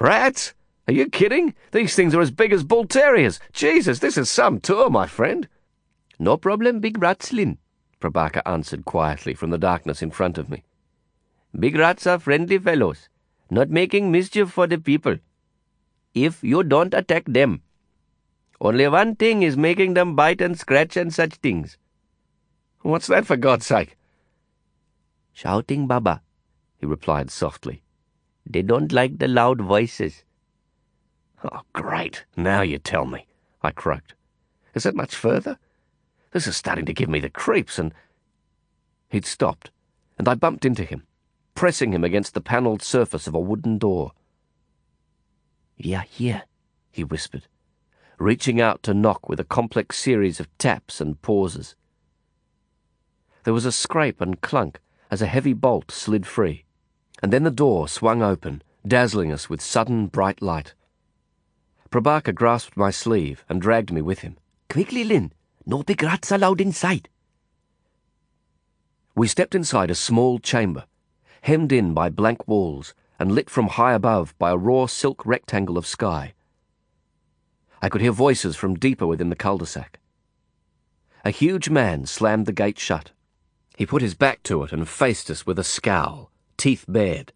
[0.00, 0.52] Rats?
[0.88, 1.54] Are you kidding?
[1.72, 3.40] These things are as big as bull terriers.
[3.52, 5.48] Jesus, this is some tour, my friend.
[6.18, 7.58] No problem, big rats, Lin,
[8.00, 10.62] Prabaker answered quietly from the darkness in front of me.
[11.58, 13.08] Big rats are friendly fellows,
[13.50, 15.16] not making mischief for the people.
[16.14, 17.62] If you don't attack them.
[18.60, 21.76] Only one thing is making them bite and scratch and such things.
[22.82, 23.96] What's that, for God's sake?
[25.32, 26.22] Shouting, Baba,
[26.78, 27.82] he replied softly.
[28.46, 30.22] They don't like the loud voices.
[31.52, 32.24] Oh, great.
[32.36, 33.26] Now you tell me,
[33.62, 34.14] I croaked.
[34.74, 35.58] Is it much further?
[36.32, 37.94] This is starting to give me the creeps, and.
[39.08, 39.70] He'd stopped,
[40.18, 41.06] and I bumped into him,
[41.54, 44.12] pressing him against the panelled surface of a wooden door.
[45.84, 46.42] Are here,
[46.90, 47.46] he whispered,
[48.18, 51.76] reaching out to knock with a complex series of taps and pauses.
[53.44, 56.64] There was a scrape and clunk as a heavy bolt slid free,
[57.22, 60.74] and then the door swung open, dazzling us with sudden bright light.
[61.96, 64.36] Prabaker grasped my sleeve and dragged me with him.
[64.68, 65.32] Quickly, Lin!
[65.64, 67.08] No big rats allowed inside!
[69.14, 70.84] We stepped inside a small chamber,
[71.40, 75.78] hemmed in by blank walls and lit from high above by a raw silk rectangle
[75.78, 76.34] of sky.
[77.80, 79.98] I could hear voices from deeper within the cul-de-sac.
[81.24, 83.12] A huge man slammed the gate shut.
[83.74, 87.32] He put his back to it and faced us with a scowl, teeth bared.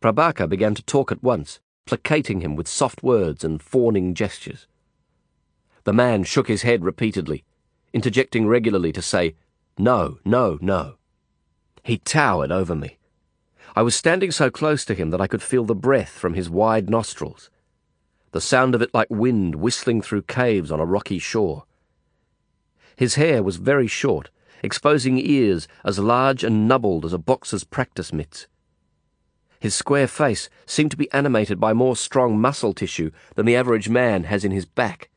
[0.00, 4.66] Prabaker began to talk at once, placating him with soft words and fawning gestures.
[5.84, 7.44] The man shook his head repeatedly,
[7.92, 9.34] interjecting regularly to say,
[9.78, 10.96] No, no, no.
[11.82, 12.98] He towered over me.
[13.76, 16.48] I was standing so close to him that I could feel the breath from his
[16.48, 17.50] wide nostrils,
[18.30, 21.64] the sound of it like wind whistling through caves on a rocky shore.
[22.96, 24.30] His hair was very short,
[24.62, 28.46] exposing ears as large and nubbled as a boxer's practice mitts.
[29.64, 33.88] His square face seemed to be animated by more strong muscle tissue than the average
[33.88, 35.08] man has in his back.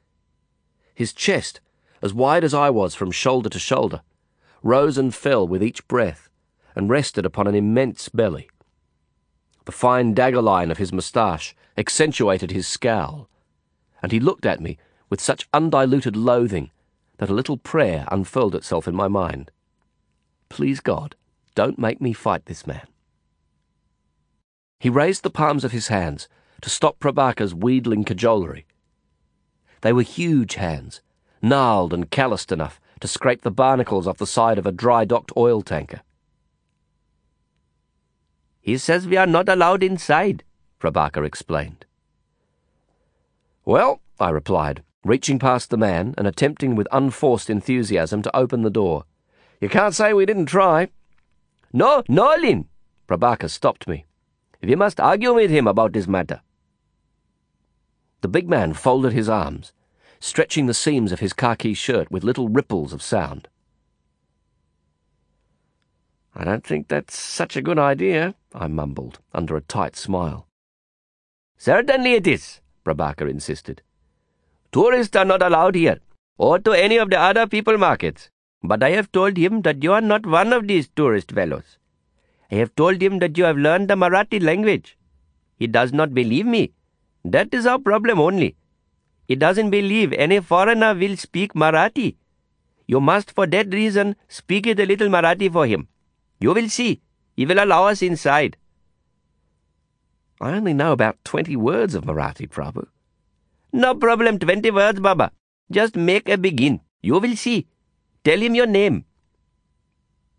[0.95, 1.59] His chest,
[2.01, 4.03] as wide as I was from shoulder to shoulder,
[4.63, 6.29] rose and fell with each breath,
[6.77, 8.49] and rested upon an immense belly.
[9.65, 13.27] The fine dagger line of his moustache accentuated his scowl,
[14.01, 14.77] and he looked at me
[15.09, 16.71] with such undiluted loathing
[17.17, 19.51] that a little prayer unfurled itself in my mind.
[20.47, 21.17] Please God,
[21.53, 22.87] don't make me fight this man.
[24.79, 26.27] He raised the palms of his hands
[26.61, 28.65] to stop Prabaker's wheedling cajolery.
[29.81, 31.01] They were huge hands,
[31.41, 35.31] gnarled and calloused enough to scrape the barnacles off the side of a dry docked
[35.37, 36.01] oil tanker.
[38.61, 40.43] He says we are not allowed inside,
[40.79, 41.85] Prabaker explained.
[43.65, 48.69] Well, I replied, reaching past the man and attempting with unforced enthusiasm to open the
[48.69, 49.05] door.
[49.61, 50.89] You can't say we didn't try.
[51.71, 52.67] No, no, Lin,
[53.07, 54.05] Prabaker stopped me.
[54.61, 56.41] We must argue with him about this matter.
[58.21, 59.73] The big man folded his arms,
[60.19, 63.47] stretching the seams of his khaki shirt with little ripples of sound.
[66.35, 70.47] I don't think that's such a good idea, I mumbled, under a tight smile.
[71.57, 73.81] Certainly it is, Prabaker insisted.
[74.71, 75.99] Tourists are not allowed here,
[76.37, 78.29] or to any of the other people markets.
[78.63, 81.77] But I have told him that you are not one of these tourist fellows.
[82.51, 84.97] I have told him that you have learned the Marathi language.
[85.57, 86.71] He does not believe me.
[87.25, 88.55] That is our problem only.
[89.27, 92.15] He doesn't believe any foreigner will speak Marathi.
[92.85, 95.89] You must, for that reason, speak it a little Marathi for him.
[96.39, 97.01] You will see.
[97.35, 98.55] He will allow us inside.
[100.39, 102.87] I only know about twenty words of Marathi, Prabhu.
[103.73, 105.31] No problem, twenty words, Baba.
[105.69, 106.79] Just make a begin.
[107.01, 107.67] You will see.
[108.23, 109.03] Tell him your name.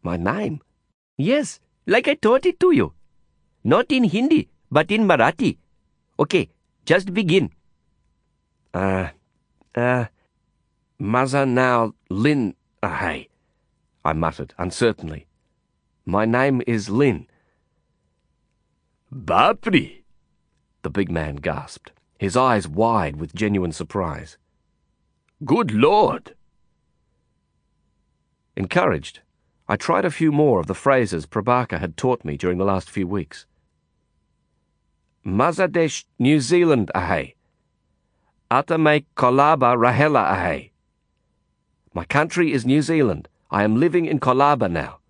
[0.02, 0.60] My name?
[1.16, 2.92] Yes, like I taught it to you.
[3.64, 5.56] Not in Hindi, but in Marathi.
[6.20, 6.50] Okay,
[6.84, 7.50] just begin.
[8.74, 9.08] Uh,
[9.74, 10.04] uh,
[10.98, 13.28] Maza now Lin Ahay,
[14.04, 15.26] I muttered uncertainly.
[16.04, 17.26] My name is Lin.
[19.12, 20.02] Bapri,
[20.82, 24.36] the big man gasped, his eyes wide with genuine surprise.
[25.44, 26.34] Good Lord!
[28.56, 29.20] Encouraged,
[29.70, 32.88] I tried a few more of the phrases Prabaker had taught me during the last
[32.88, 33.44] few weeks.
[35.26, 37.34] Mazadesh, New Zealand ahay.
[38.50, 40.70] Atame Colaba Rahela ahay.
[41.92, 43.28] My country is New Zealand.
[43.50, 45.00] I am living in Colaba now.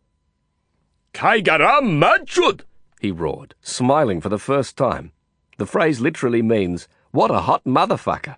[1.14, 2.62] Kaigaram Machud!
[3.00, 5.12] he roared, smiling for the first time.
[5.58, 8.36] The phrase literally means, what a hot motherfucker.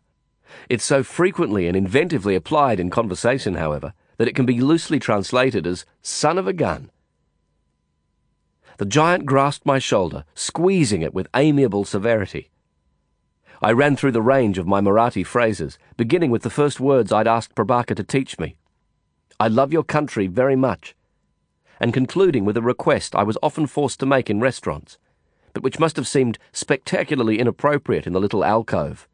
[0.68, 5.66] It's so frequently and inventively applied in conversation, however, that it can be loosely translated
[5.66, 6.90] as son of a gun.
[8.76, 12.51] The giant grasped my shoulder, squeezing it with amiable severity.
[13.62, 17.26] I ran through the range of my Marathi phrases, beginning with the first words I'd
[17.26, 18.56] asked Prabaker to teach me.
[19.40, 20.94] I love your country very much,
[21.80, 24.98] and concluding with a request I was often forced to make in restaurants,
[25.55, 29.09] but which must have seemed spectacularly inappropriate in the little alcove.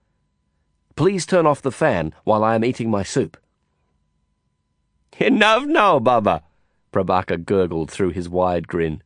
[0.97, 3.37] Please turn off the fan while I am eating my soup.
[5.19, 6.43] Enough now, Baba,
[6.93, 9.03] Prabaker gurgled through his wide grin.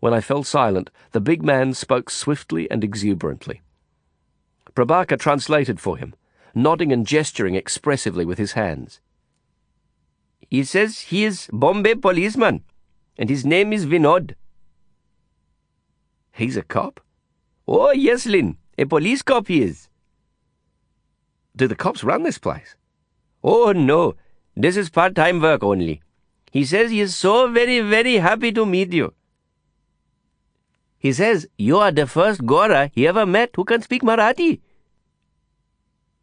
[0.00, 3.62] When I fell silent, the big man spoke swiftly and exuberantly.
[4.74, 6.14] Prabaker translated for him,
[6.54, 9.00] nodding and gesturing expressively with his hands.
[10.50, 12.64] He says he is Bombay policeman,
[13.16, 14.34] and his name is Vinod.
[16.32, 17.00] He's a cop?
[17.68, 18.56] Oh, yes, Lin.
[18.76, 19.88] A police cop he is.
[21.54, 22.74] Do the cops run this place?
[23.44, 24.16] Oh, no.
[24.56, 26.00] This is part time work only.
[26.50, 29.12] He says he is so very, very happy to meet you.
[30.98, 34.60] He says you are the first Gora he ever met who can speak Marathi.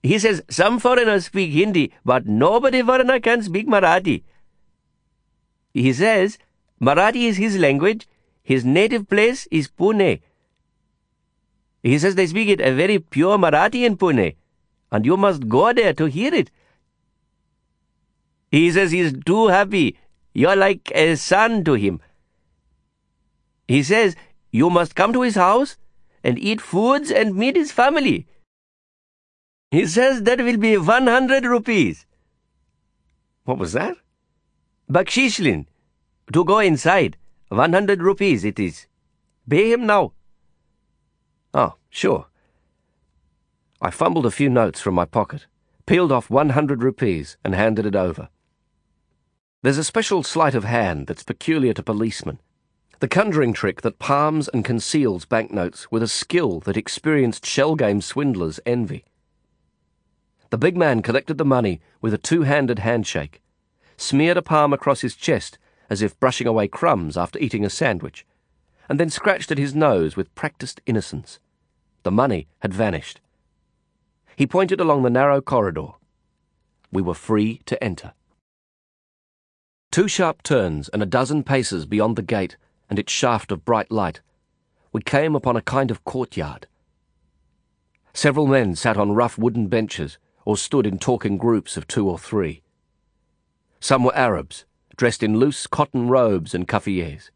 [0.02, 4.24] He says some foreigners speak Hindi, but nobody foreigner can speak Marathi.
[5.74, 6.40] He says
[6.82, 8.08] Marathi is his language,
[8.42, 10.22] his native place is Pune.
[11.84, 14.36] He says they speak it a very pure Marathi in Pune,
[14.92, 16.50] and you must go there to hear it.
[18.52, 19.98] He says he's too happy.
[20.34, 22.02] You're like a son to him.
[23.68, 24.16] He says
[24.52, 25.78] you must come to his house
[26.24, 28.28] and eat foods and meet his family.
[29.72, 32.06] He says that will be 100 rupees.
[33.46, 33.96] What was that?
[34.92, 35.66] Bakshishlin.
[36.34, 37.18] To go inside.
[37.48, 38.86] 100 rupees it is.
[39.50, 40.12] Pay him now.
[41.54, 42.28] Oh, sure.
[43.82, 45.48] I fumbled a few notes from my pocket,
[45.86, 48.30] peeled off 100 rupees, and handed it over.
[49.62, 52.40] There's a special sleight of hand that's peculiar to policemen
[53.02, 58.00] the conjuring trick that palms and conceals banknotes with a skill that experienced shell game
[58.00, 59.04] swindlers envy.
[60.52, 63.42] The big man collected the money with a two handed handshake,
[63.98, 65.58] smeared a palm across his chest
[65.90, 68.24] as if brushing away crumbs after eating a sandwich,
[68.88, 71.40] and then scratched at his nose with practiced innocence.
[72.04, 73.20] The money had vanished.
[74.36, 75.94] He pointed along the narrow corridor.
[76.92, 78.14] We were free to enter.
[79.92, 82.56] Two sharp turns and a dozen paces beyond the gate
[82.90, 84.22] and its shaft of bright light,
[84.94, 86.66] we came upon a kind of courtyard.
[88.14, 92.18] Several men sat on rough wooden benches or stood in talking groups of two or
[92.18, 92.62] three.
[93.82, 94.64] Some were Arabs,
[94.96, 97.30] dressed in loose cotton robes and kafiyehs.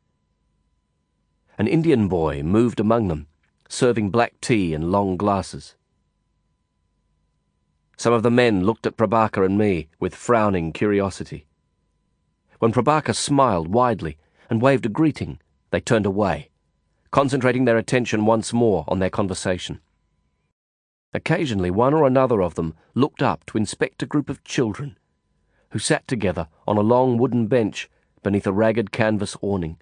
[1.58, 3.28] An Indian boy moved among them,
[3.68, 5.76] serving black tea in long glasses.
[7.98, 11.48] Some of the men looked at Prabaker and me with frowning curiosity.
[12.66, 14.18] When Prabaker smiled widely
[14.50, 15.40] and waved a greeting,
[15.70, 16.50] they turned away,
[17.12, 19.82] concentrating their attention once more on their conversation.
[21.14, 24.98] Occasionally, one or another of them looked up to inspect a group of children
[25.74, 27.88] who sat together on a long wooden bench
[28.24, 29.78] beneath a ragged canvas awning.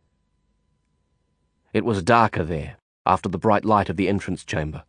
[1.71, 4.83] It was darker there after the bright light of the entrance chamber.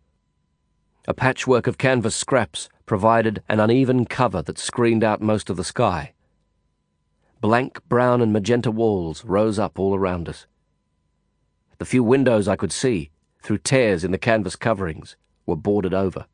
[1.07, 5.63] A patchwork of canvas scraps provided an uneven cover that screened out most of the
[5.63, 6.14] sky.
[7.45, 10.47] Blank brown and magenta walls rose up all around us.
[11.77, 13.11] The few windows I could see,
[13.43, 16.25] through tears in the canvas coverings, were boarded over.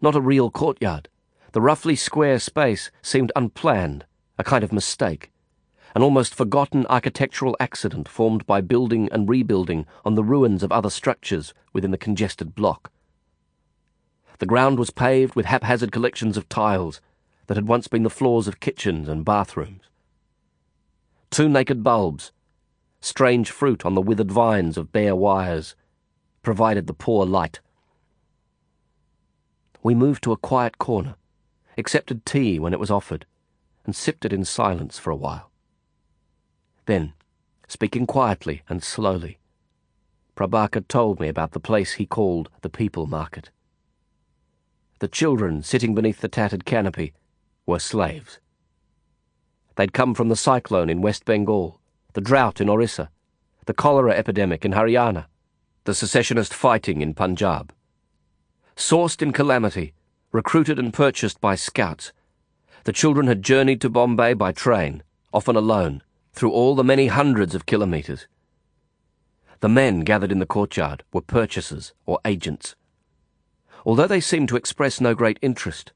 [0.00, 1.08] Not a real courtyard.
[1.50, 4.04] The roughly square space seemed unplanned,
[4.38, 5.32] a kind of mistake,
[5.96, 10.90] an almost forgotten architectural accident formed by building and rebuilding on the ruins of other
[10.90, 12.92] structures within the congested block.
[14.38, 17.00] The ground was paved with haphazard collections of tiles
[17.50, 19.82] that had once been the floors of kitchens and bathrooms.
[21.30, 22.30] Two naked bulbs,
[23.00, 25.74] strange fruit on the withered vines of bare wires,
[26.44, 27.58] provided the poor light.
[29.82, 31.16] We moved to a quiet corner,
[31.76, 33.26] accepted tea when it was offered,
[33.84, 35.50] and sipped it in silence for a while.
[36.86, 37.14] Then,
[37.66, 39.40] speaking quietly and slowly,
[40.36, 43.50] Prabaker told me about the place he called the People Market.
[45.00, 47.12] The children sitting beneath the tattered canopy
[47.70, 48.38] were slaves.
[49.76, 51.80] They'd come from the cyclone in West Bengal
[52.12, 53.08] the drought in Orissa,
[53.66, 55.26] the cholera epidemic in Haryana,
[55.84, 57.72] the secessionist fighting in Punjab.
[58.76, 59.94] Sourced in calamity,
[60.32, 62.12] recruited and purchased by scouts,
[62.84, 65.02] the children had journeyed to Bombay by train,
[65.32, 66.02] often alone,
[66.32, 68.26] through all the many hundreds of kilometres.
[69.60, 72.74] The men gathered in the courtyard were purchasers or agents.
[73.84, 75.92] Although they seemed to express no great interest,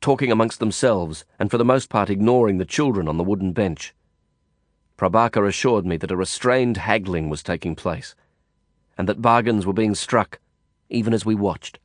[0.00, 3.94] talking amongst themselves and for the most part ignoring the children on the wooden bench,
[4.98, 8.16] Prabaker assured me that a restrained haggling was taking place,
[8.96, 10.40] and that bargains were being struck,
[10.88, 11.78] even as we watched.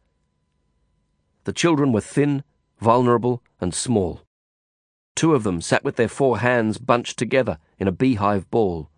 [1.43, 2.43] The children were thin,
[2.79, 4.21] vulnerable, and small.
[5.15, 8.89] Two of them sat with their four hands bunched together in a beehive ball.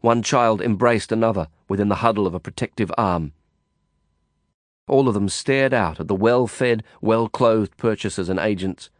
[0.00, 3.32] One child embraced another within the huddle of a protective arm.
[4.90, 8.90] All of them stared out at the well fed, well clothed purchasers and agents,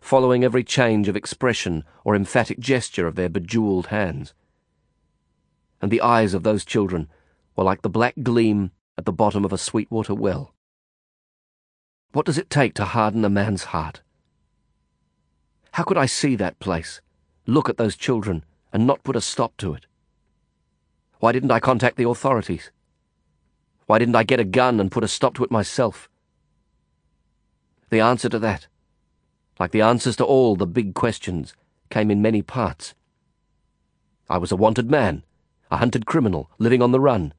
[0.00, 4.32] following every change of expression or emphatic gesture of their bejeweled hands.
[5.82, 7.10] And the eyes of those children
[7.56, 10.54] were like the black gleam at the bottom of a Sweetwater well.
[12.12, 14.00] What does it take to harden a man's heart?
[15.72, 17.02] How could I see that place,
[17.46, 19.84] look at those children, and not put a stop to it?
[21.18, 22.70] Why didn't I contact the authorities?
[23.86, 26.08] Why didn't I get a gun and put a stop to it myself?
[27.90, 28.66] The answer to that
[29.58, 31.54] like the answers to all the big questions,
[31.90, 32.94] came in many parts.
[34.28, 35.22] I was a wanted man,
[35.70, 37.34] a hunted criminal, living on the run.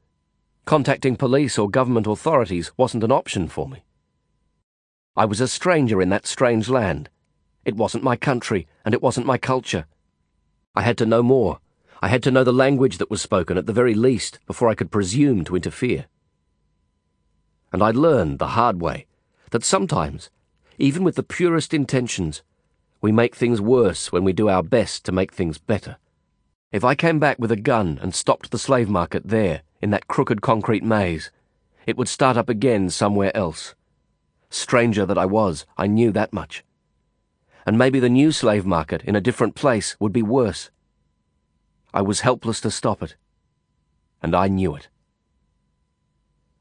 [0.65, 3.83] Contacting police or government authorities wasn't an option for me.
[5.17, 7.09] I was a stranger in that strange land.
[7.65, 9.85] It wasn't my country, and it wasn't my culture.
[10.75, 11.59] I had to know more.
[12.01, 14.75] I had to know the language that was spoken at the very least before I
[14.75, 16.05] could presume to interfere.
[17.71, 19.07] And I learned the hard way
[19.51, 20.29] that sometimes
[20.77, 22.43] even with the purest intentions,
[23.01, 25.97] we make things worse when we do our best to make things better.
[26.71, 30.07] If I came back with a gun and stopped the slave market there, in that
[30.07, 31.31] crooked concrete maze,
[31.85, 33.75] it would start up again somewhere else.
[34.49, 36.63] Stranger that I was, I knew that much.
[37.65, 40.69] And maybe the new slave market in a different place would be worse.
[41.93, 43.15] I was helpless to stop it.
[44.21, 44.89] And I knew it.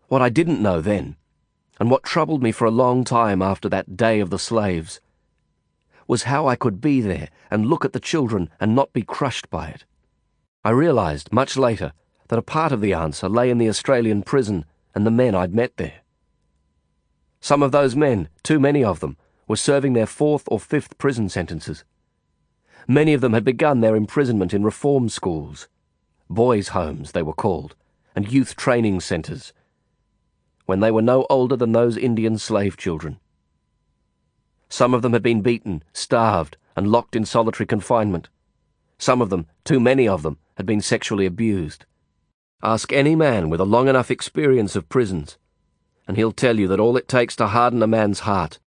[0.09, 1.17] What I didn't know then
[1.81, 5.01] and what troubled me for a long time after that day of the slaves
[6.07, 9.49] was how I could be there and look at the children and not be crushed
[9.51, 9.85] by it.
[10.65, 11.93] I realized much later
[12.29, 15.55] that a part of the answer lay in the Australian prison and the men I'd
[15.55, 16.03] met there.
[17.41, 19.17] Some of those men, too many of them,
[19.49, 21.85] were serving their fourth or fifth prison sentences.
[22.87, 25.69] Many of them had begun their imprisonment in reform schools,
[26.29, 27.75] boys' homes they were called,
[28.15, 29.53] and youth training centres
[30.67, 33.19] when they were no older than those Indian slave children.
[34.69, 38.29] Some of them had been beaten, starved, and locked in solitary confinement.
[38.99, 41.85] Some of them, too many of them, had been sexually abused.
[42.63, 45.37] Ask any man with a long enough experience of prisons,
[46.09, 48.59] and he'll tell you that all it takes to harden a man's heart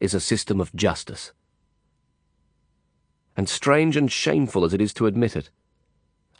[0.00, 1.32] is a system of justice.
[3.36, 5.50] And strange and shameful as it is to admit it,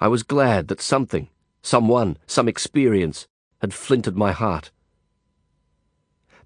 [0.00, 1.28] I was glad that something,
[1.62, 3.28] someone, some experience
[3.60, 4.70] had flinted my heart.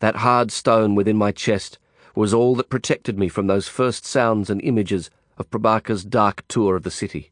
[0.01, 1.78] That hard stone within my chest
[2.14, 6.74] was all that protected me from those first sounds and images of Prabaker's dark tour
[6.77, 7.31] of the city.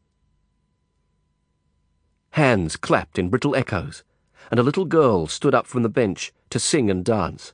[2.31, 4.05] Hands clapped in brittle echoes,
[4.51, 7.53] and a little girl stood up from the bench to sing and dance.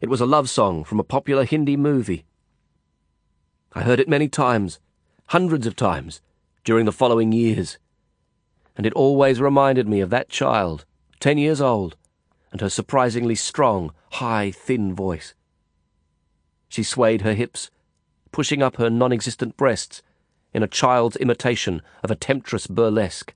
[0.00, 2.24] It was a love song from a popular Hindi movie.
[3.72, 4.78] I heard it many times,
[5.26, 6.20] hundreds of times,
[6.64, 7.78] during the following years,
[8.76, 10.84] and it always reminded me of that child,
[11.20, 11.96] ten years old,
[12.54, 15.34] and her surprisingly strong, high, thin voice.
[16.68, 17.68] She swayed her hips,
[18.30, 20.02] pushing up her non existent breasts
[20.52, 23.34] in a child's imitation of a temptress burlesque,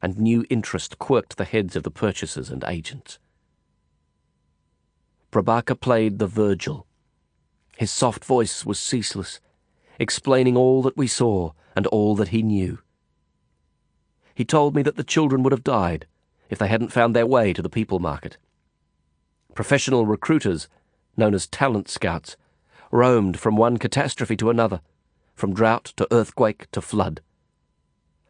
[0.00, 3.18] and new interest quirked the heads of the purchasers and agents.
[5.30, 6.86] Prabaker played the Virgil.
[7.76, 9.38] His soft voice was ceaseless,
[9.98, 12.78] explaining all that we saw and all that he knew.
[14.34, 16.06] He told me that the children would have died
[16.52, 18.36] if they hadn't found their way to the people market.
[19.54, 20.68] Professional recruiters,
[21.16, 22.36] known as talent scouts,
[22.90, 24.82] roamed from one catastrophe to another,
[25.34, 27.22] from drought to earthquake to flood.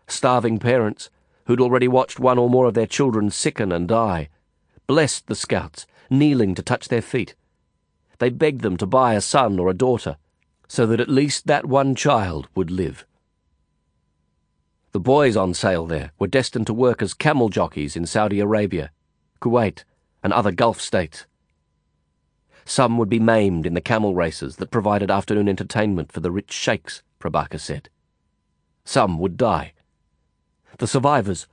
[0.06, 1.10] Starving parents,
[1.46, 4.28] who'd already watched one or more of their children sicken and die,
[4.86, 7.34] blessed the scouts, kneeling to touch their feet.
[8.18, 10.16] They begged them to buy a son or a daughter,
[10.68, 13.04] so that at least that one child would live.
[14.92, 18.90] The boys on sale there were destined to work as camel jockeys in Saudi Arabia,
[19.40, 19.84] Kuwait,
[20.22, 21.24] and other Gulf states.
[22.66, 26.52] Some would be maimed in the camel races that provided afternoon entertainment for the rich
[26.52, 27.88] sheikhs, Prabaker said.
[28.84, 29.72] Some would die.
[30.76, 31.46] The survivors,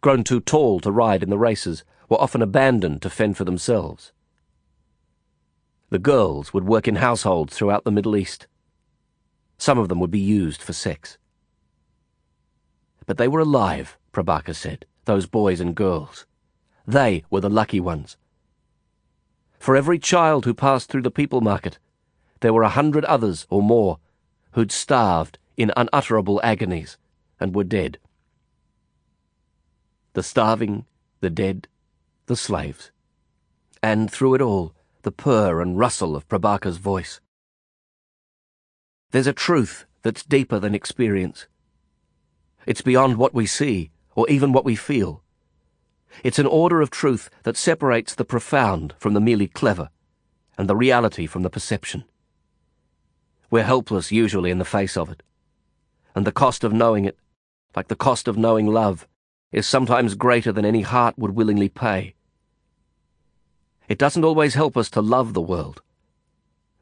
[0.00, 4.12] grown too tall to ride in the races, were often abandoned to fend for themselves.
[5.90, 8.46] The girls would work in households throughout the Middle East.
[9.58, 11.18] Some of them would be used for sex.
[13.08, 16.26] But they were alive, Prabaker said, those boys and girls.
[16.86, 18.18] They were the lucky ones.
[19.58, 21.78] For every child who passed through the people market,
[22.40, 23.98] there were a hundred others or more
[24.52, 26.98] who'd starved in unutterable agonies
[27.40, 27.98] and were dead.
[30.12, 30.84] The starving,
[31.20, 31.66] the dead,
[32.26, 32.90] the slaves.
[33.82, 37.22] And through it all, the purr and rustle of Prabaker's voice.
[39.12, 41.46] There's a truth that's deeper than experience
[42.68, 45.22] it's beyond what we see, or even what we feel.
[46.22, 49.88] It's an order of truth that separates the profound from the merely clever,
[50.58, 52.04] and the reality from the perception.
[53.50, 55.22] We're helpless usually in the face of it.
[56.14, 57.16] And the cost of knowing it,
[57.74, 59.08] like the cost of knowing love,
[59.50, 62.16] is sometimes greater than any heart would willingly pay.
[63.88, 65.80] It doesn't always help us to love the world,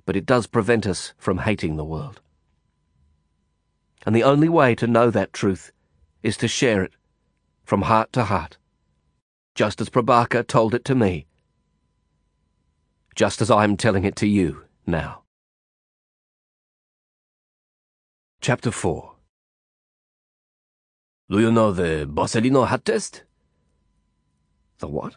[0.04, 2.20] but it does prevent us from hating the world.
[4.04, 5.70] And the only way to know that truth
[6.26, 6.92] is to share it
[7.62, 8.58] from heart to heart,
[9.54, 11.26] just as Prabaker told it to me,
[13.14, 15.22] just as I'm telling it to you now.
[18.40, 19.12] Chapter 4
[21.30, 23.22] Do you know the Borsalino hat test?
[24.78, 25.16] The what?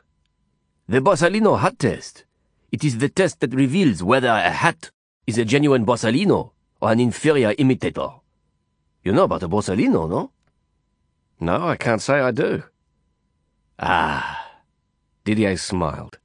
[0.88, 2.23] The Borsalino hat test.
[2.72, 4.91] It is the test that reveals whether a hat
[5.26, 8.10] is a genuine Borsalino or an inferior imitator.
[9.03, 10.31] You know about a Borsalino, no?
[11.40, 12.64] No, I can't say I do.
[13.80, 14.48] Ah.
[15.24, 16.18] Didier smiled.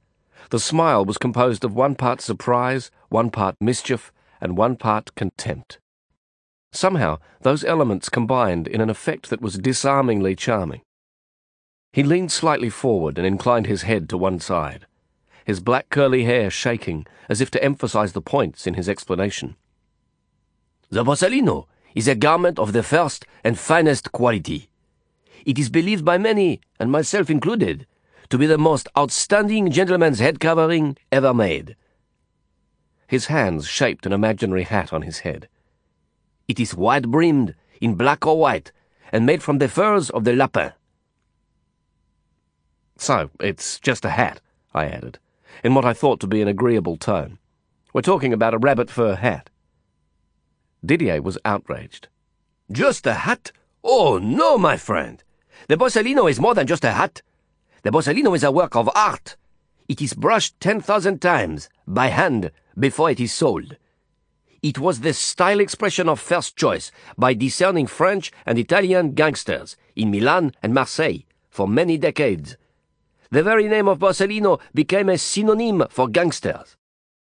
[0.49, 4.11] The smile was composed of one part surprise, one part mischief,
[4.41, 5.79] and one part contempt.
[6.71, 10.81] Somehow, those elements combined in an effect that was disarmingly charming.
[11.93, 14.85] He leaned slightly forward and inclined his head to one side,
[15.45, 19.55] his black curly hair shaking as if to emphasize the points in his explanation.
[20.89, 24.69] The Borsalino is a garment of the first and finest quality.
[25.45, 27.85] It is believed by many, and myself included,
[28.29, 31.75] to be the most outstanding gentleman's head covering ever made.
[33.07, 35.47] His hands shaped an imaginary hat on his head.
[36.47, 38.71] It is wide brimmed, in black or white,
[39.11, 40.73] and made from the furs of the lapin.
[42.97, 44.41] So, it's just a hat,
[44.73, 45.19] I added,
[45.63, 47.37] in what I thought to be an agreeable tone.
[47.93, 49.51] We're talking about a rabbit fur hat.
[50.83, 52.07] Didier was outraged.
[52.71, 53.51] Just a hat?
[53.83, 55.23] Oh, no, my friend.
[55.67, 57.23] The Borsalino is more than just a hat.
[57.81, 59.35] The Borsalino is a work of art.
[59.87, 63.77] It is brushed 10,000 times, by hand, before it is sold.
[64.61, 70.11] It was the style expression of first choice by discerning French and Italian gangsters in
[70.11, 72.57] Milan and Marseille for many decades.
[73.31, 76.77] The very name of Borsalino became a synonym for gangsters.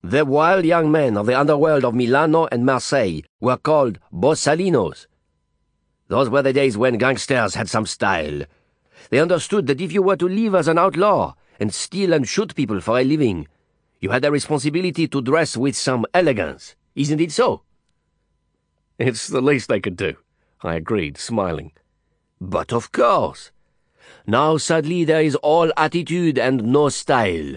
[0.01, 5.07] The wild young men of the underworld of Milano and Marseille were called Borsalinos.
[6.09, 8.41] Those were the days when gangsters had some style.
[9.11, 12.55] They understood that if you were to live as an outlaw and steal and shoot
[12.55, 13.47] people for a living,
[13.99, 16.75] you had a responsibility to dress with some elegance.
[16.95, 17.61] Isn't it so?
[18.97, 20.15] It's the least they could do,
[20.63, 21.73] I agreed, smiling.
[22.41, 23.51] But of course.
[24.25, 27.55] Now sadly there is all attitude and no style.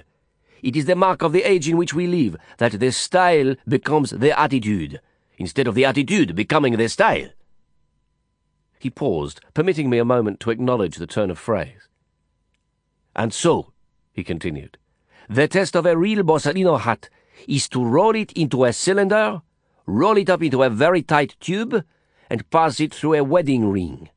[0.62, 4.10] It is the mark of the age in which we live that the style becomes
[4.10, 5.00] the attitude,
[5.38, 7.30] instead of the attitude becoming the style.
[8.82, 11.86] He paused, permitting me a moment to acknowledge the turn of phrase.
[13.14, 13.72] And so,
[14.12, 14.76] he continued,
[15.28, 17.08] the test of a real Borsalino hat
[17.46, 19.42] is to roll it into a cylinder,
[19.86, 21.84] roll it up into a very tight tube,
[22.28, 24.08] and pass it through a wedding ring.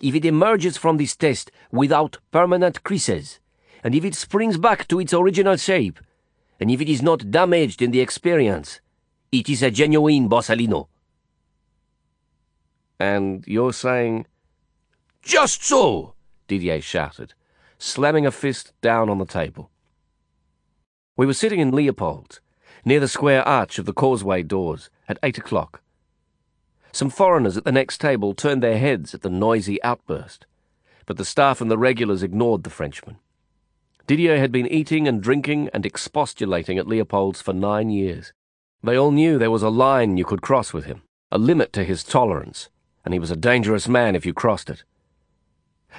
[0.00, 3.38] If it emerges from this test without permanent creases,
[3.84, 6.00] and if it springs back to its original shape,
[6.58, 8.80] and if it is not damaged in the experience,
[9.30, 10.88] it is a genuine Borsalino.
[13.02, 14.26] And you're saying.
[15.22, 16.14] Just so!
[16.46, 17.34] Didier shouted,
[17.76, 19.72] slamming a fist down on the table.
[21.16, 22.40] We were sitting in Leopold's,
[22.84, 25.82] near the square arch of the causeway doors, at eight o'clock.
[26.92, 30.46] Some foreigners at the next table turned their heads at the noisy outburst,
[31.04, 33.16] but the staff and the regulars ignored the Frenchman.
[34.06, 38.32] Didier had been eating and drinking and expostulating at Leopold's for nine years.
[38.80, 41.02] They all knew there was a line you could cross with him,
[41.32, 42.68] a limit to his tolerance,
[43.04, 44.84] and he was a dangerous man if you crossed it.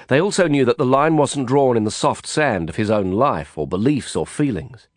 [0.08, 3.12] They also knew that the line wasn't drawn in the soft sand of his own
[3.12, 4.88] life or beliefs or feelings.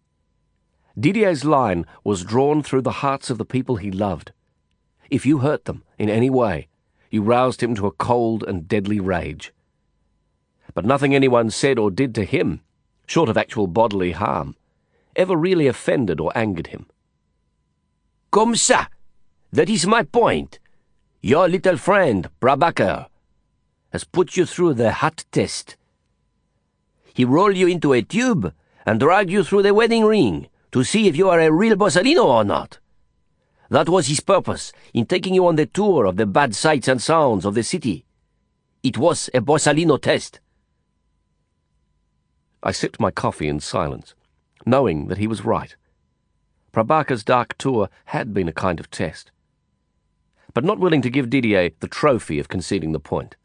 [1.00, 4.32] Didier's line was drawn through the hearts of the people he loved.
[5.10, 6.68] If you hurt them in any way,
[7.12, 9.54] you roused him to a cold and deadly rage.
[10.74, 12.62] But nothing anyone said or did to him,
[13.06, 14.56] short of actual bodily harm,
[15.16, 16.88] ever really offended or angered him.
[18.32, 18.88] Comme ça!
[19.52, 20.60] That is my point.
[21.22, 23.08] Your little friend, Prabaker,
[23.90, 25.76] has put you through the hat test.
[27.14, 28.54] He rolled you into a tube
[28.86, 32.24] and dragged you through the wedding ring to see if you are a real Borsalino
[32.24, 32.78] or not.
[33.70, 37.02] That was his purpose in taking you on the tour of the bad sights and
[37.02, 38.06] sounds of the city.
[38.84, 40.40] It was a Borsalino test.
[42.62, 44.14] I sipped my coffee in silence,
[44.66, 45.76] knowing that he was right.
[46.72, 49.32] Prabaker's dark tour had been a kind of test,
[50.58, 53.36] but not willing to give Didier the trophy of conceding the point.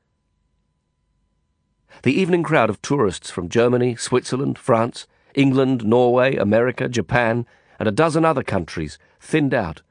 [2.05, 7.44] The evening crowd of tourists from Germany, Switzerland, France, England, Norway, America, Japan,
[7.78, 9.82] and a dozen other countries thinned out,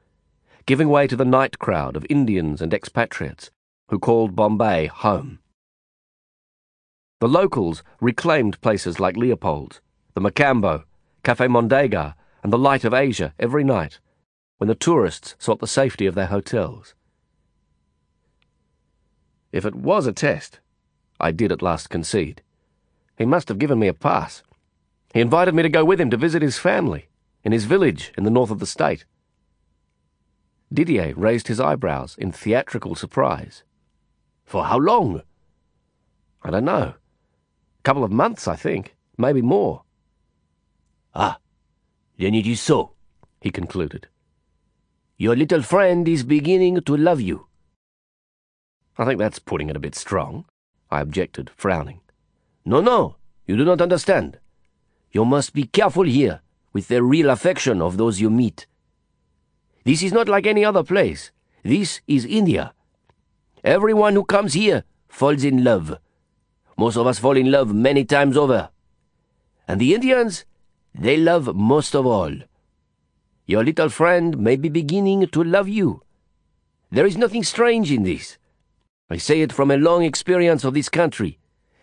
[0.66, 3.52] giving way to the night crowd of Indians and expatriates
[3.88, 5.38] who called Bombay home.
[7.20, 9.80] The locals reclaimed places like Leopold's,
[10.14, 10.82] the Mocambo,
[11.22, 14.00] Cafe Mondegar, and the Light of Asia every night,
[14.58, 16.96] when the tourists sought the safety of their hotels.
[19.52, 20.60] If it was a test,
[21.20, 22.42] I did at last concede.
[23.18, 24.42] He must have given me a pass.
[25.12, 27.08] He invited me to go with him to visit his family,
[27.44, 29.04] in his village in the north of the state.
[30.72, 33.62] Didier raised his eyebrows in theatrical surprise.
[34.44, 35.22] For how long?
[36.42, 36.94] I don't know.
[36.94, 38.96] A couple of months, I think.
[39.18, 39.82] Maybe more.
[41.14, 41.38] Ah,
[42.18, 42.92] then it is so,
[43.40, 44.08] he concluded.
[45.18, 47.46] Your little friend is beginning to love you.
[48.98, 50.44] I think that's putting it a bit strong,
[50.90, 52.00] I objected, frowning.
[52.64, 53.16] No, no,
[53.46, 54.38] you do not understand.
[55.10, 56.40] You must be careful here
[56.72, 58.66] with the real affection of those you meet.
[59.84, 61.30] This is not like any other place.
[61.62, 62.72] This is India.
[63.64, 65.98] Everyone who comes here falls in love.
[66.76, 68.70] Most of us fall in love many times over.
[69.68, 70.44] And the Indians,
[70.94, 72.32] they love most of all.
[73.46, 76.02] Your little friend may be beginning to love you.
[76.90, 78.38] There is nothing strange in this.
[79.12, 81.38] I say it from a long experience of this country,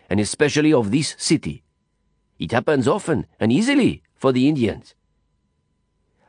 [0.08, 1.62] and especially of this city.
[2.40, 4.96] It happens often and easily for the Indians.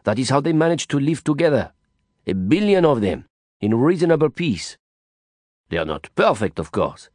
[0.04, 1.74] That is how they manage to live together,
[2.28, 3.26] a billion of them,
[3.60, 4.78] in reasonable peace.
[5.70, 7.10] They are not perfect, of course.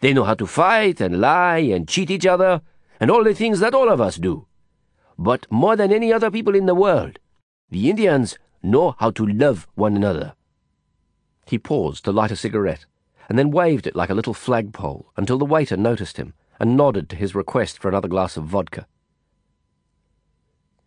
[0.00, 2.60] They know how to fight and lie and cheat each other,
[2.98, 4.48] and all the things that all of us do.
[5.16, 7.20] But more than any other people in the world,
[7.70, 10.34] the Indians know how to love one another.
[11.46, 12.84] He paused to light a cigarette,
[13.28, 17.08] and then waved it like a little flagpole until the waiter noticed him and nodded
[17.08, 18.86] to his request for another glass of vodka.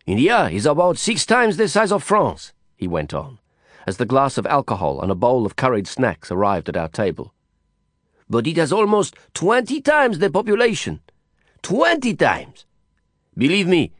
[0.04, 3.38] India is about six times the size of France, he went on,
[3.86, 7.32] as the glass of alcohol and a bowl of curried snacks arrived at our table.
[8.28, 11.00] But it has almost twenty times the population.
[11.62, 12.64] Twenty times!
[13.36, 13.92] Believe me,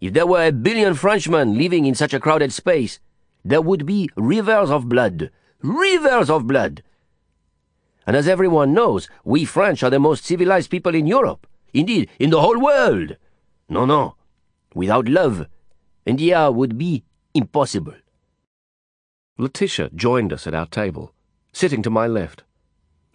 [0.00, 3.00] if there were a billion Frenchmen living in such a crowded space,
[3.44, 5.30] there would be rivers of blood.
[5.62, 6.82] Rivers of blood!
[8.08, 11.46] And as everyone knows, we French are the most civilized people in Europe.
[11.74, 13.18] Indeed, in the whole world.
[13.68, 14.14] No, no.
[14.74, 15.46] Without love,
[16.06, 17.04] India would be
[17.34, 17.92] impossible.
[19.36, 21.12] Letitia joined us at our table,
[21.52, 22.44] sitting to my left.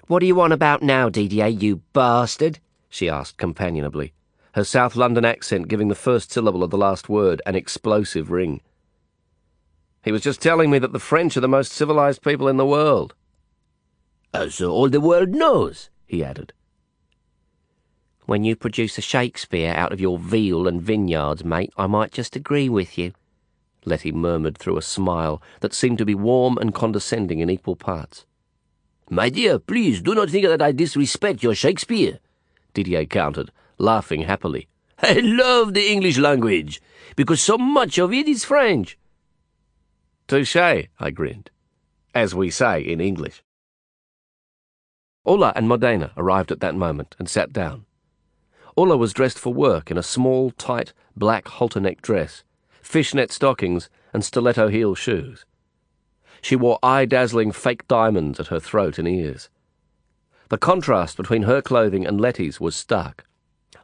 [0.06, 2.60] What do you want about now, Didier, you bastard?
[2.88, 4.14] she asked companionably,
[4.54, 8.62] her South London accent giving the first syllable of the last word an explosive ring.
[10.04, 12.64] He was just telling me that the French are the most civilized people in the
[12.68, 13.16] world.
[14.34, 16.54] As all the world knows, he added.
[18.26, 22.36] When you produce a Shakespeare out of your veal and vineyards, mate, I might just
[22.36, 23.14] agree with you.
[23.86, 28.26] Letty murmured through a smile that seemed to be warm and condescending in equal parts.
[29.10, 32.20] My dear, please do not think that I disrespect your Shakespeare,
[32.74, 34.68] Didier countered, laughing happily.
[35.00, 36.82] I love the English language,
[37.16, 38.98] because so much of it is French.
[40.28, 41.52] Touche, I grinned,
[42.16, 43.44] as we say in English.
[45.26, 47.86] Ulla and Modena arrived at that moment and sat down.
[48.76, 52.44] Ulla was dressed for work in a small, tight, black halter neck dress,
[52.82, 55.46] fishnet stockings, and stiletto heel shoes.
[56.42, 59.50] She wore eye dazzling fake diamonds at her throat and ears.
[60.50, 63.26] The contrast between her clothing and Letty's was stark.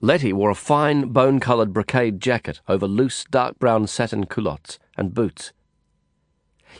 [0.02, 5.14] Letty wore a fine, bone coloured brocade jacket over loose, dark brown satin culottes and
[5.14, 5.54] boots.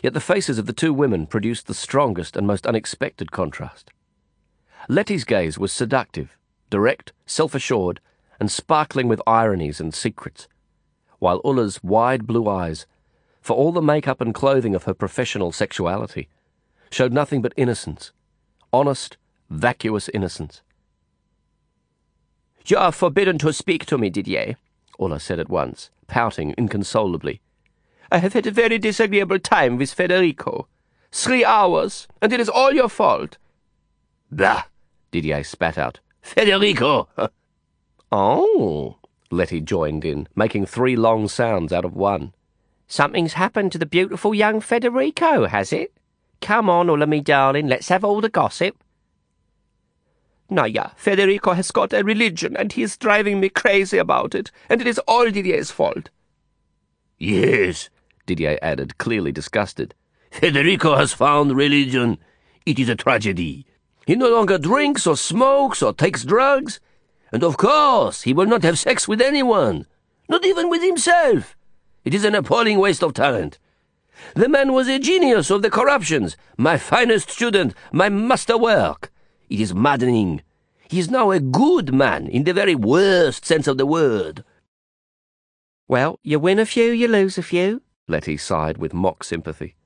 [0.02, 3.90] Yet the faces of the two women produced the strongest and most unexpected contrast.
[4.88, 6.36] Letty's gaze was seductive,
[6.70, 8.00] direct, self assured,
[8.38, 10.48] and sparkling with ironies and secrets,
[11.18, 12.86] while Ulla's wide blue eyes,
[13.42, 16.28] for all the make-up and clothing of her professional sexuality,
[16.90, 18.12] showed nothing but innocence,
[18.72, 19.16] honest,
[19.50, 20.62] vacuous innocence.
[22.66, 24.56] You are forbidden to speak to me, Didier,
[24.98, 27.40] Ulla said at once, pouting inconsolably.
[28.12, 30.66] I have had a very disagreeable time with Federico.
[31.12, 33.38] Three hours, and it is all your fault.
[34.30, 34.64] Bah!
[35.10, 36.00] Didier spat out.
[36.22, 37.08] Federico!
[38.12, 38.96] oh,
[39.30, 42.32] Letty joined in, making three long sounds out of one.
[42.86, 45.92] Something's happened to the beautiful young Federico, has it?
[46.40, 48.76] Come on, Ulla, me darling, let's have all the gossip.
[50.48, 54.80] Naya, Federico has got a religion, and he is driving me crazy about it, and
[54.80, 56.10] it is all Didier's fault.
[57.18, 57.88] Yes,
[58.26, 59.94] Didier added, clearly disgusted.
[60.32, 62.18] Federico has found religion.
[62.66, 63.66] It is a tragedy.
[64.10, 66.80] He no longer drinks or smokes or takes drugs.
[67.30, 69.86] And of course, he will not have sex with anyone,
[70.28, 71.56] not even with himself.
[72.04, 73.60] It is an appalling waste of talent.
[74.34, 79.12] The man was a genius of the corruptions, my finest student, my masterwork.
[79.48, 80.42] It is maddening.
[80.88, 84.42] He is now a good man in the very worst sense of the word.
[85.86, 89.76] Well, you win a few, you lose a few, Letty sighed with mock sympathy.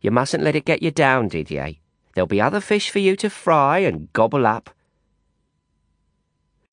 [0.00, 1.74] You mustn't let it get you down, Didier.
[2.14, 4.70] There'll be other fish for you to fry and gobble up.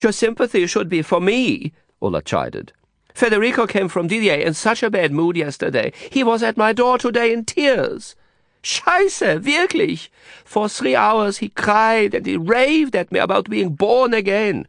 [0.02, 2.74] Your sympathy should be for me, Ulla chided.
[3.14, 5.92] Federico came from Didier in such a bad mood yesterday.
[6.10, 8.16] He was at my door today in tears.
[8.64, 10.10] Scheiße, wirklich.
[10.46, 14.68] For three hours he cried and he raved at me about being born again.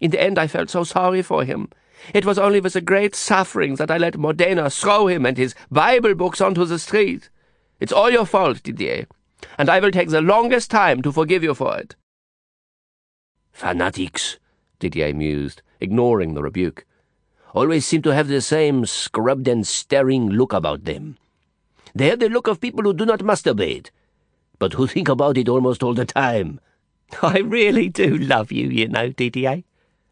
[0.00, 1.68] In the end I felt so sorry for him.
[2.14, 5.54] It was only with a great suffering that I let Modena throw him and his
[5.70, 7.28] Bible books onto the street.
[7.80, 9.06] It's all your fault, Didier,
[9.58, 11.96] and I will take the longest time to forgive you for it.
[13.50, 14.38] Fanatics,
[14.78, 16.86] Didier mused, ignoring the rebuke.
[17.52, 21.18] Always seem to have the same scrubbed and staring look about them.
[21.92, 23.90] They have the look of people who do not masturbate,
[24.60, 26.60] but who think about it almost all the time.
[27.22, 29.64] I really do love you, you know, Didier.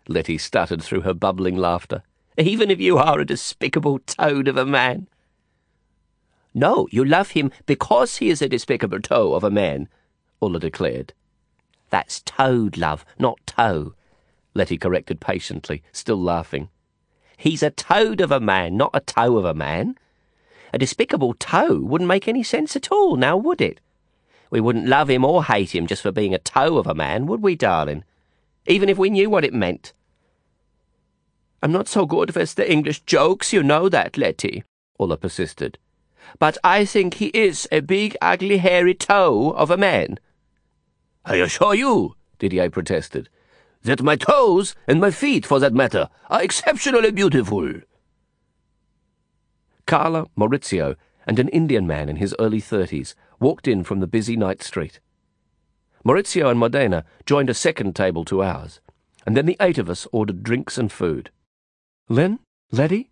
[0.09, 2.03] Letty stuttered through her bubbling laughter.
[2.37, 5.09] Even if you are a despicable toad of a man.
[6.59, 9.91] No, you love him because he is a despicable toe of a man,
[10.41, 11.13] Ulla declared.
[11.91, 13.93] That's toad love, not toe,
[14.55, 16.71] Letty corrected patiently, still laughing.
[17.37, 19.97] He's a toad of a man, not a toe of a man.
[20.73, 23.79] A despicable toe wouldn't make any sense at all, now would it?
[24.49, 27.27] We wouldn't love him or hate him just for being a toe of a man,
[27.27, 28.03] would we, darling?
[28.67, 29.93] Even if we knew what it meant.
[31.63, 34.65] I'm not so good with the English jokes, you know that, Letty,
[34.99, 35.77] Ulla persisted.
[36.39, 40.19] But I think he is a big, ugly, hairy toe of a man.
[41.25, 43.29] I assure you, Didier protested,
[43.83, 47.81] that my toes, and my feet for that matter, are exceptionally beautiful.
[49.87, 50.97] Karla, Maurizio,
[51.27, 55.01] and an Indian man in his early thirties walked in from the busy night street.
[56.05, 58.81] Maurizio and Modena joined a second table to ours,
[59.27, 61.31] and then the eight of us ordered drinks and food.
[62.09, 62.39] Len,
[62.71, 63.11] Letty,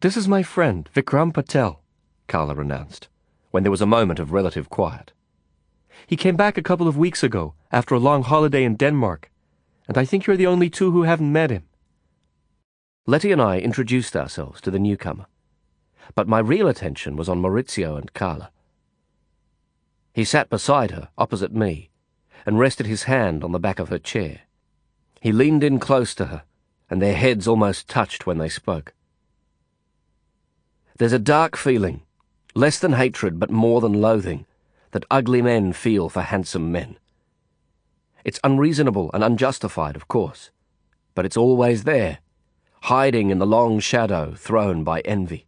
[0.00, 1.83] this is my friend, Vikram Patel,
[2.26, 3.08] Karla announced,
[3.50, 5.12] when there was a moment of relative quiet.
[6.06, 9.30] He came back a couple of weeks ago, after a long holiday in Denmark,
[9.88, 11.64] and I think you're the only two who haven't met him.
[13.06, 15.26] Letty and I introduced ourselves to the newcomer,
[16.14, 18.50] but my real attention was on Maurizio and Karla.
[20.12, 21.90] He sat beside her, opposite me,
[22.46, 24.40] and rested his hand on the back of her chair.
[25.20, 26.44] He leaned in close to her,
[26.88, 28.94] and their heads almost touched when they spoke.
[30.98, 32.02] There's a dark feeling,
[32.54, 34.46] less than hatred but more than loathing,
[34.92, 36.96] that ugly men feel for handsome men.
[38.24, 40.50] It's unreasonable and unjustified, of course,
[41.14, 42.18] but it's always there,
[42.82, 45.46] hiding in the long shadow thrown by envy.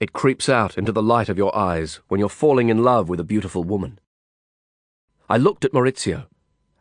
[0.00, 3.20] It creeps out into the light of your eyes when you're falling in love with
[3.20, 3.98] a beautiful woman.
[5.28, 6.26] I looked at Maurizio,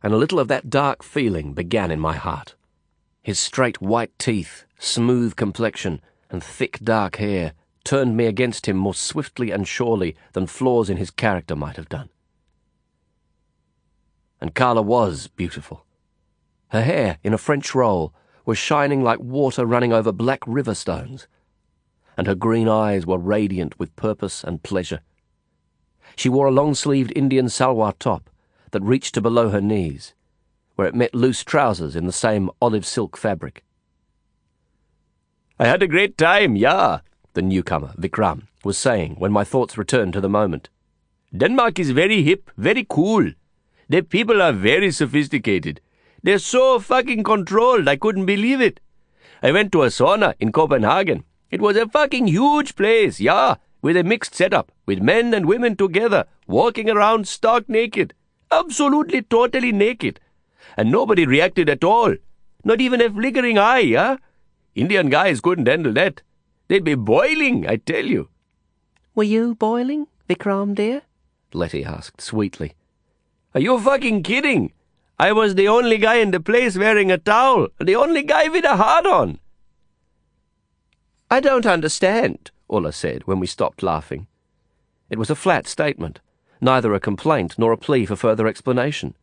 [0.01, 2.55] and a little of that dark feeling began in my heart.
[3.21, 7.53] His straight white teeth, smooth complexion, and thick dark hair
[7.85, 11.87] turned me against him more swiftly and surely than flaws in his character might have
[11.87, 12.09] done.
[14.41, 15.85] And Karla was beautiful.
[16.69, 18.13] Her hair, in a French roll,
[18.45, 21.27] was shining like water running over black river stones,
[22.17, 25.01] and her green eyes were radiant with purpose and pleasure.
[26.15, 28.29] She wore a long-sleeved Indian salwar top
[28.71, 30.13] that reached to below her knees,
[30.75, 33.63] where it met loose trousers in the same olive silk fabric.
[35.57, 36.99] I had a great time, yeah,
[37.35, 40.69] the newcomer, Vikram, was saying when my thoughts returned to the moment.
[41.35, 43.31] Denmark is very hip, very cool.
[43.87, 45.79] The people are very sophisticated.
[46.23, 48.79] They're so fucking controlled, I couldn't believe it.
[49.43, 51.23] I went to a sauna in Copenhagen.
[51.51, 55.75] It was a fucking huge place, yeah, with a mixed setup, with men and women
[55.75, 58.13] together, walking around stark naked.
[58.51, 60.19] Absolutely, totally naked.
[60.77, 62.15] And nobody reacted at all.
[62.63, 64.17] Not even a flickering eye, yeah?
[64.73, 66.21] Indian guys couldn't handle that.
[66.67, 68.29] They'd be boiling, I tell you.
[69.13, 71.03] Were you boiling, Vikram dear?
[71.53, 72.73] Letty asked sweetly.
[73.53, 74.73] Are you fucking kidding?
[75.17, 78.65] I was the only guy in the place wearing a towel, the only guy with
[78.65, 79.39] a heart on.
[81.31, 84.27] I don't understand, Ulla said when we stopped laughing.
[85.09, 86.19] It was a flat statement,
[86.59, 89.15] neither a complaint nor a plea for further explanation.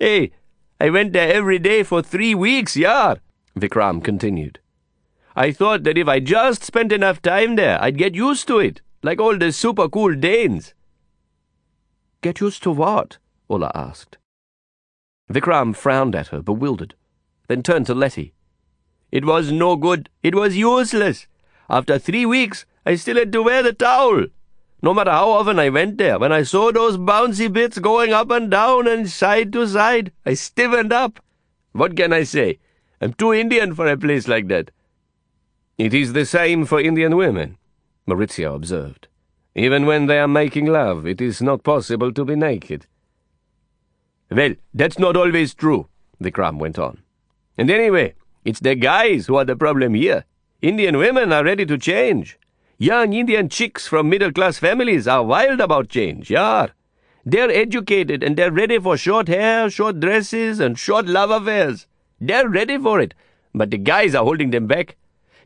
[0.00, 0.32] Hey,
[0.80, 3.14] I went there every day for three weeks, yeah,
[3.56, 4.58] Vikram continued.
[5.38, 8.80] I thought that if I just spent enough time there, I'd get used to it,
[9.02, 10.72] like all the super cool Danes.
[12.22, 13.18] Get used to what?
[13.50, 14.16] Ulla asked.
[15.30, 16.94] Vikram frowned at her, bewildered,
[17.48, 18.32] then turned to Letty.
[19.12, 20.08] It was no good.
[20.22, 21.26] It was useless.
[21.68, 24.26] After three weeks, I still had to wear the towel.
[24.82, 28.30] No matter how often I went there, when I saw those bouncy bits going up
[28.30, 31.20] and down and side to side, I stiffened up.
[31.72, 32.58] What can I say?
[33.02, 34.70] I'm too Indian for a place like that.
[35.78, 37.58] It is the same for Indian women,
[38.08, 39.08] Maurizio observed.
[39.54, 42.86] Even when they are making love, it is not possible to be naked.
[44.30, 45.88] Well, that's not always true,
[46.18, 47.02] the Vikram went on.
[47.58, 50.24] And anyway, it's the guys who are the problem here.
[50.62, 52.38] Indian women are ready to change.
[52.78, 56.68] Young Indian chicks from middle class families are wild about change, yeah.
[57.26, 61.86] They're educated and they're ready for short hair, short dresses, and short love affairs.
[62.18, 63.12] They're ready for it,
[63.54, 64.96] but the guys are holding them back.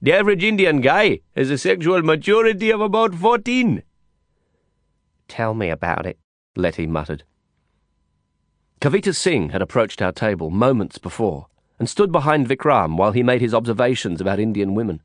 [0.02, 3.82] The average Indian guy has a sexual maturity of about 14.
[5.28, 6.18] Tell me about it,
[6.56, 7.24] Lettie muttered.
[8.80, 11.48] Kavita Singh had approached our table moments before
[11.78, 15.02] and stood behind Vikram while he made his observations about Indian women.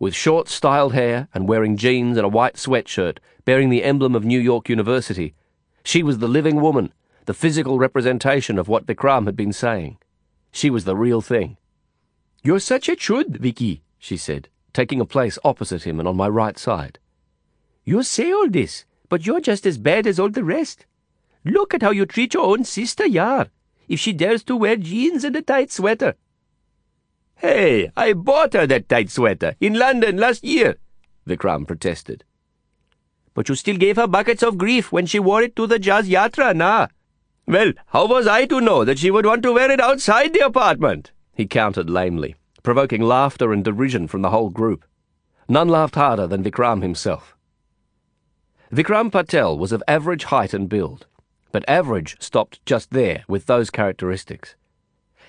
[0.00, 4.24] With short, styled hair and wearing jeans and a white sweatshirt bearing the emblem of
[4.24, 5.34] New York University,
[5.84, 6.92] she was the living woman,
[7.26, 9.98] the physical representation of what Vikram had been saying.
[10.50, 11.58] She was the real thing.
[12.42, 16.28] You're such a chud, Vicky, she said, taking a place opposite him and on my
[16.28, 16.98] right side.
[17.84, 20.84] You say all this, but you're just as bad as all the rest.
[21.42, 23.46] Look at how you treat your own sister, Yar,
[23.88, 26.16] if she dares to wear jeans and a tight sweater.
[27.36, 30.76] Hey, I bought her that tight sweater in London last year,
[31.26, 32.24] Vikram protested.
[33.32, 36.10] But you still gave her buckets of grief when she wore it to the Jazz
[36.10, 36.88] Yatra, nah?
[37.46, 40.44] Well, how was I to know that she would want to wear it outside the
[40.44, 41.12] apartment?
[41.32, 44.84] He countered lamely provoking laughter and derision from the whole group.
[45.48, 47.36] None laughed harder than Vikram himself.
[48.72, 51.06] Vikram Patel was of average height and build,
[51.52, 54.56] but average stopped just there with those characteristics.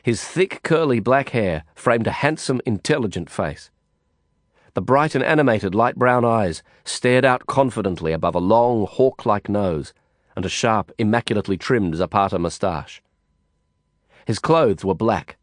[0.02, 3.70] His thick, curly black hair framed a handsome, intelligent face.
[4.74, 9.49] The bright and animated light brown eyes stared out confidently above a long, hawk like
[9.49, 9.94] nose
[10.36, 13.02] and a sharp, immaculately trimmed Zapata moustache.
[14.26, 15.38] His clothes were black,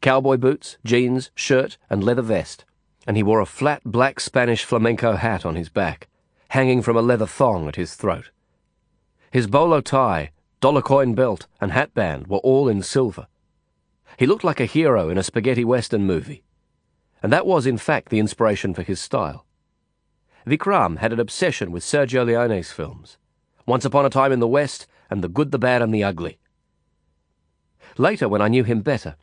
[0.00, 2.64] cowboy boots, jeans, shirt, and leather vest,
[3.06, 6.08] and he wore a flat black Spanish flamenco hat on his back,
[6.50, 8.30] hanging from a leather thong at his throat.
[9.30, 10.30] His bolo tie,
[10.60, 13.26] dollar coin belt, and hatband were all in silver.
[14.16, 16.42] He looked like a hero in a spaghetti western movie,
[17.22, 19.44] and that was in fact the inspiration for his style.
[20.46, 23.18] Vikram had an obsession with Sergio Leone's films,
[23.66, 26.38] Once Upon a Time in the West and The Good, the Bad, and the Ugly.
[27.96, 29.16] Later, when I knew him better,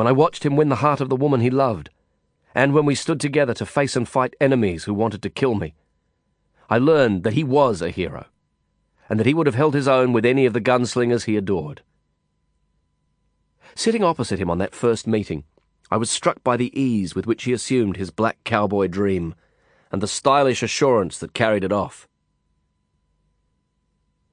[0.00, 1.90] when I watched him win the heart of the woman he loved,
[2.54, 5.74] and when we stood together to face and fight enemies who wanted to kill me.
[6.70, 8.24] I learned that he was a hero,
[9.10, 11.82] and that he would have held his own with any of the gunslingers he adored.
[13.74, 15.44] Sitting opposite him on that first meeting,
[15.90, 19.34] I was struck by the ease with which he assumed his black cowboy dream,
[19.92, 22.08] and the stylish assurance that carried it off.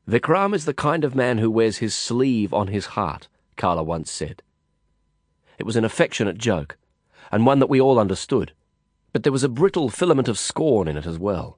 [0.07, 3.27] Vikram is the kind of man who wears his sleeve on his heart,
[3.57, 4.43] Karla once said.
[5.57, 6.77] It was an affectionate joke,
[7.31, 8.53] and one that we all understood,
[9.13, 11.57] but there was a brittle filament of scorn in it as well.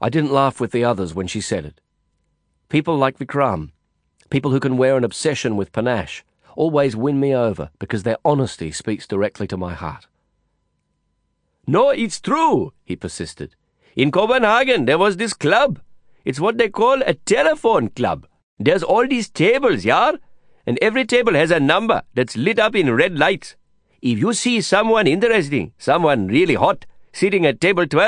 [0.00, 1.80] I didn't laugh with the others when she said it.
[2.68, 3.70] People like Vikram,
[4.30, 6.24] people who can wear an obsession with panache,
[6.56, 10.06] always win me over because their honesty speaks directly to my heart.
[11.66, 13.54] No, it's true, he persisted.
[13.94, 15.80] In Copenhagen, there was this club.
[16.24, 18.26] It's what they call a telephone club.
[18.58, 20.12] There's all these tables, yeah?
[20.66, 23.56] And every table has a number that's lit up in red lights.
[24.00, 28.00] If you see someone interesting, someone really hot, sitting at table 12,